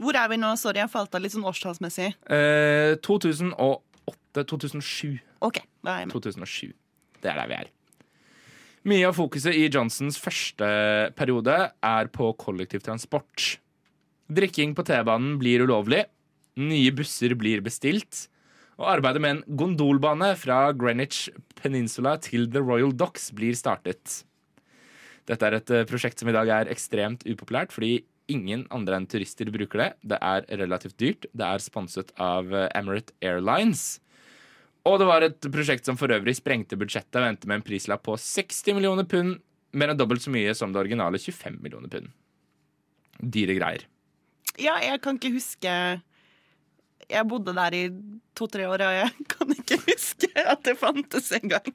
Hvor 0.00 0.16
er 0.16 0.28
vi 0.32 0.36
nå? 0.40 0.56
Sorry, 0.56 0.78
jeg 0.80 0.90
falt 0.92 1.14
av 1.14 1.20
litt 1.22 1.34
sånn 1.34 1.48
årstallsmessig. 1.48 2.14
Eh, 2.32 2.92
2008-2007. 3.04 5.20
OK, 5.44 5.60
da 5.84 5.96
er 5.96 6.04
jeg 6.04 6.10
med. 6.10 6.16
2007. 6.16 6.72
Det 7.20 7.30
er 7.32 7.40
der 7.40 7.50
vi 7.50 7.58
er. 7.58 7.70
Mye 8.88 9.08
av 9.10 9.16
fokuset 9.16 9.56
i 9.56 9.66
Johnsons 9.68 10.16
første 10.20 10.68
periode 11.16 11.56
er 11.68 12.08
på 12.12 12.30
kollektivtransport. 12.40 13.58
Drikking 14.32 14.72
på 14.78 14.84
T-banen 14.88 15.34
blir 15.40 15.66
ulovlig. 15.66 16.06
Nye 16.60 16.92
busser 16.96 17.34
blir 17.36 17.60
bestilt. 17.64 18.28
Og 18.80 18.88
arbeidet 18.88 19.20
med 19.20 19.34
en 19.34 19.58
gondolbane 19.60 20.32
fra 20.40 20.70
Greenwich 20.72 21.28
Peninsula 21.60 22.14
til 22.24 22.48
The 22.48 22.62
Royal 22.64 22.94
Docks 22.96 23.28
blir 23.36 23.56
startet. 23.58 24.22
Dette 25.28 25.46
er 25.46 25.58
et 25.58 25.72
eh, 25.74 25.86
prosjekt 25.88 26.22
som 26.22 26.30
i 26.30 26.34
dag 26.34 26.48
er 26.48 26.70
ekstremt 26.72 27.26
upopulært, 27.28 27.74
fordi 27.76 28.00
ingen 28.32 28.64
andre 28.72 28.96
enn 28.96 29.08
turister 29.10 29.50
bruker 29.52 29.82
det. 29.82 29.90
Det 30.14 30.18
er 30.24 30.46
relativt 30.62 30.96
dyrt. 31.02 31.28
Det 31.36 31.46
er 31.46 31.62
sponset 31.62 32.14
av 32.16 32.48
eh, 32.48 32.70
Emirate 32.78 33.12
Airlines. 33.20 34.00
Og 34.88 34.96
det 35.00 35.06
var 35.08 35.24
et 35.24 35.48
prosjekt 35.52 35.88
som 35.88 35.98
for 36.00 36.12
øvrig 36.14 36.36
sprengte 36.38 36.78
budsjettet 36.80 37.20
og 37.20 37.28
endte 37.28 37.48
med 37.50 37.60
en 37.60 37.66
prislapp 37.66 38.04
på 38.06 38.16
60 38.16 38.76
millioner 38.78 39.06
pund, 39.08 39.38
mer 39.76 39.92
enn 39.92 39.98
dobbelt 40.00 40.24
så 40.24 40.32
mye 40.32 40.54
som 40.56 40.72
det 40.72 40.80
originale 40.80 41.20
25 41.20 41.60
millioner 41.60 41.92
pund. 41.92 42.08
Dyre 43.20 43.58
greier. 43.58 43.84
Ja, 44.60 44.78
jeg 44.82 44.98
kan 45.04 45.18
ikke 45.18 45.34
huske 45.36 45.70
Jeg 47.10 47.26
bodde 47.28 47.52
der 47.54 47.74
i 47.76 47.82
to-tre 48.38 48.66
år, 48.68 48.82
og 48.86 48.96
jeg 48.96 49.10
kan 49.34 49.52
ikke 49.54 49.78
huske 49.84 50.30
at 50.40 50.64
det 50.66 50.78
fantes 50.80 51.30
engang. 51.36 51.74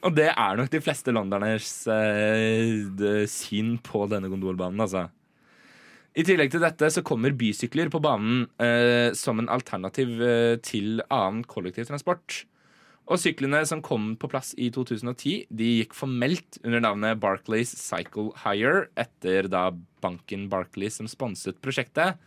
Og 0.00 0.14
det 0.16 0.30
er 0.32 0.56
nok 0.56 0.70
de 0.72 0.80
fleste 0.80 1.12
londoners 1.12 1.70
eh, 1.92 3.26
syn 3.28 3.74
på 3.84 4.06
denne 4.08 4.30
gondolbanen, 4.32 4.80
altså. 4.80 5.10
I 6.18 6.24
tillegg 6.26 6.50
til 6.50 6.62
dette 6.64 6.88
så 6.90 7.04
kommer 7.06 7.36
bysykler 7.38 7.90
på 7.92 8.00
banen 8.02 8.46
eh, 8.62 9.14
som 9.14 9.38
en 9.38 9.50
alternativ 9.52 10.16
eh, 10.18 10.56
til 10.64 11.02
annen 11.06 11.44
kollektivtransport. 11.46 12.44
Og 13.10 13.18
syklene 13.18 13.62
som 13.66 13.82
kom 13.82 14.12
på 14.18 14.28
plass 14.30 14.52
i 14.58 14.68
2010, 14.74 15.46
de 15.50 15.68
gikk 15.80 15.94
formelt 15.98 16.58
under 16.62 16.82
navnet 16.82 17.18
Barclays 17.22 17.72
Cycle 17.78 18.30
Hire 18.42 18.88
etter 18.98 19.48
da 19.50 19.68
banken 20.02 20.48
Barclays 20.50 20.98
som 21.00 21.10
sponset 21.10 21.58
prosjektet. 21.62 22.18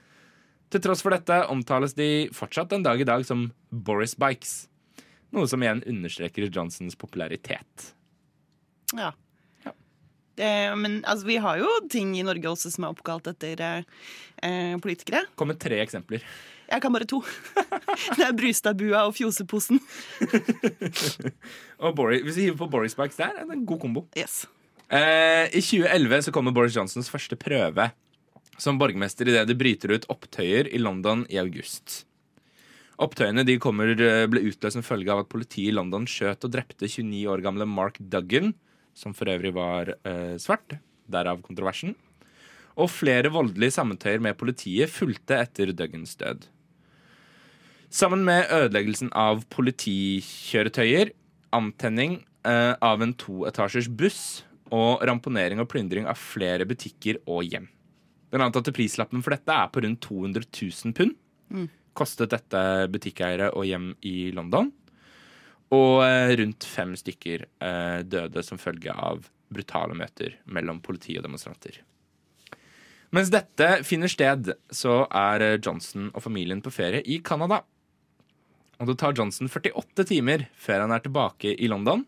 Til 0.71 0.83
tross 0.83 1.03
for 1.05 1.15
dette 1.15 1.43
omtales 1.53 1.95
de 1.95 2.27
fortsatt 2.35 2.73
en 2.75 2.83
dag 2.83 2.99
i 2.99 3.07
dag 3.07 3.23
som 3.27 3.49
Boris 3.69 4.15
Bikes. 4.19 4.65
Noe 5.33 5.47
som 5.49 5.63
igjen 5.63 5.83
understreker 5.89 6.49
Johnsons 6.49 6.97
popularitet. 6.99 7.93
Ja. 8.93 9.11
Det, 10.39 10.49
men 10.79 11.01
altså, 11.05 11.27
vi 11.27 11.37
har 11.41 11.59
jo 11.61 11.69
ting 11.93 12.15
i 12.17 12.25
Norge 12.25 12.49
også 12.49 12.71
som 12.73 12.87
er 12.87 12.95
oppkalt 12.95 13.29
etter 13.29 13.61
eh, 13.61 14.07
eh, 14.41 14.73
politikere. 14.81 15.25
Kom 15.37 15.51
med 15.53 15.61
tre 15.61 15.77
eksempler. 15.83 16.25
Jeg 16.71 16.81
kan 16.81 16.93
bare 16.95 17.05
to. 17.05 17.19
Det 18.17 18.25
er 18.25 18.35
Brustadbua 18.37 19.03
og 19.09 19.13
Fjoseposen. 19.17 19.81
Og 21.83 21.93
Boris, 21.97 22.23
hvis 22.23 22.39
vi 22.39 22.47
hiver 22.47 22.63
på 22.63 22.69
Boris 22.71 22.95
Bikes 22.97 23.19
der, 23.19 23.35
er 23.35 23.45
det 23.45 23.59
en 23.59 23.65
god 23.67 23.81
kombo. 23.83 24.07
Yes. 24.17 24.45
Eh, 24.87 25.51
I 25.51 25.61
2011 25.61 26.29
så 26.29 26.33
kommer 26.33 26.55
Boris 26.55 26.75
Johnsons 26.77 27.11
første 27.11 27.37
prøve 27.39 27.91
som 28.61 28.77
borgermester 28.79 29.29
idet 29.29 29.47
det 29.49 29.57
bryter 29.59 29.95
ut 29.95 30.09
opptøyer 30.13 30.69
i 30.69 30.81
London 30.81 31.25
i 31.29 31.39
august. 31.41 32.03
Opptøyene 33.01 33.43
de 33.45 33.57
kommer, 33.59 33.89
eh, 33.89 34.25
ble 34.29 34.43
utløst 34.45 34.77
som 34.77 34.85
følge 34.85 35.11
av 35.11 35.23
at 35.23 35.29
politiet 35.29 35.71
i 35.71 35.75
London 35.75 36.05
skjøt 36.05 36.45
og 36.45 36.53
drepte 36.53 36.87
29 36.87 37.25
år 37.27 37.41
gamle 37.41 37.65
Mark 37.65 37.97
Duggan, 37.99 38.53
som 38.97 39.15
for 39.17 39.29
øvrig 39.31 39.53
var 39.55 39.95
eh, 40.05 40.35
svart, 40.41 40.77
derav 41.11 41.41
kontroversen. 41.45 41.95
Og 42.73 42.89
flere 42.89 43.29
voldelige 43.33 43.75
sammentøyer 43.75 44.21
med 44.23 44.37
politiet 44.39 44.89
fulgte 44.89 45.37
etter 45.37 45.73
Duggans 45.77 46.15
død. 46.17 46.47
Sammen 47.93 48.23
med 48.25 48.49
ødeleggelsen 48.49 49.11
av 49.13 49.43
politikjøretøyer, 49.53 51.11
antenning 51.53 52.23
eh, 52.47 52.73
av 52.81 53.03
en 53.05 53.13
toetasjers 53.13 53.91
buss 53.93 54.23
og 54.73 55.03
ramponering 55.05 55.61
og 55.61 55.69
plyndring 55.69 56.07
av 56.09 56.17
flere 56.17 56.65
butikker 56.65 57.21
og 57.29 57.45
hjem. 57.45 57.67
Den 58.33 58.41
antatte 58.41 58.73
prislappen 58.73 59.21
for 59.21 59.35
dette 59.35 59.53
er 59.53 59.69
på 59.69 59.83
rundt 59.85 60.01
200 60.01 60.47
000 60.49 60.95
pund. 60.97 61.13
Kostet 61.93 62.33
dette 62.33 62.61
butikkeiere 62.89 63.51
og 63.53 63.67
hjem 63.69 63.91
i 64.01 64.31
London. 64.33 64.71
Og 65.73 66.03
eh, 66.05 66.35
rundt 66.39 66.67
fem 66.67 66.93
stykker 66.99 67.47
eh, 67.47 67.99
døde 68.05 68.43
som 68.45 68.61
følge 68.61 68.93
av 68.93 69.25
brutale 69.53 69.95
møter 69.97 70.37
mellom 70.45 70.81
politi 70.83 71.17
og 71.17 71.25
demonstranter. 71.25 71.81
Mens 73.13 73.29
dette 73.33 73.83
finner 73.85 74.09
sted, 74.09 74.55
så 74.73 75.03
er 75.05 75.45
eh, 75.45 75.59
Johnson 75.61 76.09
og 76.13 76.23
familien 76.25 76.63
på 76.65 76.73
ferie 76.73 77.03
i 77.05 77.19
Canada. 77.25 77.61
Og 78.81 78.89
det 78.89 78.97
tar 78.99 79.13
Johnson 79.17 79.49
48 79.49 80.07
timer 80.09 80.47
før 80.59 80.83
han 80.83 80.93
er 80.95 81.03
tilbake 81.03 81.53
i 81.53 81.69
London. 81.69 82.05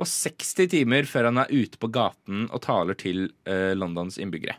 Og 0.00 0.08
60 0.08 0.68
timer 0.72 1.08
før 1.08 1.30
han 1.30 1.40
er 1.42 1.52
ute 1.52 1.80
på 1.80 1.88
gaten 1.92 2.46
og 2.48 2.62
taler 2.64 2.96
til 3.00 3.30
eh, 3.48 3.72
Londons 3.76 4.20
innbyggere. 4.20 4.58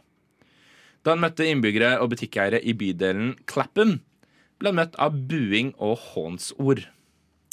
Da 1.02 1.16
han 1.16 1.22
møtte 1.22 1.48
innbyggere 1.50 1.96
og 2.02 2.12
butikkeiere 2.12 2.60
i 2.62 2.76
bydelen 2.78 3.36
Clapham, 3.50 4.00
ble 4.62 4.70
han 4.70 4.78
møtt 4.78 4.98
av 5.02 5.16
buing 5.30 5.72
og 5.82 5.96
hånsord. 6.12 6.84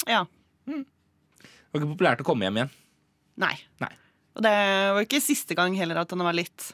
Ja. 0.09 0.25
Det 0.69 1.73
var 1.73 1.81
ikke 1.81 1.91
populært 1.95 2.23
å 2.23 2.27
komme 2.27 2.47
hjem 2.47 2.61
igjen. 2.61 2.71
Nei. 3.41 3.55
Nei. 3.83 3.91
Og 4.37 4.45
det 4.45 4.53
var 4.95 5.05
ikke 5.05 5.21
siste 5.23 5.57
gang 5.57 5.75
heller 5.77 6.01
at 6.01 6.11
han 6.13 6.23
var 6.23 6.37
litt, 6.37 6.71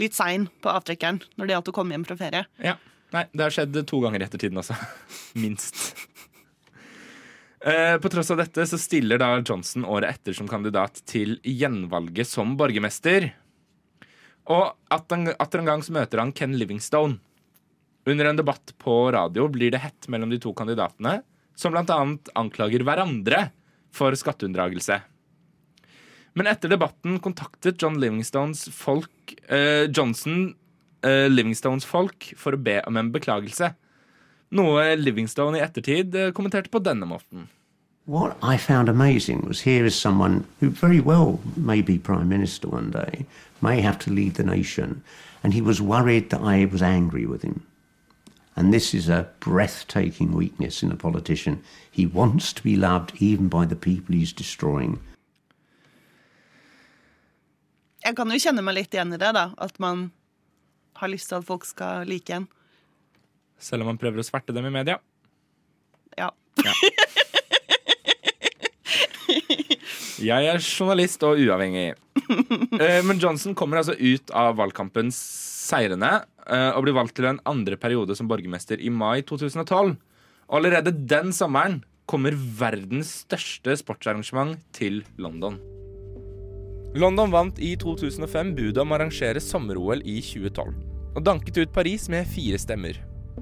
litt 0.00 0.16
sein 0.16 0.48
på 0.62 0.72
avtrekkeren 0.72 1.20
når 1.36 1.46
det 1.50 1.56
gjaldt 1.56 1.70
å 1.72 1.76
komme 1.76 1.96
hjem 1.96 2.06
fra 2.08 2.18
ferie. 2.18 2.44
Ja. 2.62 2.76
Nei, 3.14 3.26
det 3.30 3.44
har 3.46 3.54
skjedd 3.54 3.76
to 3.86 4.00
ganger 4.02 4.22
i 4.22 4.26
ettertiden 4.26 4.58
også. 4.58 4.74
Minst. 5.42 5.84
Eh, 7.64 7.96
På 8.02 8.10
tross 8.12 8.32
av 8.34 8.40
dette 8.42 8.66
så 8.68 8.78
stiller 8.80 9.20
da 9.22 9.30
Johnson 9.38 9.86
året 9.86 10.18
etter 10.18 10.36
som 10.36 10.48
kandidat 10.50 10.98
til 11.08 11.38
gjenvalget 11.46 12.28
som 12.28 12.56
borgermester. 12.60 13.30
Og 14.52 14.74
atter 14.92 15.62
en 15.62 15.70
gang 15.70 15.84
så 15.84 15.94
møter 15.96 16.20
han 16.20 16.34
Ken 16.36 16.56
Livingstone. 16.58 17.20
Under 18.04 18.28
en 18.28 18.36
debatt 18.36 18.74
på 18.82 18.96
radio 19.14 19.46
blir 19.48 19.72
det 19.72 19.80
hett 19.80 20.10
mellom 20.12 20.28
de 20.28 20.36
to 20.42 20.52
kandidatene, 20.56 21.22
som 21.54 21.74
bl.a. 21.74 21.98
anklager 22.34 22.84
hverandre 22.86 23.48
for 23.94 24.16
skatteunndragelse. 24.18 25.00
Men 26.34 26.50
etter 26.50 26.72
debatten 26.72 27.20
kontaktet 27.22 27.82
John 27.82 28.00
Livingstones 28.02 28.66
folk 28.74 29.34
eh, 29.46 29.86
Johnson 29.86 30.54
eh, 31.06 31.28
Livingstones 31.30 31.86
folk 31.86 32.32
for 32.36 32.56
å 32.56 32.60
be 32.60 32.80
om 32.88 32.98
en 32.98 33.12
beklagelse. 33.14 33.70
Noe 34.54 34.94
Livingstone 34.98 35.60
i 35.60 35.62
ettertid 35.62 36.14
eh, 36.18 36.32
kommenterte 36.34 36.72
på 36.74 36.82
denne 36.82 37.06
måten. 37.06 37.46
What 38.06 38.36
I 38.42 38.58
found 38.58 38.88
amazing 38.88 39.46
was 39.48 39.62
here 39.62 39.86
is 39.86 39.94
someone 39.94 40.44
who 40.60 40.68
very 40.68 41.00
well 41.00 41.40
may 41.56 41.80
be 41.80 41.98
Prime 41.98 42.28
Minister 42.28 42.68
one 42.68 42.90
day, 42.90 43.24
may 43.62 43.80
have 43.80 43.98
to 44.00 44.10
lead 44.10 44.34
the 44.34 44.44
nation, 44.44 45.02
and 45.42 45.54
he 45.54 45.62
was 45.62 45.80
worried 45.80 46.28
that 46.28 46.42
I 46.42 46.66
was 46.66 46.82
angry 46.82 47.24
with 47.24 47.42
him. 47.42 47.62
And 48.56 48.72
this 48.72 48.94
is 48.94 49.08
a 49.08 49.26
breathtaking 49.40 50.32
weakness 50.32 50.82
in 50.82 50.92
a 50.92 50.96
politician. 50.96 51.62
He 51.90 52.06
wants 52.06 52.52
to 52.52 52.62
be 52.62 52.76
loved 52.76 53.12
even 53.18 53.48
by 53.48 53.66
the 53.66 53.76
people 53.76 54.14
he's 54.14 54.32
destroying. 54.32 55.00
Jeg 58.04 58.16
kan 58.16 58.30
jo 58.30 58.38
kjenne 58.38 58.62
meg 58.62 58.76
litt 58.76 58.94
igjen 58.94 59.16
i 59.16 59.18
det, 59.18 59.32
da. 59.34 59.48
At 59.58 59.80
man 59.80 60.10
har 61.00 61.10
lyst 61.10 61.30
til 61.32 61.40
at 61.40 61.48
folk 61.48 61.64
skal 61.64 62.06
like 62.06 62.30
en. 62.30 62.46
Selv 63.58 63.82
om 63.82 63.94
man 63.94 63.98
prøver 63.98 64.20
å 64.20 64.26
sverte 64.26 64.54
dem 64.54 64.68
i 64.68 64.74
media. 64.74 65.00
Ja. 66.18 66.30
Ja. 66.62 66.74
Jeg 70.24 70.48
er 70.48 70.62
journalist 70.62 71.24
og 71.26 71.40
uavhengig. 71.42 71.92
Eh, 72.74 73.02
Men 73.06 73.18
Johnson 73.20 73.54
kommer 73.54 73.80
altså 73.80 73.94
ut 73.98 74.30
av 74.34 74.56
valgkampen 74.58 75.10
seirende 75.14 76.08
eh, 76.46 76.70
og 76.74 76.86
blir 76.86 76.96
valgt 76.96 77.14
til 77.18 77.28
en 77.28 77.40
andre 77.46 77.76
periode 77.80 78.16
som 78.16 78.28
borgermester 78.30 78.80
i 78.80 78.90
mai 78.90 79.22
2012. 79.26 79.94
Og 80.48 80.56
allerede 80.58 80.94
den 80.94 81.34
sommeren 81.36 81.82
kommer 82.10 82.34
verdens 82.34 83.12
største 83.24 83.76
sportsarrangement 83.80 84.58
til 84.76 85.02
London. 85.20 85.60
London 86.94 87.32
vant 87.34 87.58
i 87.58 87.74
2005 87.80 88.54
budet 88.58 88.82
om 88.82 88.92
å 88.92 88.98
arrangere 88.98 89.42
sommer-OL 89.42 90.04
i 90.06 90.20
2012, 90.22 90.74
og 91.14 91.24
danket 91.26 91.58
ut 91.62 91.74
Paris 91.74 92.08
med 92.12 92.28
fire 92.30 92.60
stemmer. 92.62 93.00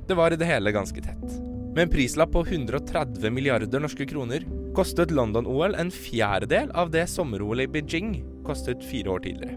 Det 0.08 0.16
var 0.16 0.32
i 0.32 0.40
det 0.40 0.48
hele 0.48 0.72
ganske 0.74 1.04
tett. 1.04 1.51
Med 1.72 1.86
en 1.86 1.90
prislapp 1.90 2.34
på 2.34 2.42
130 2.44 3.30
milliarder 3.32 3.80
norske 3.80 4.04
kroner 4.04 4.42
kostet 4.76 5.12
London-OL 5.14 5.72
en 5.80 5.88
fjerdedel 5.88 6.68
av 6.76 6.90
det 6.92 7.06
sommer-OL 7.08 7.64
i 7.64 7.68
Beijing 7.72 8.18
kostet 8.44 8.84
fire 8.84 9.14
år 9.14 9.22
tidligere. 9.24 9.56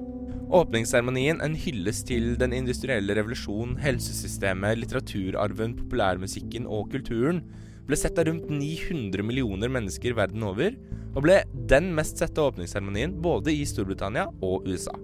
Åpningsseremonien 0.55 1.41
en 1.43 1.57
hyllest 1.59 2.07
til 2.07 2.37
den 2.39 2.55
industrielle 2.55 3.17
revolusjon, 3.17 3.75
helsesystemet, 3.83 4.79
litteraturarven, 4.79 5.75
populærmusikken 5.81 6.71
og 6.71 6.87
kulturen 6.95 7.43
ble 7.85 7.99
sett 7.99 8.15
av 8.21 8.29
rundt 8.29 8.47
900 8.47 9.25
millioner 9.25 9.75
mennesker 9.75 10.15
verden 10.15 10.47
over, 10.47 10.71
og 11.17 11.27
ble 11.27 11.41
den 11.67 11.91
mest 11.97 12.23
sette 12.23 12.47
åpningsseremonien 12.47 13.19
både 13.19 13.51
i 13.51 13.67
Storbritannia 13.67 14.29
og 14.39 14.69
USA. 14.71 14.95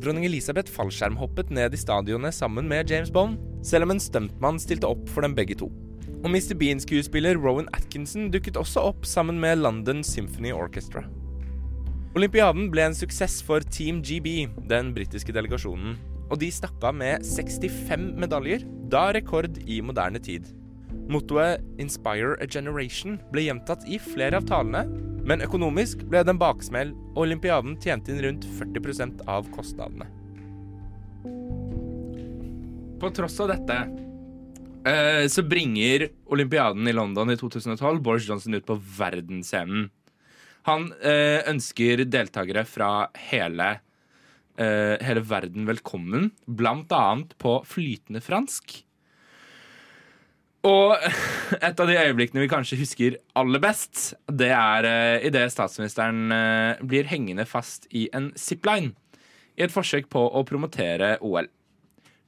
Dronning 0.00 0.24
Elisabeth 0.30 0.72
fallskjermhoppet 0.72 1.52
ned 1.52 1.76
i 1.76 1.84
stadionet 1.84 2.32
sammen 2.32 2.72
med 2.72 2.88
James 2.88 3.12
Bond, 3.12 3.36
selv 3.60 3.84
om 3.84 3.92
en 3.92 4.02
stuntmann 4.02 4.62
stilte 4.62 4.88
opp 4.88 5.10
for 5.12 5.26
dem 5.26 5.36
begge 5.36 5.60
to. 5.60 5.68
Og 6.24 6.30
Mr. 6.32 6.54
Bean-skuespiller 6.56 7.36
Rowan 7.36 7.66
Atkinson 7.76 8.30
dukket 8.32 8.56
også 8.56 8.80
opp 8.88 9.04
sammen 9.04 9.36
med 9.42 9.58
London 9.60 10.00
Symphony 10.00 10.54
Orchestra. 10.56 11.02
Olympiaden 12.16 12.70
ble 12.72 12.86
en 12.88 12.96
suksess 12.96 13.42
for 13.44 13.60
Team 13.74 13.98
GB, 14.00 14.46
den 14.70 14.94
britiske 14.96 15.34
delegasjonen, 15.36 15.98
og 16.30 16.38
de 16.40 16.48
stakk 16.48 16.80
av 16.86 16.96
med 16.96 17.26
65 17.28 18.14
medaljer, 18.22 18.64
da 18.88 19.10
rekord 19.12 19.58
i 19.68 19.82
moderne 19.84 20.22
tid. 20.22 20.48
Mottoet 21.12 21.60
'Inspire 21.76 22.38
a 22.40 22.46
Generation' 22.48 23.18
ble 23.32 23.44
gjentatt 23.44 23.84
i 23.84 23.98
flere 23.98 24.40
av 24.40 24.48
talene, 24.48 24.86
men 25.28 25.44
økonomisk 25.44 26.06
ble 26.08 26.24
det 26.24 26.32
en 26.32 26.40
baksmell, 26.40 26.94
og 27.12 27.26
olympiaden 27.26 27.76
tjente 27.76 28.08
inn 28.08 28.24
rundt 28.24 28.48
40% 28.56 29.20
av 29.28 29.44
kostnadene. 29.52 30.08
På 32.96 33.12
tross 33.12 33.36
av 33.40 33.52
dette 33.52 33.76
eh, 34.86 35.26
så 35.32 35.44
bringer 35.46 36.08
olympiaden 36.32 36.88
i 36.88 36.94
London 36.94 37.32
i 37.32 37.36
2012 37.40 38.00
Boris 38.04 38.28
Johnson 38.28 38.54
ut 38.54 38.66
på 38.68 38.78
verdensscenen. 38.98 39.88
Han 40.68 40.88
eh, 41.04 41.42
ønsker 41.50 42.06
deltakere 42.08 42.64
fra 42.64 43.10
hele, 43.28 43.68
eh, 44.56 44.96
hele 45.04 45.24
verden 45.28 45.68
velkommen, 45.68 46.30
blant 46.46 46.92
annet 46.96 47.36
på 47.40 47.58
flytende 47.68 48.24
fransk. 48.24 48.78
Og 50.64 50.94
et 51.66 51.80
av 51.80 51.90
de 51.90 51.98
øyeblikkene 52.00 52.44
vi 52.46 52.50
kanskje 52.52 52.80
husker 52.80 53.18
aller 53.36 53.60
best, 53.60 54.14
det 54.32 54.48
er 54.56 54.88
uh, 54.88 55.26
idet 55.26 55.50
statsministeren 55.52 56.32
uh, 56.32 56.80
blir 56.80 57.08
hengende 57.10 57.44
fast 57.48 57.84
i 57.92 58.06
en 58.16 58.30
zipline 58.40 58.94
i 59.54 59.66
et 59.66 59.74
forsøk 59.74 60.08
på 60.12 60.22
å 60.24 60.42
promotere 60.48 61.18
OL. 61.20 61.50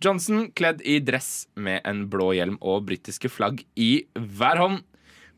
Johnson, 0.02 0.50
kledd 0.52 0.82
i 0.84 0.98
dress 1.00 1.48
med 1.54 1.80
en 1.88 2.04
blå 2.12 2.32
hjelm 2.36 2.58
og 2.60 2.84
britiske 2.88 3.30
flagg 3.32 3.64
i 3.76 4.06
hver 4.14 4.60
hånd, 4.60 4.82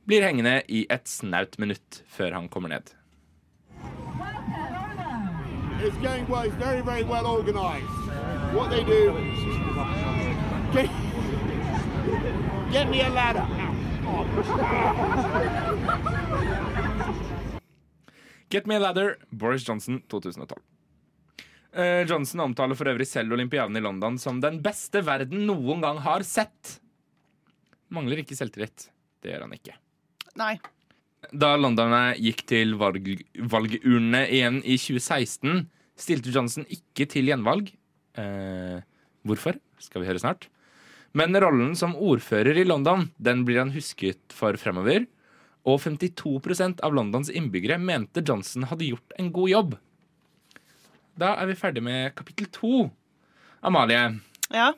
blir 0.08 0.24
hengende 0.26 0.62
i 0.68 0.86
et 0.90 1.06
snaut 1.08 1.58
minutt 1.62 2.02
før 2.08 2.34
han 2.34 2.48
kommer 2.48 2.74
ned. 2.74 2.94
It's 5.78 5.96
going 6.02 6.26
well. 6.28 6.42
It's 6.42 6.56
very, 6.56 6.82
very 6.82 7.04
well 7.04 7.26
organised. 7.26 8.08
what 8.54 8.70
they 8.70 8.82
do. 8.84 9.12
Get, 10.72 10.90
get 12.72 12.90
me 12.90 13.00
a 13.00 13.10
ladder. 13.10 13.46
Get 18.50 18.66
Me 18.66 18.76
a 18.76 18.80
Ladder, 18.80 19.18
Boris 19.30 19.62
Johnson 19.62 20.02
2012. 20.08 20.62
Eh, 21.76 22.04
Johnson 22.08 22.46
omtaler 22.46 22.78
for 22.78 22.88
øvrig 22.88 23.06
selv 23.08 23.34
olympiaden 23.36 23.76
i 23.76 23.82
London 23.84 24.16
som 24.20 24.40
den 24.40 24.60
beste 24.64 25.02
verden 25.04 25.44
noen 25.48 25.82
gang 25.84 26.00
har 26.04 26.24
sett. 26.26 26.78
Mangler 27.92 28.22
ikke 28.22 28.36
selvtillit. 28.38 28.88
Det 29.20 29.32
gjør 29.32 29.46
han 29.46 29.56
ikke. 29.56 29.76
Nei. 30.38 30.54
Da 31.34 31.56
londonerne 31.58 32.14
gikk 32.22 32.44
til 32.48 32.76
valg 32.78 33.08
valgurnene 33.52 34.22
igjen 34.30 34.60
i 34.62 34.78
2016, 34.78 35.66
stilte 35.98 36.32
Johnson 36.32 36.68
ikke 36.72 37.08
til 37.10 37.28
gjenvalg. 37.28 37.72
Eh, 38.18 38.78
hvorfor, 39.26 39.58
skal 39.82 40.02
vi 40.02 40.08
høre 40.08 40.22
snart. 40.22 40.48
Men 41.16 41.36
rollen 41.36 41.74
som 41.76 41.96
ordfører 41.96 42.56
i 42.60 42.66
London 42.66 43.08
den 43.18 43.44
blir 43.48 43.60
han 43.62 43.74
husket 43.74 44.34
for 44.34 44.56
fremover. 44.60 45.06
Og 45.68 45.82
52% 45.82 46.80
av 46.84 46.94
Londons 46.94 47.28
innbyggere 47.28 47.80
mente 47.82 48.22
Johnson 48.24 48.64
hadde 48.70 48.88
gjort 48.88 49.16
en 49.18 49.32
god 49.34 49.52
jobb. 49.52 49.76
Da 51.18 51.32
er 51.34 51.48
vi 51.50 51.56
ferdig 51.58 51.82
med 51.82 52.14
kapittel 52.14 52.46
to. 52.54 52.90
Amalie, 53.62 54.20
Ja. 54.54 54.72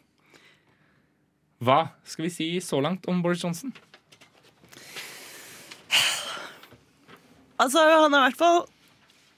hva 1.60 1.90
skal 2.02 2.24
vi 2.24 2.30
si 2.30 2.60
så 2.60 2.80
langt 2.80 3.06
om 3.08 3.20
Boris 3.22 3.44
Johnson? 3.44 3.74
Altså, 7.60 7.78
han 7.78 8.14
er 8.14 8.18
i 8.18 8.30
hvert 8.30 8.38
fall 8.40 8.62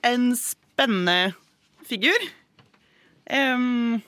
en 0.01 0.35
spennende 0.35 1.33
figur. 1.83 2.15
Um, 3.27 4.01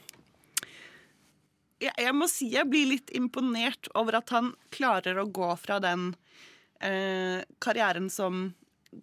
jeg, 1.81 1.91
jeg 1.99 2.15
må 2.15 2.29
si 2.31 2.47
jeg 2.53 2.69
blir 2.71 2.87
litt 2.93 3.11
imponert 3.11 3.89
over 3.93 4.21
at 4.21 4.31
han 4.31 4.53
klarer 4.71 5.19
å 5.19 5.27
gå 5.27 5.51
fra 5.59 5.81
den 5.83 6.13
uh, 6.79 7.43
karrieren 7.59 8.07
som 8.09 8.53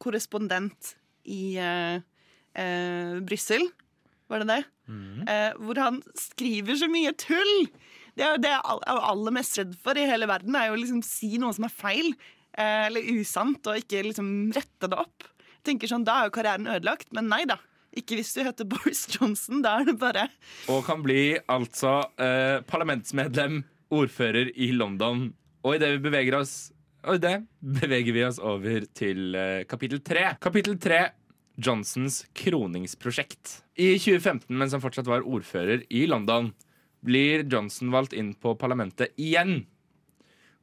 korrespondent 0.01 0.95
i 1.29 1.59
uh, 1.61 2.01
uh 2.57 3.21
Brussel, 3.21 3.69
var 4.33 4.43
det 4.45 4.49
det? 4.51 4.61
Eh, 5.33 5.51
hvor 5.63 5.79
han 5.81 6.01
skriver 6.19 6.77
så 6.81 6.89
mye 6.91 7.13
tull! 7.21 7.67
Det 8.13 8.25
er 8.27 8.35
jo 8.35 8.41
det 8.45 8.51
jeg 8.53 8.61
er 8.93 9.05
aller 9.09 9.33
mest 9.33 9.57
redd 9.57 9.77
for 9.81 9.97
i 9.97 10.05
hele 10.09 10.27
verden, 10.29 10.57
er 10.59 10.67
jo 10.69 10.75
å 10.77 10.81
liksom 10.83 11.01
si 11.07 11.31
noe 11.41 11.55
som 11.57 11.65
er 11.69 11.73
feil. 11.73 12.11
eh, 12.59 12.87
Eller 12.91 13.07
usant, 13.21 13.65
og 13.73 13.79
ikke 13.81 14.03
liksom 14.11 14.33
rette 14.53 14.91
det 14.93 14.99
opp. 15.01 15.29
Jeg 15.63 15.63
tenker 15.71 15.89
sånn, 15.89 16.05
Da 16.05 16.19
er 16.21 16.29
jo 16.29 16.35
karrieren 16.35 16.67
ødelagt, 16.69 17.09
men 17.17 17.31
nei 17.33 17.45
da. 17.49 17.57
Ikke 17.97 18.17
hvis 18.19 18.35
du 18.35 18.43
heter 18.45 18.65
Boris 18.73 19.07
Johnson. 19.15 19.63
Da 19.65 19.79
er 19.81 19.89
det 19.89 19.97
bare 20.01 20.27
Og 20.73 20.83
kan 20.85 21.01
bli 21.05 21.39
altså 21.53 22.03
eh, 22.21 22.61
parlamentsmedlem, 22.69 23.63
ordfører 23.93 24.51
i 24.57 24.71
London. 24.77 25.31
Og 25.65 25.77
idet 25.77 25.91
vi 25.95 26.03
beveger 26.11 26.35
oss 26.41 26.73
Og 27.05 27.17
i 27.19 27.21
det 27.23 27.35
beveger 27.61 28.15
vi 28.17 28.23
oss 28.25 28.39
over 28.43 28.85
til 28.97 29.35
eh, 29.37 29.65
kapittel 29.69 30.01
tre. 30.05 30.33
Kapittel 30.43 30.77
tre 30.83 31.01
Johnsons 31.57 32.23
kroningsprosjekt. 32.39 33.63
I 33.77 33.95
2015, 33.99 34.49
mens 34.57 34.75
han 34.77 34.83
fortsatt 34.83 35.09
var 35.11 35.27
ordfører 35.27 35.85
i 35.93 36.07
London, 36.09 36.53
blir 37.03 37.45
Johnson 37.51 37.91
valgt 37.93 38.15
inn 38.17 38.33
på 38.39 38.55
parlamentet 38.59 39.13
igjen. 39.21 39.65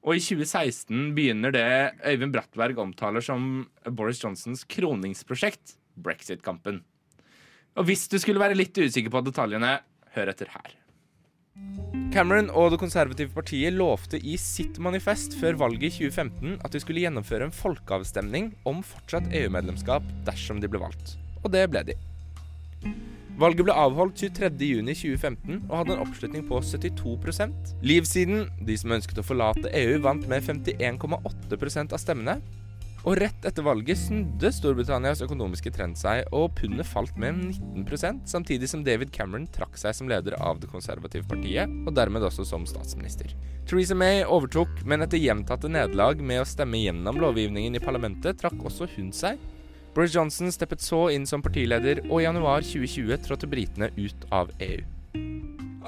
Og 0.05 0.15
i 0.15 0.23
2016 0.23 1.11
begynner 1.17 1.53
det 1.53 1.67
Øyvind 2.07 2.33
Brattberg 2.35 2.79
omtaler 2.79 3.23
som 3.23 3.67
Boris 3.91 4.23
Johnsons 4.23 4.63
kroningsprosjekt, 4.63 5.75
brexit-kampen. 5.99 6.81
Og 7.75 7.89
hvis 7.89 8.07
du 8.11 8.17
skulle 8.21 8.41
være 8.41 8.57
litt 8.57 8.77
usikker 8.79 9.11
på 9.13 9.23
detaljene, 9.27 9.77
hør 10.15 10.31
etter 10.31 10.51
her. 10.55 10.75
Cameron 12.09 12.47
og 12.57 12.71
Det 12.73 12.79
konservative 12.81 13.29
partiet 13.35 13.75
lovte 13.75 14.17
i 14.17 14.33
sitt 14.41 14.79
manifest 14.81 15.35
før 15.37 15.59
valget 15.61 15.83
i 15.85 16.07
2015 16.09 16.55
at 16.65 16.73
de 16.73 16.79
skulle 16.81 17.03
gjennomføre 17.03 17.45
en 17.45 17.53
folkeavstemning 17.53 18.47
om 18.69 18.79
fortsatt 18.81 19.29
EU-medlemskap 19.37 20.07
dersom 20.25 20.57
de 20.57 20.71
ble 20.71 20.81
valgt. 20.81 21.13
Og 21.43 21.53
det 21.53 21.67
ble 21.69 21.83
de. 21.85 21.95
Valget 23.39 23.61
ble 23.67 23.75
avholdt 23.77 24.23
23.6.2015 24.25 25.69
og 25.69 25.75
hadde 25.77 25.93
en 25.99 26.01
oppslutning 26.07 26.47
på 26.49 26.63
72% 26.65 27.75
Livsiden, 27.85 28.49
de 28.65 28.79
som 28.81 28.97
ønsket 28.97 29.21
å 29.21 29.27
forlate 29.29 29.69
EU, 29.77 29.99
vant 30.01 30.25
med 30.31 30.49
51,8% 30.49 31.93
av 31.93 32.01
stemmene. 32.01 32.39
Og 33.07 33.15
rett 33.15 33.45
etter 33.47 33.63
valget 33.63 33.95
snudde 34.01 34.49
Storbritannias 34.51 35.21
økonomiske 35.23 35.71
trend 35.71 35.95
seg, 35.99 36.25
og 36.35 36.51
pundet 36.57 36.87
falt 36.87 37.15
med 37.19 37.37
19% 37.53 38.25
samtidig 38.27 38.67
som 38.71 38.83
David 38.83 39.13
Cameron 39.15 39.47
trakk 39.55 39.77
seg 39.79 39.95
som 39.95 40.09
leder 40.11 40.35
av 40.35 40.59
Det 40.59 40.67
konservative 40.71 41.23
partiet, 41.29 41.71
og 41.87 41.95
dermed 41.95 42.25
også 42.27 42.43
som 42.47 42.65
statsminister. 42.67 43.31
Theresa 43.69 43.95
May 43.95 44.25
overtok, 44.25 44.81
men 44.83 45.05
etter 45.05 45.21
gjentatte 45.21 45.71
nederlag 45.71 46.19
med 46.19 46.43
å 46.43 46.47
stemme 46.49 46.81
gjennom 46.81 47.21
lovgivningen 47.23 47.79
i 47.79 47.83
parlamentet, 47.83 48.41
trakk 48.41 48.59
også 48.67 48.89
hun 48.97 49.13
seg. 49.15 49.39
Boris 49.95 50.13
Johnson 50.13 50.51
steppet 50.53 50.83
så 50.83 51.05
inn 51.13 51.25
som 51.29 51.41
partileder, 51.41 52.03
og 52.09 52.19
i 52.19 52.25
januar 52.27 52.67
2020 52.67 53.23
trådte 53.25 53.49
britene 53.49 53.89
ut 53.95 54.27
av 54.35 54.51
EU. 54.59 54.83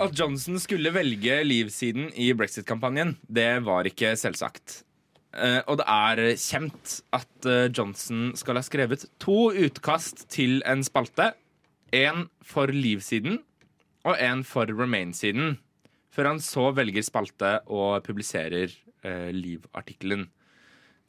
At 0.02 0.16
Johnson 0.18 0.56
skulle 0.64 0.94
velge 0.96 1.42
livsiden 1.44 2.08
i 2.16 2.32
brexit-kampanjen, 2.34 3.18
det 3.28 3.52
var 3.68 3.86
ikke 3.90 4.16
selvsagt. 4.18 4.82
Eh, 5.32 5.62
og 5.72 5.80
det 5.80 5.88
er 5.88 6.22
kjent 6.36 6.98
at 7.16 7.48
uh, 7.48 7.70
Johnson 7.72 8.34
skal 8.36 8.60
ha 8.60 8.66
skrevet 8.68 9.06
to 9.24 9.52
utkast 9.52 10.26
til 10.34 10.60
en 10.68 10.84
spalte. 10.84 11.32
En 11.96 12.28
for 12.44 12.72
Liv-siden 12.72 13.40
og 14.08 14.16
en 14.20 14.44
for 14.48 14.68
Remain-siden. 14.68 15.58
Før 16.12 16.34
han 16.34 16.44
så 16.44 16.70
velger 16.76 17.06
spalte 17.08 17.58
og 17.72 18.04
publiserer 18.04 18.76
uh, 19.08 19.32
Liv-artikkelen. 19.32 20.28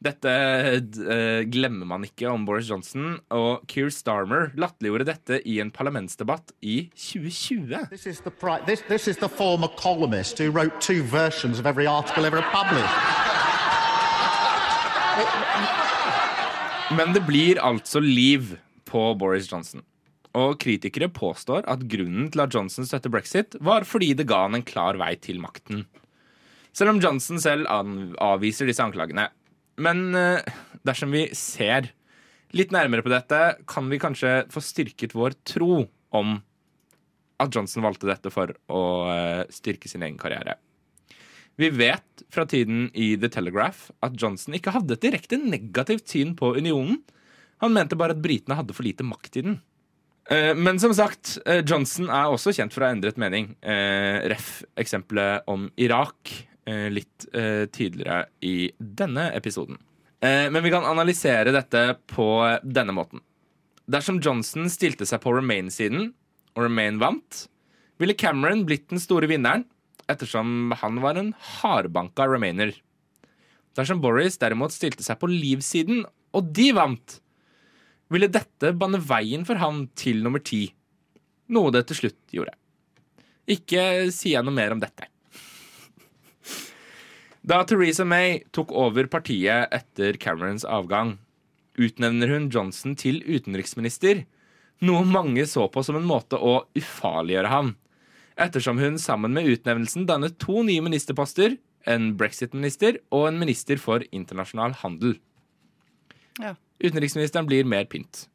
Dette 0.03 0.31
eh, 0.33 1.45
glemmer 1.47 1.87
man 1.87 2.03
ikke 2.03 2.27
om 2.27 2.43
Boris 2.47 2.67
Johnson, 2.71 3.21
og 3.31 3.63
Keir 3.71 3.91
Starmer 3.95 4.51
latterliggjorde 4.59 5.07
dette 5.07 5.39
i 5.47 5.61
en 5.63 5.71
parlamentsdebatt 5.71 6.51
i 6.59 6.89
2020. 6.97 7.87
This 7.93 8.07
is, 8.07 8.21
the 8.21 8.33
this, 8.67 8.83
this 8.89 9.07
is 9.07 9.17
the 9.17 9.29
former 9.29 9.69
columnist 9.79 10.39
who 10.39 10.51
wrote 10.51 10.81
two 10.81 11.05
versions 11.05 11.61
of 11.61 11.67
every. 11.67 11.87
Men 16.97 17.15
det 17.17 17.25
blir 17.25 17.61
altså 17.63 18.03
liv 18.03 18.57
på 18.89 19.07
Boris 19.19 19.49
Johnson. 19.51 19.83
Og 20.37 20.57
kritikere 20.61 21.11
påstår 21.13 21.67
at 21.69 21.85
grunnen 21.93 22.31
til 22.33 22.43
at 22.45 22.55
Johnson 22.55 22.89
støtter 22.89 23.13
brexit, 23.13 23.57
var 23.61 23.85
fordi 23.89 24.13
det 24.17 24.29
ga 24.29 24.47
han 24.47 24.57
en 24.59 24.65
klar 24.67 24.97
vei 25.01 25.15
til 25.21 25.41
makten. 25.43 25.85
Selv 26.73 26.95
om 26.95 27.01
Johnson 27.05 27.41
selv 27.41 27.69
avviser 27.69 28.69
disse 28.69 28.85
anklagene. 28.85 29.29
Men 29.81 30.15
eh, 30.17 30.55
dersom 30.85 31.13
vi 31.13 31.27
ser 31.37 31.91
litt 32.57 32.73
nærmere 32.73 33.05
på 33.05 33.13
dette, 33.13 33.41
kan 33.69 33.89
vi 33.93 34.01
kanskje 34.01 34.43
få 34.53 34.61
styrket 34.65 35.15
vår 35.17 35.37
tro 35.49 35.85
om 36.13 36.35
at 37.43 37.53
Johnson 37.53 37.85
valgte 37.85 38.09
dette 38.09 38.33
for 38.33 38.53
å 38.73 38.83
eh, 39.13 39.45
styrke 39.53 39.91
sin 39.91 40.05
egen 40.05 40.21
karriere. 40.21 40.57
Vi 41.63 41.69
vet 41.71 42.23
fra 42.35 42.43
tiden 42.47 42.89
i 42.95 43.13
The 43.17 43.29
Telegraph 43.31 43.93
at 44.03 44.17
Johnson 44.19 44.57
ikke 44.57 44.73
hadde 44.75 44.97
et 44.97 45.05
direkte 45.05 45.37
negativt 45.39 46.11
syn 46.11 46.33
på 46.35 46.57
unionen. 46.57 46.97
Han 47.63 47.75
mente 47.77 47.95
bare 47.95 48.17
at 48.17 48.23
britene 48.25 48.57
hadde 48.59 48.75
for 48.75 48.83
lite 48.83 49.07
makt 49.07 49.39
i 49.39 49.45
den. 49.47 49.61
Eh, 50.27 50.55
Men 50.59 50.81
som 50.83 50.91
sagt, 50.95 51.39
eh, 51.47 51.63
Johnson 51.63 52.11
er 52.11 52.33
også 52.33 52.51
kjent 52.51 52.75
for 52.75 52.83
å 52.83 52.89
ha 52.89 52.97
endret 52.97 53.17
mening. 53.17 53.55
Eh, 53.63 54.27
Ref. 54.33 54.65
eksempelet 54.77 55.45
om 55.47 55.71
Irak 55.77 56.49
litt 56.67 57.27
tidligere 57.75 58.27
i 58.41 58.71
denne 58.79 59.33
episoden. 59.35 59.79
Men 60.23 60.63
vi 60.63 60.71
kan 60.71 60.85
analysere 60.85 61.51
dette 61.51 61.99
på 62.07 62.61
denne 62.63 62.95
måten. 62.95 63.19
Dersom 63.91 64.21
Johnson 64.23 64.71
stilte 64.71 65.05
seg 65.05 65.21
på 65.21 65.35
Remain-siden, 65.35 66.13
og 66.55 66.63
Remain 66.63 67.01
vant, 67.01 67.49
ville 67.99 68.15
Cameron 68.15 68.65
blitt 68.65 68.87
den 68.91 69.03
store 69.03 69.27
vinneren, 69.27 69.65
ettersom 70.13 70.73
han 70.81 71.01
var 71.03 71.19
en 71.19 71.33
hardbanka 71.61 72.29
Remainer. 72.29 72.75
Dersom 73.77 74.03
Boris 74.05 74.39
derimot 74.41 74.75
stilte 74.75 75.05
seg 75.05 75.21
på 75.21 75.31
Liv-siden, 75.31 76.05
og 76.33 76.53
de 76.57 76.71
vant, 76.77 77.19
ville 78.13 78.29
dette 78.29 78.75
banne 78.77 79.01
veien 79.01 79.47
for 79.49 79.61
han 79.61 79.87
til 79.97 80.21
nummer 80.25 80.43
ti. 80.45 80.67
Noe 81.53 81.73
det 81.73 81.87
til 81.89 82.03
slutt 82.03 82.21
gjorde. 82.35 82.55
Ikke 83.51 84.13
sier 84.15 84.39
jeg 84.39 84.47
noe 84.47 84.55
mer 84.55 84.75
om 84.75 84.83
dette. 84.83 85.09
Da 87.43 87.65
Theresa 87.67 88.05
May 88.07 88.39
tok 88.55 88.71
over 88.71 89.09
partiet 89.11 89.73
etter 89.75 90.15
Camerons 90.23 90.63
avgang, 90.63 91.17
utnevner 91.75 92.31
hun 92.31 92.47
Johnson 92.53 92.95
til 92.95 93.19
utenriksminister, 93.27 94.23
noe 94.87 95.03
mange 95.07 95.47
så 95.51 95.67
på 95.71 95.83
som 95.83 95.99
en 95.99 96.07
måte 96.07 96.39
å 96.39 96.61
ufarliggjøre 96.79 97.51
ham, 97.51 97.73
ettersom 98.45 98.81
hun 98.83 98.99
sammen 99.01 99.35
med 99.37 99.49
utnevnelsen 99.51 100.07
dannet 100.09 100.39
to 100.43 100.63
nye 100.67 100.83
ministerposter, 100.85 101.57
en 101.89 102.13
brexit-minister 102.19 103.01
og 103.15 103.29
en 103.31 103.41
minister 103.41 103.81
for 103.81 104.05
internasjonal 104.15 104.77
handel. 104.83 105.17
Ja. 106.41 106.55
Utenriksministeren 106.83 107.49
blir 107.49 107.67
mer 107.69 107.89
pynt. 107.91 108.27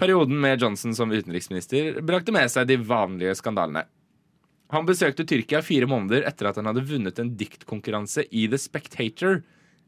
Perioden 0.00 0.38
med 0.40 0.62
Johnson 0.62 0.94
som 0.96 1.12
utenriksminister 1.12 2.00
brakte 2.04 2.34
med 2.34 2.50
seg 2.52 2.68
de 2.68 2.78
vanlige 2.80 3.36
skandalene. 3.38 3.84
Han 4.72 4.88
besøkte 4.88 5.26
Tyrkia 5.28 5.60
fire 5.64 5.86
måneder 5.88 6.24
etter 6.28 6.48
at 6.48 6.56
han 6.56 6.70
hadde 6.70 6.86
vunnet 6.88 7.18
en 7.20 7.34
diktkonkurranse 7.36 8.24
i 8.32 8.46
The 8.48 8.60
Spectator 8.60 9.42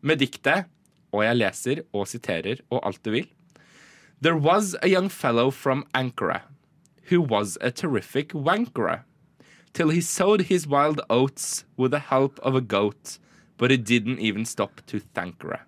med 0.04 0.20
diktet, 0.20 0.68
og 1.14 1.24
jeg 1.24 1.40
leser 1.40 1.80
og 1.94 2.08
siterer 2.10 2.60
og 2.68 2.82
alt 2.84 3.00
du 3.06 3.14
vil. 3.14 3.30
There 4.20 4.36
was 4.36 4.74
a 4.82 4.88
young 4.88 5.08
fellow 5.08 5.50
from 5.50 5.86
Ankara 5.94 6.42
who 7.10 7.20
was 7.20 7.58
a 7.60 7.70
terrific 7.70 8.32
wankera 8.32 9.02
till 9.74 9.90
he 9.90 10.00
sowed 10.00 10.42
his 10.42 10.66
wild 10.66 11.00
oats 11.10 11.64
with 11.76 11.90
the 11.90 11.98
help 11.98 12.38
of 12.40 12.54
a 12.54 12.60
goat, 12.60 13.18
but 13.58 13.70
he 13.70 13.76
didn't 13.76 14.20
even 14.20 14.44
stop 14.44 14.80
to 14.86 15.00
thank 15.14 15.42
her. 15.42 15.60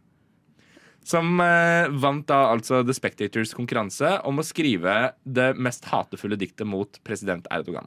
Som 1.07 1.41
eh, 1.41 1.87
vant 2.03 2.26
da 2.26 2.49
altså 2.51 2.80
The 2.87 2.95
Spectators 2.95 3.53
konkurranse 3.55 4.16
om 4.26 4.41
å 4.43 4.45
skrive 4.47 5.12
det 5.22 5.53
mest 5.59 5.84
hatefulle 5.87 6.39
diktet 6.39 6.66
mot 6.66 6.99
president 7.07 7.47
Erdogan. 7.55 7.87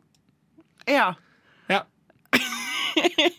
Ja. 0.87 1.13
Ja. 1.67 1.81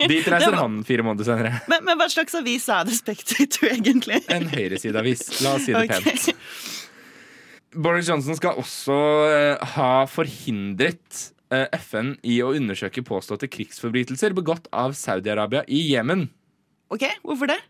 Dit 0.09 0.29
reiser 0.29 0.57
han 0.57 0.83
fire 0.85 1.05
måneder 1.05 1.27
senere. 1.29 1.55
Men, 1.69 1.85
men 1.85 1.99
hva 2.01 2.09
slags 2.13 2.37
avis 2.37 2.69
er 2.73 2.85
The 2.89 2.97
Spectator, 2.97 3.71
egentlig? 3.73 4.21
En 4.33 4.49
høyresideavis. 4.53 5.25
La 5.45 5.57
oss 5.57 5.67
si 5.69 5.75
det 5.75 5.85
Ok. 5.85 5.97
pent. 6.05 6.29
Boris 7.71 8.09
Johnson 8.11 8.35
skal 8.39 8.59
også 8.59 8.97
eh, 9.31 9.69
ha 9.77 9.91
forhindret 10.11 11.21
eh, 11.55 11.69
FN 11.79 12.17
i 12.27 12.41
å 12.43 12.53
undersøke 12.57 13.05
påståtte 13.07 13.51
krigsforbrytelser 13.51 14.35
begått 14.35 14.67
av 14.75 14.97
Saudi-Arabia 14.99 15.63
i 15.71 15.85
Jemen. 15.93 16.27
Ok, 16.91 17.07
Hvorfor 17.23 17.53
det? 17.53 17.61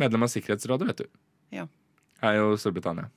Medlem 0.00 0.24
av 0.24 0.32
Sikkerhetsrådet, 0.32 0.88
vet 0.88 1.02
du. 1.04 1.10
Ja. 1.52 1.66
Er 2.24 2.38
jo 2.38 2.54
Storbritannia. 2.56 3.10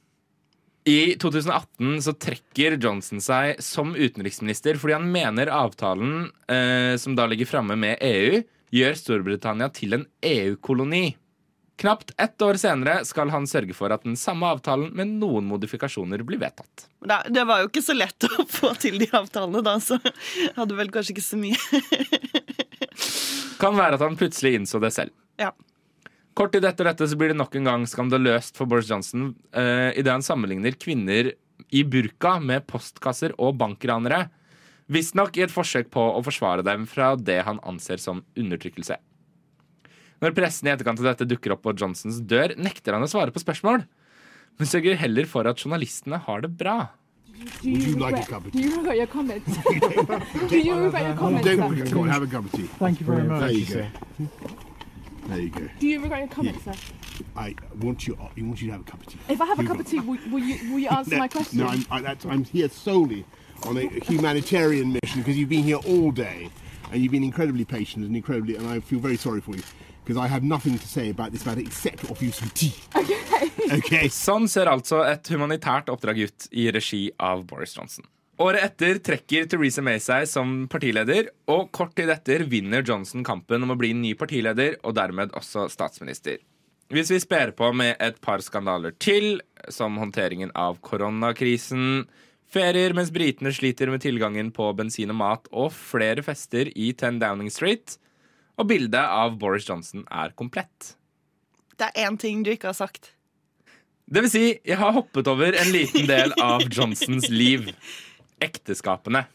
I 0.86 1.16
2018 1.18 2.02
så 2.06 2.14
trekker 2.14 2.76
Johnson 2.78 3.24
seg 3.24 3.62
som 3.64 3.96
utenriksminister 3.96 4.78
fordi 4.78 4.94
han 5.00 5.08
mener 5.10 5.50
avtalen 5.50 6.28
eh, 6.52 6.94
som 7.02 7.16
da 7.18 7.26
ligger 7.32 7.50
framme 7.50 7.78
med 7.80 8.04
EU, 8.06 8.44
gjør 8.76 9.00
Storbritannia 9.00 9.72
til 9.74 9.98
en 9.98 10.06
EU-koloni. 10.26 11.16
Knapt 11.76 12.14
ett 12.18 12.42
år 12.42 12.56
senere 12.56 13.02
skal 13.06 13.30
han 13.34 13.48
sørge 13.52 13.76
for 13.76 13.92
at 13.92 14.06
den 14.08 14.16
samme 14.20 14.48
avtalen 14.48 14.94
med 14.96 15.12
noen 15.20 15.48
modifikasjoner 15.50 16.24
blir 16.24 16.40
vedtatt. 16.40 16.88
Det, 17.04 17.18
det 17.36 17.44
var 17.48 17.62
jo 17.62 17.70
ikke 17.70 17.84
så 17.84 17.96
lett 17.98 18.28
å 18.30 18.46
få 18.58 18.72
til 18.80 19.00
de 19.02 19.10
avtalene, 19.12 19.64
da, 19.66 19.76
så 19.84 20.00
hadde 20.56 20.78
vel 20.78 20.92
kanskje 20.94 21.18
ikke 21.18 21.26
så 21.26 21.40
mye. 21.40 21.60
Kan 23.62 23.76
være 23.76 24.00
at 24.00 24.04
han 24.04 24.16
plutselig 24.20 24.56
innså 24.60 24.80
det 24.84 24.94
selv. 24.96 25.12
Ja. 25.42 25.52
Kort 26.36 26.52
tid 26.56 26.68
etter 26.68 26.88
dette 26.88 27.08
så 27.08 27.18
blir 27.20 27.32
det 27.32 27.40
nok 27.40 27.54
en 27.56 27.68
gang 27.68 27.84
skandaløst 27.88 28.58
for 28.60 28.68
Boris 28.72 28.90
Johnson 28.92 29.30
uh, 29.56 29.92
idet 29.96 30.12
han 30.12 30.24
sammenligner 30.24 30.76
kvinner 30.80 31.32
i 31.76 31.84
burka 31.88 32.38
med 32.44 32.66
postkasser 32.68 33.36
og 33.40 33.56
bankranere. 33.60 34.26
Visstnok 34.92 35.36
i 35.40 35.46
et 35.46 35.54
forsøk 35.54 35.88
på 35.92 36.04
å 36.14 36.24
forsvare 36.24 36.64
dem 36.68 36.84
fra 36.88 37.14
det 37.16 37.40
han 37.48 37.60
anser 37.68 38.00
som 38.04 38.24
undertrykkelse. 38.38 39.00
Når 40.24 40.36
pressen 40.36 40.70
i 40.70 40.72
etterkant 40.72 41.02
av 41.02 41.10
dette 41.12 41.28
dukker 41.28 41.56
opp 41.56 41.64
på 41.66 41.74
Johnsons 41.76 42.22
dør, 42.24 42.54
nekter 42.58 42.96
han 42.96 43.04
å 43.04 43.10
svare 43.12 43.34
på 43.36 43.42
spørsmål, 43.44 43.84
men 44.56 44.70
sørger 44.70 44.96
heller 45.02 45.28
for 45.28 45.48
at 45.50 45.60
journalistene 45.60 46.22
har 46.28 46.46
det 46.46 46.54
bra. 46.56 46.78
Would 47.36 47.84
you 47.84 47.96
like 47.98 48.16
a 48.16 48.26
cup 48.26 48.46
of 48.46 48.54
Do 48.54 48.60
you 48.60 48.78
regret 48.78 48.96
your 48.96 49.08
comments? 49.08 49.46
Do 50.50 50.58
you 50.58 50.80
regret 50.80 51.04
your 51.04 51.16
comments? 51.16 51.46
Don't 51.46 51.58
sir? 51.58 51.68
worry, 51.68 51.90
go 51.92 52.02
on, 52.02 52.10
have 52.10 52.24
a 52.24 52.28
cup 52.28 52.46
of 52.46 52.52
tea. 52.54 52.64
Thank 52.80 53.02
you 53.02 53.06
very 53.06 53.24
much. 53.24 53.42
There 53.42 53.52
you 53.52 53.66
go. 53.66 53.88
There 55.28 55.40
you 55.40 55.50
go. 55.50 55.68
Do 55.80 55.88
you 55.88 56.02
regret 56.02 56.20
your 56.20 56.30
comments, 56.30 56.64
sir? 56.64 56.74
I 57.36 57.56
want 57.82 58.08
you. 58.08 58.16
I 58.16 58.42
want 58.42 58.62
you 58.62 58.68
to 58.68 58.72
have 58.72 58.82
a 58.82 58.84
cup 58.86 59.02
of 59.02 59.08
tea. 59.08 59.20
If 59.28 59.42
I 59.42 59.46
have 59.48 59.60
a 59.60 59.64
cup 59.66 59.80
of 59.80 59.86
tea, 59.86 60.00
will, 60.00 60.18
will 60.32 60.40
you 60.40 60.72
will 60.72 60.80
you 60.80 60.88
answer 60.88 61.12
No, 61.12 61.18
my 61.18 61.28
question? 61.28 61.60
No, 61.60 61.68
I'm, 61.68 61.86
I, 61.92 62.02
that's, 62.02 62.26
I'm 62.26 62.46
here 62.46 62.70
solely 62.70 63.26
on 63.68 63.78
a 63.78 63.88
humanitarian 64.06 64.94
mission 64.94 65.22
because 65.22 65.38
you've 65.38 65.50
been 65.50 65.64
here 65.64 65.78
all 65.88 66.12
day 66.12 66.50
and 66.92 67.02
you've 67.02 67.12
been 67.12 67.24
incredibly 67.24 67.66
patient 67.66 68.06
and 68.06 68.16
incredibly, 68.16 68.56
and 68.56 68.66
I 68.68 68.80
feel 68.80 69.00
very 69.00 69.18
sorry 69.18 69.42
for 69.42 69.56
you 69.58 69.64
because 70.06 70.22
I 70.22 70.28
have 70.32 70.44
nothing 70.44 70.78
to 70.78 70.88
say 70.88 71.10
about 71.10 71.32
this 71.32 71.46
matter 71.46 71.62
except 71.62 72.00
to 72.00 72.12
offer 72.12 72.26
you 72.26 72.32
some 72.32 72.52
tea. 72.54 72.74
Okay. 73.66 74.12
Sånn 74.14 74.46
ser 74.52 74.70
altså 74.70 75.00
et 75.10 75.26
humanitært 75.34 75.88
oppdrag 75.90 76.20
ut 76.28 76.46
i 76.54 76.68
regi 76.70 77.08
av 77.18 77.42
Boris 77.50 77.74
Johnson. 77.74 78.06
Året 78.38 78.66
etter 78.68 79.00
trekker 79.02 79.48
Theresa 79.50 79.82
May 79.82 80.02
seg 80.04 80.28
som 80.30 80.66
partileder, 80.70 81.32
og 81.50 81.72
kort 81.74 81.96
tid 81.98 82.12
etter 82.14 82.44
vinner 82.52 82.84
Johnson 82.86 83.24
kampen 83.26 83.64
om 83.66 83.74
å 83.74 83.78
bli 83.80 83.94
ny 83.98 84.12
partileder 84.20 84.78
og 84.84 84.98
dermed 85.00 85.34
også 85.40 85.66
statsminister. 85.72 86.42
Hvis 86.94 87.10
vi 87.10 87.22
sper 87.24 87.56
på 87.58 87.72
med 87.74 87.96
et 88.04 88.20
par 88.22 88.44
skandaler 88.46 88.94
til, 89.02 89.40
som 89.74 89.96
håndteringen 89.98 90.52
av 90.54 90.78
koronakrisen, 90.86 92.04
ferier 92.52 92.94
mens 92.94 93.10
britene 93.16 93.54
sliter 93.56 93.90
med 93.90 94.04
tilgangen 94.04 94.52
på 94.54 94.68
bensin 94.78 95.16
og 95.16 95.22
mat, 95.24 95.50
og 95.50 95.72
flere 95.74 96.22
fester 96.26 96.70
i 96.76 96.92
10 96.94 97.24
Downing 97.24 97.50
Street, 97.50 97.98
og 98.56 98.70
bildet 98.70 99.02
av 99.02 99.36
Boris 99.40 99.68
Johnson 99.70 100.06
er 100.12 100.34
komplett. 100.38 100.96
Det 101.76 101.90
er 101.92 102.08
én 102.08 102.18
ting 102.20 102.44
du 102.44 102.54
ikke 102.54 102.72
har 102.72 102.78
sagt. 102.78 103.12
Det 104.06 104.22
vil 104.22 104.32
si, 104.32 104.44
jeg 104.64 104.78
har 104.78 104.94
hoppet 104.96 105.28
over 105.28 105.56
en 105.58 105.72
liten 105.74 106.06
del 106.08 106.36
av 106.42 106.64
Johnsons 106.70 107.28
liv. 107.34 107.72
Ekteskapene. 108.44 109.26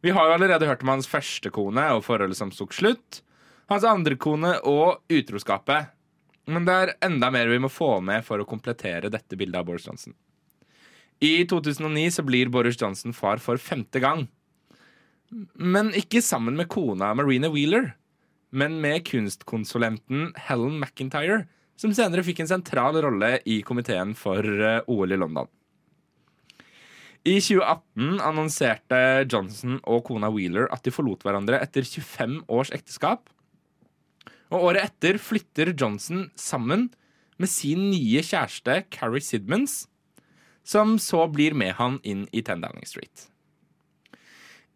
Vi 0.00 0.14
har 0.16 0.26
jo 0.26 0.34
allerede 0.38 0.66
hørt 0.66 0.82
om 0.82 0.94
hans 0.94 1.08
første 1.10 1.52
kone 1.52 1.84
og 1.92 2.06
forholdet 2.06 2.38
som 2.38 2.52
tok 2.54 2.72
slutt. 2.72 3.20
Hans 3.70 3.84
andre 3.84 4.16
kone 4.16 4.54
og 4.66 5.02
utroskapet. 5.12 5.92
Men 6.50 6.64
det 6.66 6.74
er 6.74 6.94
enda 7.04 7.28
mer 7.30 7.52
vi 7.52 7.60
må 7.62 7.68
få 7.70 7.98
med 8.02 8.24
for 8.26 8.40
å 8.40 8.48
komplettere 8.48 9.12
dette 9.12 9.36
bildet 9.38 9.60
av 9.60 9.68
Boris 9.68 9.86
Johnson. 9.86 10.16
I 11.20 11.44
2009 11.44 12.08
så 12.16 12.24
blir 12.24 12.48
Boris 12.48 12.80
Johnson 12.80 13.12
far 13.12 13.42
for 13.44 13.60
femte 13.60 14.00
gang. 14.00 14.24
Men 15.54 15.92
ikke 15.94 16.24
sammen 16.24 16.56
med 16.58 16.70
kona 16.72 17.12
Marina 17.14 17.52
Wheeler, 17.52 17.92
men 18.50 18.80
med 18.82 19.04
kunstkonsulenten 19.08 20.30
Helen 20.48 20.78
McIntyre, 20.80 21.44
som 21.80 21.94
senere 21.96 22.24
fikk 22.26 22.42
en 22.42 22.50
sentral 22.50 22.98
rolle 23.00 23.38
i 23.48 23.60
komiteen 23.66 24.12
for 24.18 24.44
eh, 24.44 24.82
OL 24.90 25.14
i 25.14 25.18
London. 25.20 25.48
I 27.20 27.36
2018 27.36 28.20
annonserte 28.24 29.00
Johnson 29.28 29.76
og 29.84 30.06
kona 30.08 30.30
Wheeler 30.32 30.70
at 30.72 30.86
de 30.86 30.92
forlot 30.94 31.24
hverandre 31.26 31.60
etter 31.60 31.84
25 31.84 32.40
års 32.48 32.72
ekteskap. 32.72 33.28
Og 34.50 34.70
året 34.70 34.88
etter 34.88 35.20
flytter 35.20 35.74
Johnson 35.74 36.30
sammen 36.34 36.88
med 37.40 37.52
sin 37.52 37.90
nye 37.92 38.24
kjæreste 38.24 38.82
Carrie 38.92 39.24
Sidmans, 39.24 39.84
som 40.64 40.96
så 41.00 41.26
blir 41.32 41.56
med 41.56 41.76
han 41.78 42.00
inn 42.04 42.26
i 42.32 42.42
10 42.42 42.64
Downing 42.64 42.88
Street. 42.88 43.29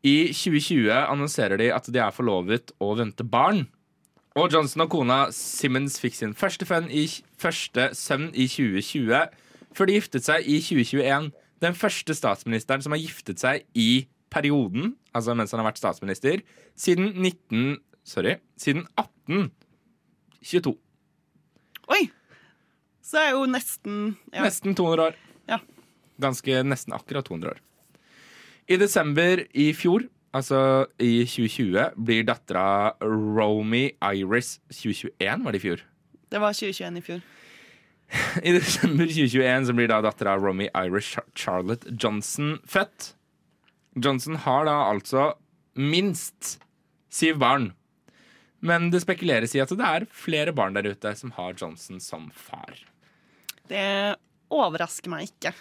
I 0.05 0.35
2020 0.37 0.91
annonserer 0.93 1.57
de 1.61 1.71
at 1.73 1.87
de 1.89 2.01
er 2.03 2.13
forlovet 2.13 2.75
og 2.83 2.99
venter 3.01 3.25
barn. 3.25 3.65
Og 4.37 4.51
Johnson 4.53 4.83
og 4.85 4.91
kona 4.93 5.19
Simmons 5.33 5.97
fikk 6.03 6.17
sin 6.19 6.35
første, 6.37 6.67
i, 6.91 7.07
første 7.41 7.89
sønn 7.97 8.29
i 8.35 8.49
2020, 8.51 9.15
før 9.75 9.89
de 9.89 9.97
giftet 9.97 10.27
seg 10.27 10.45
i 10.45 10.59
2021. 10.61 11.31
Den 11.65 11.79
første 11.79 12.17
statsministeren 12.19 12.83
som 12.85 12.93
har 12.93 13.01
giftet 13.01 13.41
seg 13.41 13.65
i 13.79 14.07
perioden, 14.35 14.97
altså 15.15 15.37
mens 15.39 15.55
han 15.55 15.63
har 15.63 15.71
vært 15.71 15.81
statsminister, 15.81 16.43
siden 16.77 17.15
19... 17.15 17.79
Sorry. 18.05 18.35
Siden 18.61 18.85
1822. 19.01 20.75
Oi! 21.95 22.03
Så 23.05 23.17
er 23.21 23.31
jo 23.33 23.47
nesten 23.49 24.19
ja. 24.33 24.43
Nesten 24.45 24.77
200 24.77 25.07
år. 25.07 25.17
Ja. 25.49 25.59
Ganske 26.21 26.61
nesten 26.67 26.93
akkurat 26.97 27.25
200 27.31 27.55
år. 27.55 27.63
I 28.65 28.79
desember 28.81 29.43
i 29.53 29.69
fjor, 29.77 30.07
altså 30.33 30.87
i 31.03 31.27
2020, 31.29 31.91
blir 32.01 32.25
dattera 32.25 32.95
Romy 33.05 33.91
Iris 34.01 34.57
2021, 34.73 35.45
var 35.45 35.53
det 35.53 35.61
i 35.61 35.65
fjor? 35.67 35.83
Det 36.33 36.41
var 36.41 36.57
2021 36.57 36.97
i 36.97 37.05
fjor. 37.05 37.21
I 38.49 38.55
desember 38.57 39.05
2021 39.11 39.69
så 39.69 39.77
blir 39.77 39.91
da 39.93 40.01
dattera 40.05 40.39
Romy 40.41 40.71
Iris 40.73 41.13
Charlotte 41.37 41.93
Johnson 41.93 42.57
født. 42.65 43.13
Johnson 44.01 44.41
har 44.47 44.65
da 44.67 44.79
altså 44.89 45.35
minst 45.77 46.57
syv 47.13 47.39
barn. 47.43 47.69
Men 48.65 48.89
det 48.91 49.03
spekuleres 49.05 49.53
i 49.55 49.61
at 49.61 49.77
det 49.77 49.85
er 49.85 50.09
flere 50.09 50.55
barn 50.57 50.77
der 50.77 50.89
ute 50.89 51.13
som 51.19 51.35
har 51.37 51.53
Johnson 51.61 52.01
som 52.01 52.31
far. 52.33 52.81
Det 53.69 54.17
overrasker 54.53 55.13
meg 55.13 55.29
ikke, 55.29 55.53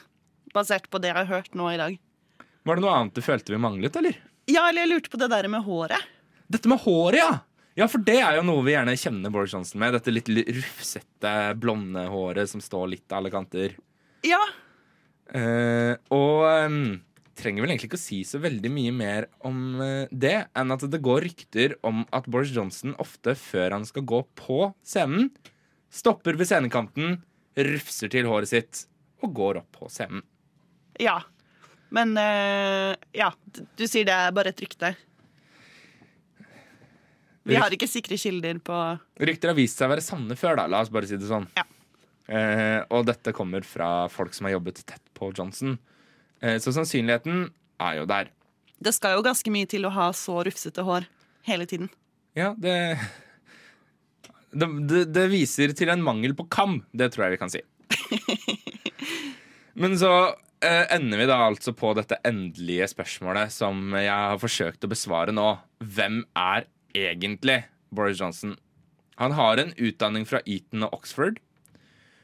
basert 0.55 0.87
på 0.91 1.03
det 1.03 1.11
jeg 1.11 1.19
har 1.19 1.31
hørt 1.31 1.55
nå 1.57 1.67
i 1.73 1.79
dag. 1.81 1.99
Var 2.63 2.79
det 2.79 2.85
noe 2.85 2.97
annet 2.97 3.17
du 3.17 3.23
følte 3.25 3.55
vi 3.55 3.61
manglet, 3.61 3.97
eller? 3.99 4.19
Ja, 4.49 4.67
eller 4.67 4.83
jeg 4.83 4.91
lurte 4.93 5.13
på 5.13 5.19
det 5.21 5.29
der 5.31 5.47
med 5.51 5.65
håret. 5.65 6.11
Dette 6.51 6.71
med 6.71 6.81
håret, 6.83 7.21
ja! 7.21 7.31
Ja, 7.73 7.87
for 7.89 8.03
det 8.05 8.19
er 8.21 8.35
jo 8.37 8.43
noe 8.45 8.61
vi 8.61 8.75
gjerne 8.75 8.93
kjenner 8.99 9.31
Boris 9.33 9.55
Johnson 9.55 9.79
med. 9.81 9.95
Dette 9.95 10.11
litt 10.13 10.29
rufsete, 10.29 11.31
blonde 11.57 12.03
håret 12.13 12.51
som 12.51 12.61
står 12.61 12.91
litt 12.91 13.07
av 13.09 13.23
alle 13.23 13.31
kanter. 13.33 13.73
Ja, 14.23 14.41
Uh, 15.33 15.95
og 16.13 16.43
um, 16.67 16.99
trenger 17.39 17.63
vel 17.63 17.73
egentlig 17.73 17.89
ikke 17.89 17.97
å 17.97 18.03
si 18.03 18.19
så 18.27 18.41
veldig 18.43 18.69
mye 18.69 18.91
mer 18.93 19.27
om 19.47 19.79
uh, 19.79 20.11
det, 20.11 20.35
enn 20.53 20.75
at 20.75 20.83
det 20.91 21.01
går 21.03 21.23
rykter 21.25 21.77
om 21.87 22.03
at 22.13 22.27
Boris 22.29 22.51
Johnson 22.53 22.93
ofte 23.01 23.33
før 23.39 23.79
han 23.79 23.87
skal 23.89 24.05
gå 24.09 24.21
på 24.37 24.59
scenen, 24.85 25.31
stopper 25.93 26.37
ved 26.37 26.51
scenekanten, 26.51 27.21
rufser 27.57 28.11
til 28.13 28.29
håret 28.29 28.51
sitt 28.51 28.85
og 29.23 29.33
går 29.37 29.61
opp 29.63 29.79
på 29.79 29.89
scenen. 29.93 30.25
Ja. 31.01 31.21
Men 31.93 32.15
eh, 32.17 32.93
ja, 33.13 33.29
du 33.77 33.85
sier 33.85 34.07
det 34.07 34.15
er 34.15 34.33
bare 34.35 34.53
et 34.53 34.61
rykte. 34.63 34.93
Vi 37.43 37.57
har 37.59 37.73
ikke 37.75 37.89
sikre 37.91 38.15
kilder 38.15 38.59
på 38.63 38.75
Rykter 39.19 39.51
har 39.51 39.57
vist 39.57 39.75
seg 39.79 39.89
å 39.89 39.91
være 39.91 40.03
sanne 40.05 40.37
før, 40.39 40.61
da. 40.61 40.67
La 40.71 40.79
oss 40.83 40.91
bare 40.93 41.09
si 41.09 41.19
det 41.19 41.27
sånn. 41.27 41.45
Ja. 41.57 41.65
Eh, 42.31 42.79
og 42.87 43.03
dette 43.09 43.33
kommer 43.35 43.65
fra 43.67 44.07
folk 44.11 44.33
som 44.35 44.47
har 44.47 44.55
jobbet 44.55 44.79
tett 44.87 45.03
på 45.17 45.29
Johnson. 45.35 45.75
Eh, 46.39 46.55
så 46.63 46.71
sannsynligheten 46.75 47.49
er 47.83 47.99
jo 47.99 48.07
der. 48.09 48.31
Det 48.83 48.93
skal 48.95 49.17
jo 49.17 49.25
ganske 49.25 49.51
mye 49.53 49.67
til 49.69 49.85
å 49.87 49.91
ha 49.93 50.07
så 50.15 50.39
rufsete 50.47 50.85
hår 50.87 51.05
hele 51.47 51.67
tiden. 51.69 51.91
Ja, 52.37 52.53
det 52.57 52.97
det, 54.53 54.67
det 54.89 55.03
det 55.13 55.27
viser 55.33 55.73
til 55.77 55.91
en 55.93 56.03
mangel 56.05 56.35
på 56.37 56.47
kam. 56.51 56.81
Det 56.93 57.11
tror 57.13 57.27
jeg 57.27 57.35
vi 57.35 57.41
kan 57.43 57.53
si. 57.53 57.61
Men 59.81 59.97
så 59.99 60.11
ender 60.63 61.19
vi 61.19 61.27
da 61.29 61.39
altså 61.45 61.73
på 61.75 61.91
dette 61.97 62.19
endelige 62.27 62.87
spørsmålet 62.93 63.51
som 63.53 63.93
jeg 63.97 64.11
har 64.11 64.39
forsøkt 64.41 64.85
å 64.85 64.91
besvare 64.91 65.35
nå. 65.35 65.47
Hvem 65.83 66.21
er 66.39 66.67
egentlig 66.95 67.63
Boris 67.93 68.21
Johnson? 68.21 68.55
Han 69.21 69.35
har 69.37 69.61
en 69.61 69.73
utdanning 69.77 70.25
fra 70.29 70.41
Eton 70.49 70.87
og 70.87 70.99
Oxford. 71.01 71.39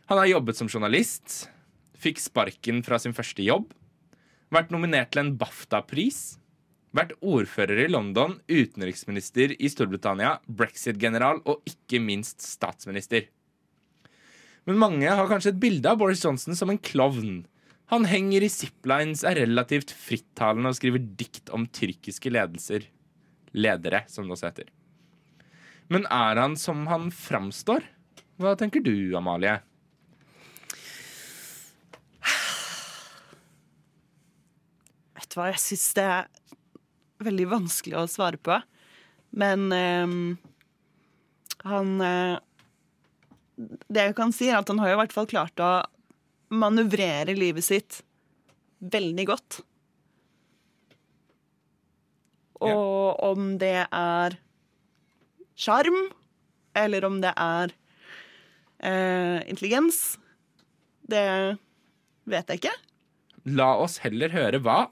Han 0.09 0.17
har 0.17 0.31
jobbet 0.31 0.57
som 0.57 0.69
journalist. 0.71 1.49
Fikk 1.99 2.21
sparken 2.23 2.81
fra 2.85 2.97
sin 3.01 3.13
første 3.13 3.43
jobb. 3.45 3.69
Vært 4.49 4.71
nominert 4.73 5.11
til 5.13 5.21
en 5.21 5.35
BAFTA-pris. 5.37 6.39
Vært 6.97 7.13
ordfører 7.21 7.83
i 7.83 7.91
London, 7.91 8.39
utenriksminister 8.49 9.53
i 9.53 9.69
Storbritannia, 9.69 10.39
brexit-general 10.49 11.43
og 11.45 11.61
ikke 11.69 12.01
minst 12.01 12.41
statsminister. 12.41 13.27
Men 14.65 14.81
mange 14.81 15.05
har 15.05 15.29
kanskje 15.29 15.53
et 15.53 15.61
bilde 15.61 15.89
av 15.89 15.99
Boris 16.01 16.23
Johnson 16.25 16.57
som 16.57 16.73
en 16.73 16.81
klovn. 16.81 17.43
Han 17.89 18.05
henger 18.05 18.43
i 18.45 18.49
ziplines, 18.53 19.23
er 19.25 19.39
relativt 19.41 19.89
frittalende 19.97 20.69
og 20.69 20.77
skriver 20.77 21.01
dikt 21.17 21.49
om 21.55 21.65
tyrkiske 21.73 22.29
ledelser. 22.29 22.85
Ledere, 23.57 24.03
som 24.05 24.27
det 24.27 24.35
også 24.35 24.51
heter. 24.51 24.67
Men 25.89 26.05
er 26.13 26.37
han 26.37 26.53
som 26.59 26.85
han 26.85 27.09
framstår? 27.09 27.81
Hva 28.37 28.53
tenker 28.59 28.83
du, 28.85 28.93
Amalie? 29.17 29.55
Vet 35.17 35.33
du 35.33 35.39
hva, 35.39 35.49
jeg 35.49 35.63
syns 35.65 35.89
det 35.97 36.05
er 36.05 36.29
veldig 37.25 37.49
vanskelig 37.57 37.97
å 37.97 38.05
svare 38.11 38.37
på. 38.37 38.61
Men 39.33 39.65
eh, 39.73 40.13
han 41.69 42.01
eh, 42.05 42.37
Det 43.57 44.05
jeg 44.11 44.15
kan 44.17 44.31
si, 44.33 44.47
er 44.53 44.61
at 44.61 44.69
han 44.69 44.79
har 44.79 44.93
jo 44.93 44.99
i 44.99 45.01
hvert 45.01 45.17
fall 45.17 45.27
klart 45.33 45.57
å 45.57 45.71
manøvrere 46.49 47.35
livet 47.37 47.65
sitt 47.65 48.01
veldig 48.79 49.25
godt. 49.29 49.59
Og 52.59 53.19
om 53.23 53.53
det 53.61 53.85
er 53.85 54.35
sjarm, 55.59 55.99
eller 56.75 57.05
om 57.07 57.19
det 57.23 57.31
er 57.35 57.73
eh, 58.83 59.39
intelligens, 59.47 60.17
det 61.09 61.57
vet 62.29 62.51
jeg 62.51 62.61
ikke. 62.61 62.75
La 63.49 63.71
oss 63.81 63.99
heller 64.03 64.33
høre 64.35 64.59
hva 64.63 64.89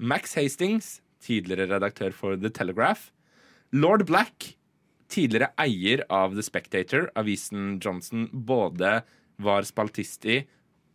Max 0.00 0.36
Hastings, 0.38 1.00
tidligere 1.20 1.68
redaktør 1.74 2.14
for 2.16 2.38
The 2.40 2.50
Telegraph, 2.54 3.10
Lord 3.74 4.06
Black, 4.08 4.54
tidligere 5.10 5.50
eier 5.60 6.04
av 6.08 6.36
The 6.36 6.44
Spectator, 6.46 7.10
avisen 7.18 7.76
Johnson 7.82 8.28
både 8.32 9.00
var 9.40 9.66
spaltist 9.68 10.24
i 10.24 10.40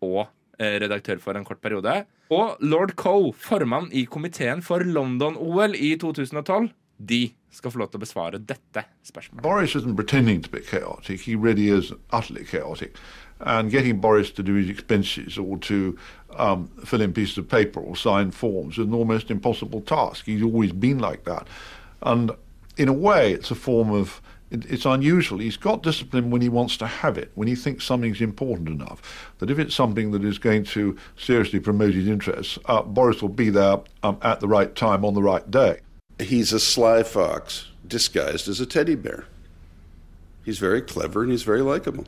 og 0.01 0.25
eh, 0.59 0.79
redaktør 0.81 1.21
for 1.23 1.37
en 1.37 1.45
kort 1.47 1.61
periode, 1.63 2.03
og 2.33 2.57
lord 2.59 2.95
Coe, 2.97 3.33
formann 3.33 3.91
i 3.93 4.05
komiteen 4.09 4.63
for 4.65 4.83
London-OL 4.83 5.75
i 5.77 5.95
2012, 6.01 6.69
de 6.97 7.29
skal 7.51 7.71
få 7.71 7.79
lov 7.79 7.91
til 7.91 7.99
å 7.99 8.03
besvare 8.03 8.39
dette 8.39 8.83
spørsmålet. 9.05 9.43
Boris 9.43 9.75
isn't 9.75 9.95
pretending 9.95 10.41
to 10.41 10.49
be 10.49 10.61
chaotic. 10.61 11.21
He 11.21 11.35
really 11.35 11.69
is 11.69 11.93
utterly 12.11 12.43
chaotic. 12.45 12.97
And 13.39 13.69
getting 13.71 13.99
Boris 13.99 14.31
to 14.31 14.43
do 14.43 14.55
his 14.55 14.69
expenses 14.69 15.37
or 15.37 15.57
to 15.57 15.97
um, 16.37 16.69
fill 16.85 17.01
in 17.01 17.13
pieces 17.13 17.37
of 17.37 17.49
paper 17.49 17.81
or 17.81 17.95
sign 17.95 18.31
forms 18.31 18.77
is 18.77 18.87
an 18.87 18.93
almost 18.93 19.29
impossible 19.29 19.81
task. 19.81 20.25
He's 20.25 20.43
always 20.43 20.71
been 20.71 20.99
like 20.99 21.25
that. 21.25 21.47
And 22.01 22.31
in 22.77 22.87
a 22.87 22.93
way, 22.93 23.33
it's 23.33 23.51
a 23.51 23.55
form 23.55 23.91
of, 23.91 24.21
it's 24.63 24.85
unusual. 24.85 25.39
He's 25.39 25.57
got 25.57 25.83
discipline 25.83 26.31
when 26.31 26.41
he 26.41 26.49
wants 26.49 26.77
to 26.77 26.87
have 26.87 27.17
it, 27.17 27.31
when 27.35 27.47
he 27.47 27.55
thinks 27.55 27.83
something's 27.83 28.21
important 28.21 28.69
enough. 28.69 29.33
That 29.39 29.49
if 29.49 29.59
it's 29.59 29.75
something 29.75 30.11
that 30.11 30.23
is 30.23 30.37
going 30.37 30.63
to 30.65 30.95
seriously 31.17 31.59
promote 31.59 31.93
his 31.93 32.07
interests, 32.07 32.57
uh, 32.65 32.83
Boris 32.83 33.21
will 33.21 33.29
be 33.29 33.49
there 33.49 33.79
um, 34.03 34.17
at 34.21 34.39
the 34.39 34.47
right 34.47 34.73
time 34.75 35.03
on 35.03 35.13
the 35.13 35.23
right 35.23 35.49
day. 35.49 35.79
He's 36.19 36.53
a 36.53 36.59
sly 36.59 37.03
fox 37.03 37.67
disguised 37.87 38.47
as 38.47 38.59
a 38.59 38.65
teddy 38.65 38.95
bear. 38.95 39.25
He's 40.45 40.59
very 40.59 40.81
clever 40.81 41.23
and 41.23 41.31
he's 41.31 41.43
very 41.43 41.61
likable. 41.61 42.05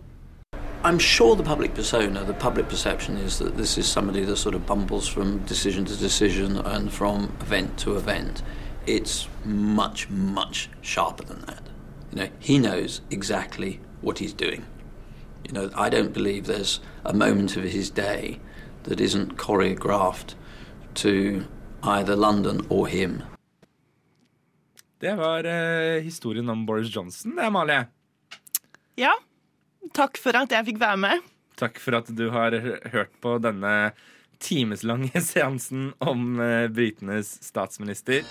I'm 0.83 0.99
sure 0.99 1.35
the 1.35 1.43
public 1.43 1.73
persona, 1.73 2.23
the 2.23 2.35
public 2.35 2.69
perception 2.69 3.17
is 3.17 3.39
that 3.39 3.57
this 3.57 3.77
is 3.77 3.87
somebody 3.87 4.23
that 4.23 4.37
sort 4.37 4.53
of 4.55 4.65
bumbles 4.65 5.07
from 5.07 5.39
decision 5.39 5.83
to 5.85 5.95
decision 5.95 6.57
and 6.57 6.93
from 6.93 7.35
event 7.41 7.77
to 7.79 7.97
event. 7.97 8.43
It's 8.85 9.27
much, 9.43 10.07
much 10.09 10.69
sharper 10.81 11.23
than 11.23 11.41
that. 11.41 11.63
You 12.17 12.23
know, 12.23 12.33
he 12.39 12.57
knows 12.57 13.01
exactly 13.11 13.79
what 14.01 14.17
he's 14.17 14.33
doing. 14.33 14.65
You 15.45 15.53
know, 15.53 15.69
I 15.75 15.89
don't 15.89 16.13
believe 16.13 16.47
there's 16.47 16.79
a 17.05 17.13
moment 17.13 17.55
of 17.55 17.63
his 17.63 17.91
day 17.91 18.39
that 18.83 18.99
isn't 18.99 19.37
choreographed 19.37 20.33
to 20.95 21.45
either 21.83 22.15
London 22.15 22.65
or 22.69 22.87
him. 22.87 23.21
Det 24.99 25.15
var 25.15 25.43
eh, 25.43 26.01
historien 26.01 26.49
om 26.49 26.65
Boris 26.65 26.95
Johnson, 26.95 27.35
det, 27.35 27.45
Amalie. 27.45 27.85
Ja, 28.95 29.13
takk 29.93 30.17
for 30.17 30.33
at 30.41 30.51
jeg 30.51 30.65
fikk 30.71 30.81
være 30.81 30.97
med. 30.97 31.21
Takk 31.55 31.77
for 31.79 31.99
at 31.99 32.09
du 32.09 32.31
har 32.33 32.57
hørt 32.91 33.13
på 33.21 33.37
denne 33.37 33.91
timeslange 34.41 35.21
seansen 35.29 35.93
om 35.99 36.39
eh, 36.41 36.65
britenes 36.67 37.37
statsminister. 37.45 38.25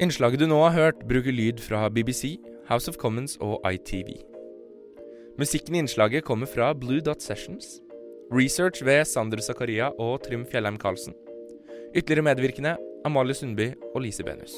Innslaget 0.00 0.40
du 0.40 0.46
nå 0.48 0.56
har 0.64 0.72
hørt, 0.72 1.00
bruker 1.04 1.34
lyd 1.34 1.58
fra 1.60 1.82
BBC, 1.92 2.38
House 2.70 2.88
of 2.88 2.96
Commons 2.96 3.34
og 3.44 3.60
ITV. 3.68 4.14
Musikken 5.36 5.74
i 5.76 5.82
innslaget 5.82 6.24
kommer 6.24 6.48
fra 6.48 6.72
Blue 6.72 7.02
Dot 7.04 7.20
Sessions. 7.20 7.82
Research 8.32 8.80
ved 8.84 9.04
Sander 9.04 9.44
Zakaria 9.44 9.90
og 10.00 10.22
Trym 10.24 10.46
Fjellheim 10.48 10.78
Karlsen. 10.80 11.12
Ytterligere 11.92 12.30
medvirkende 12.30 12.76
Amalie 13.04 13.34
Sundby 13.34 13.74
og 13.94 14.00
Lise 14.00 14.24
Benus. 14.24 14.56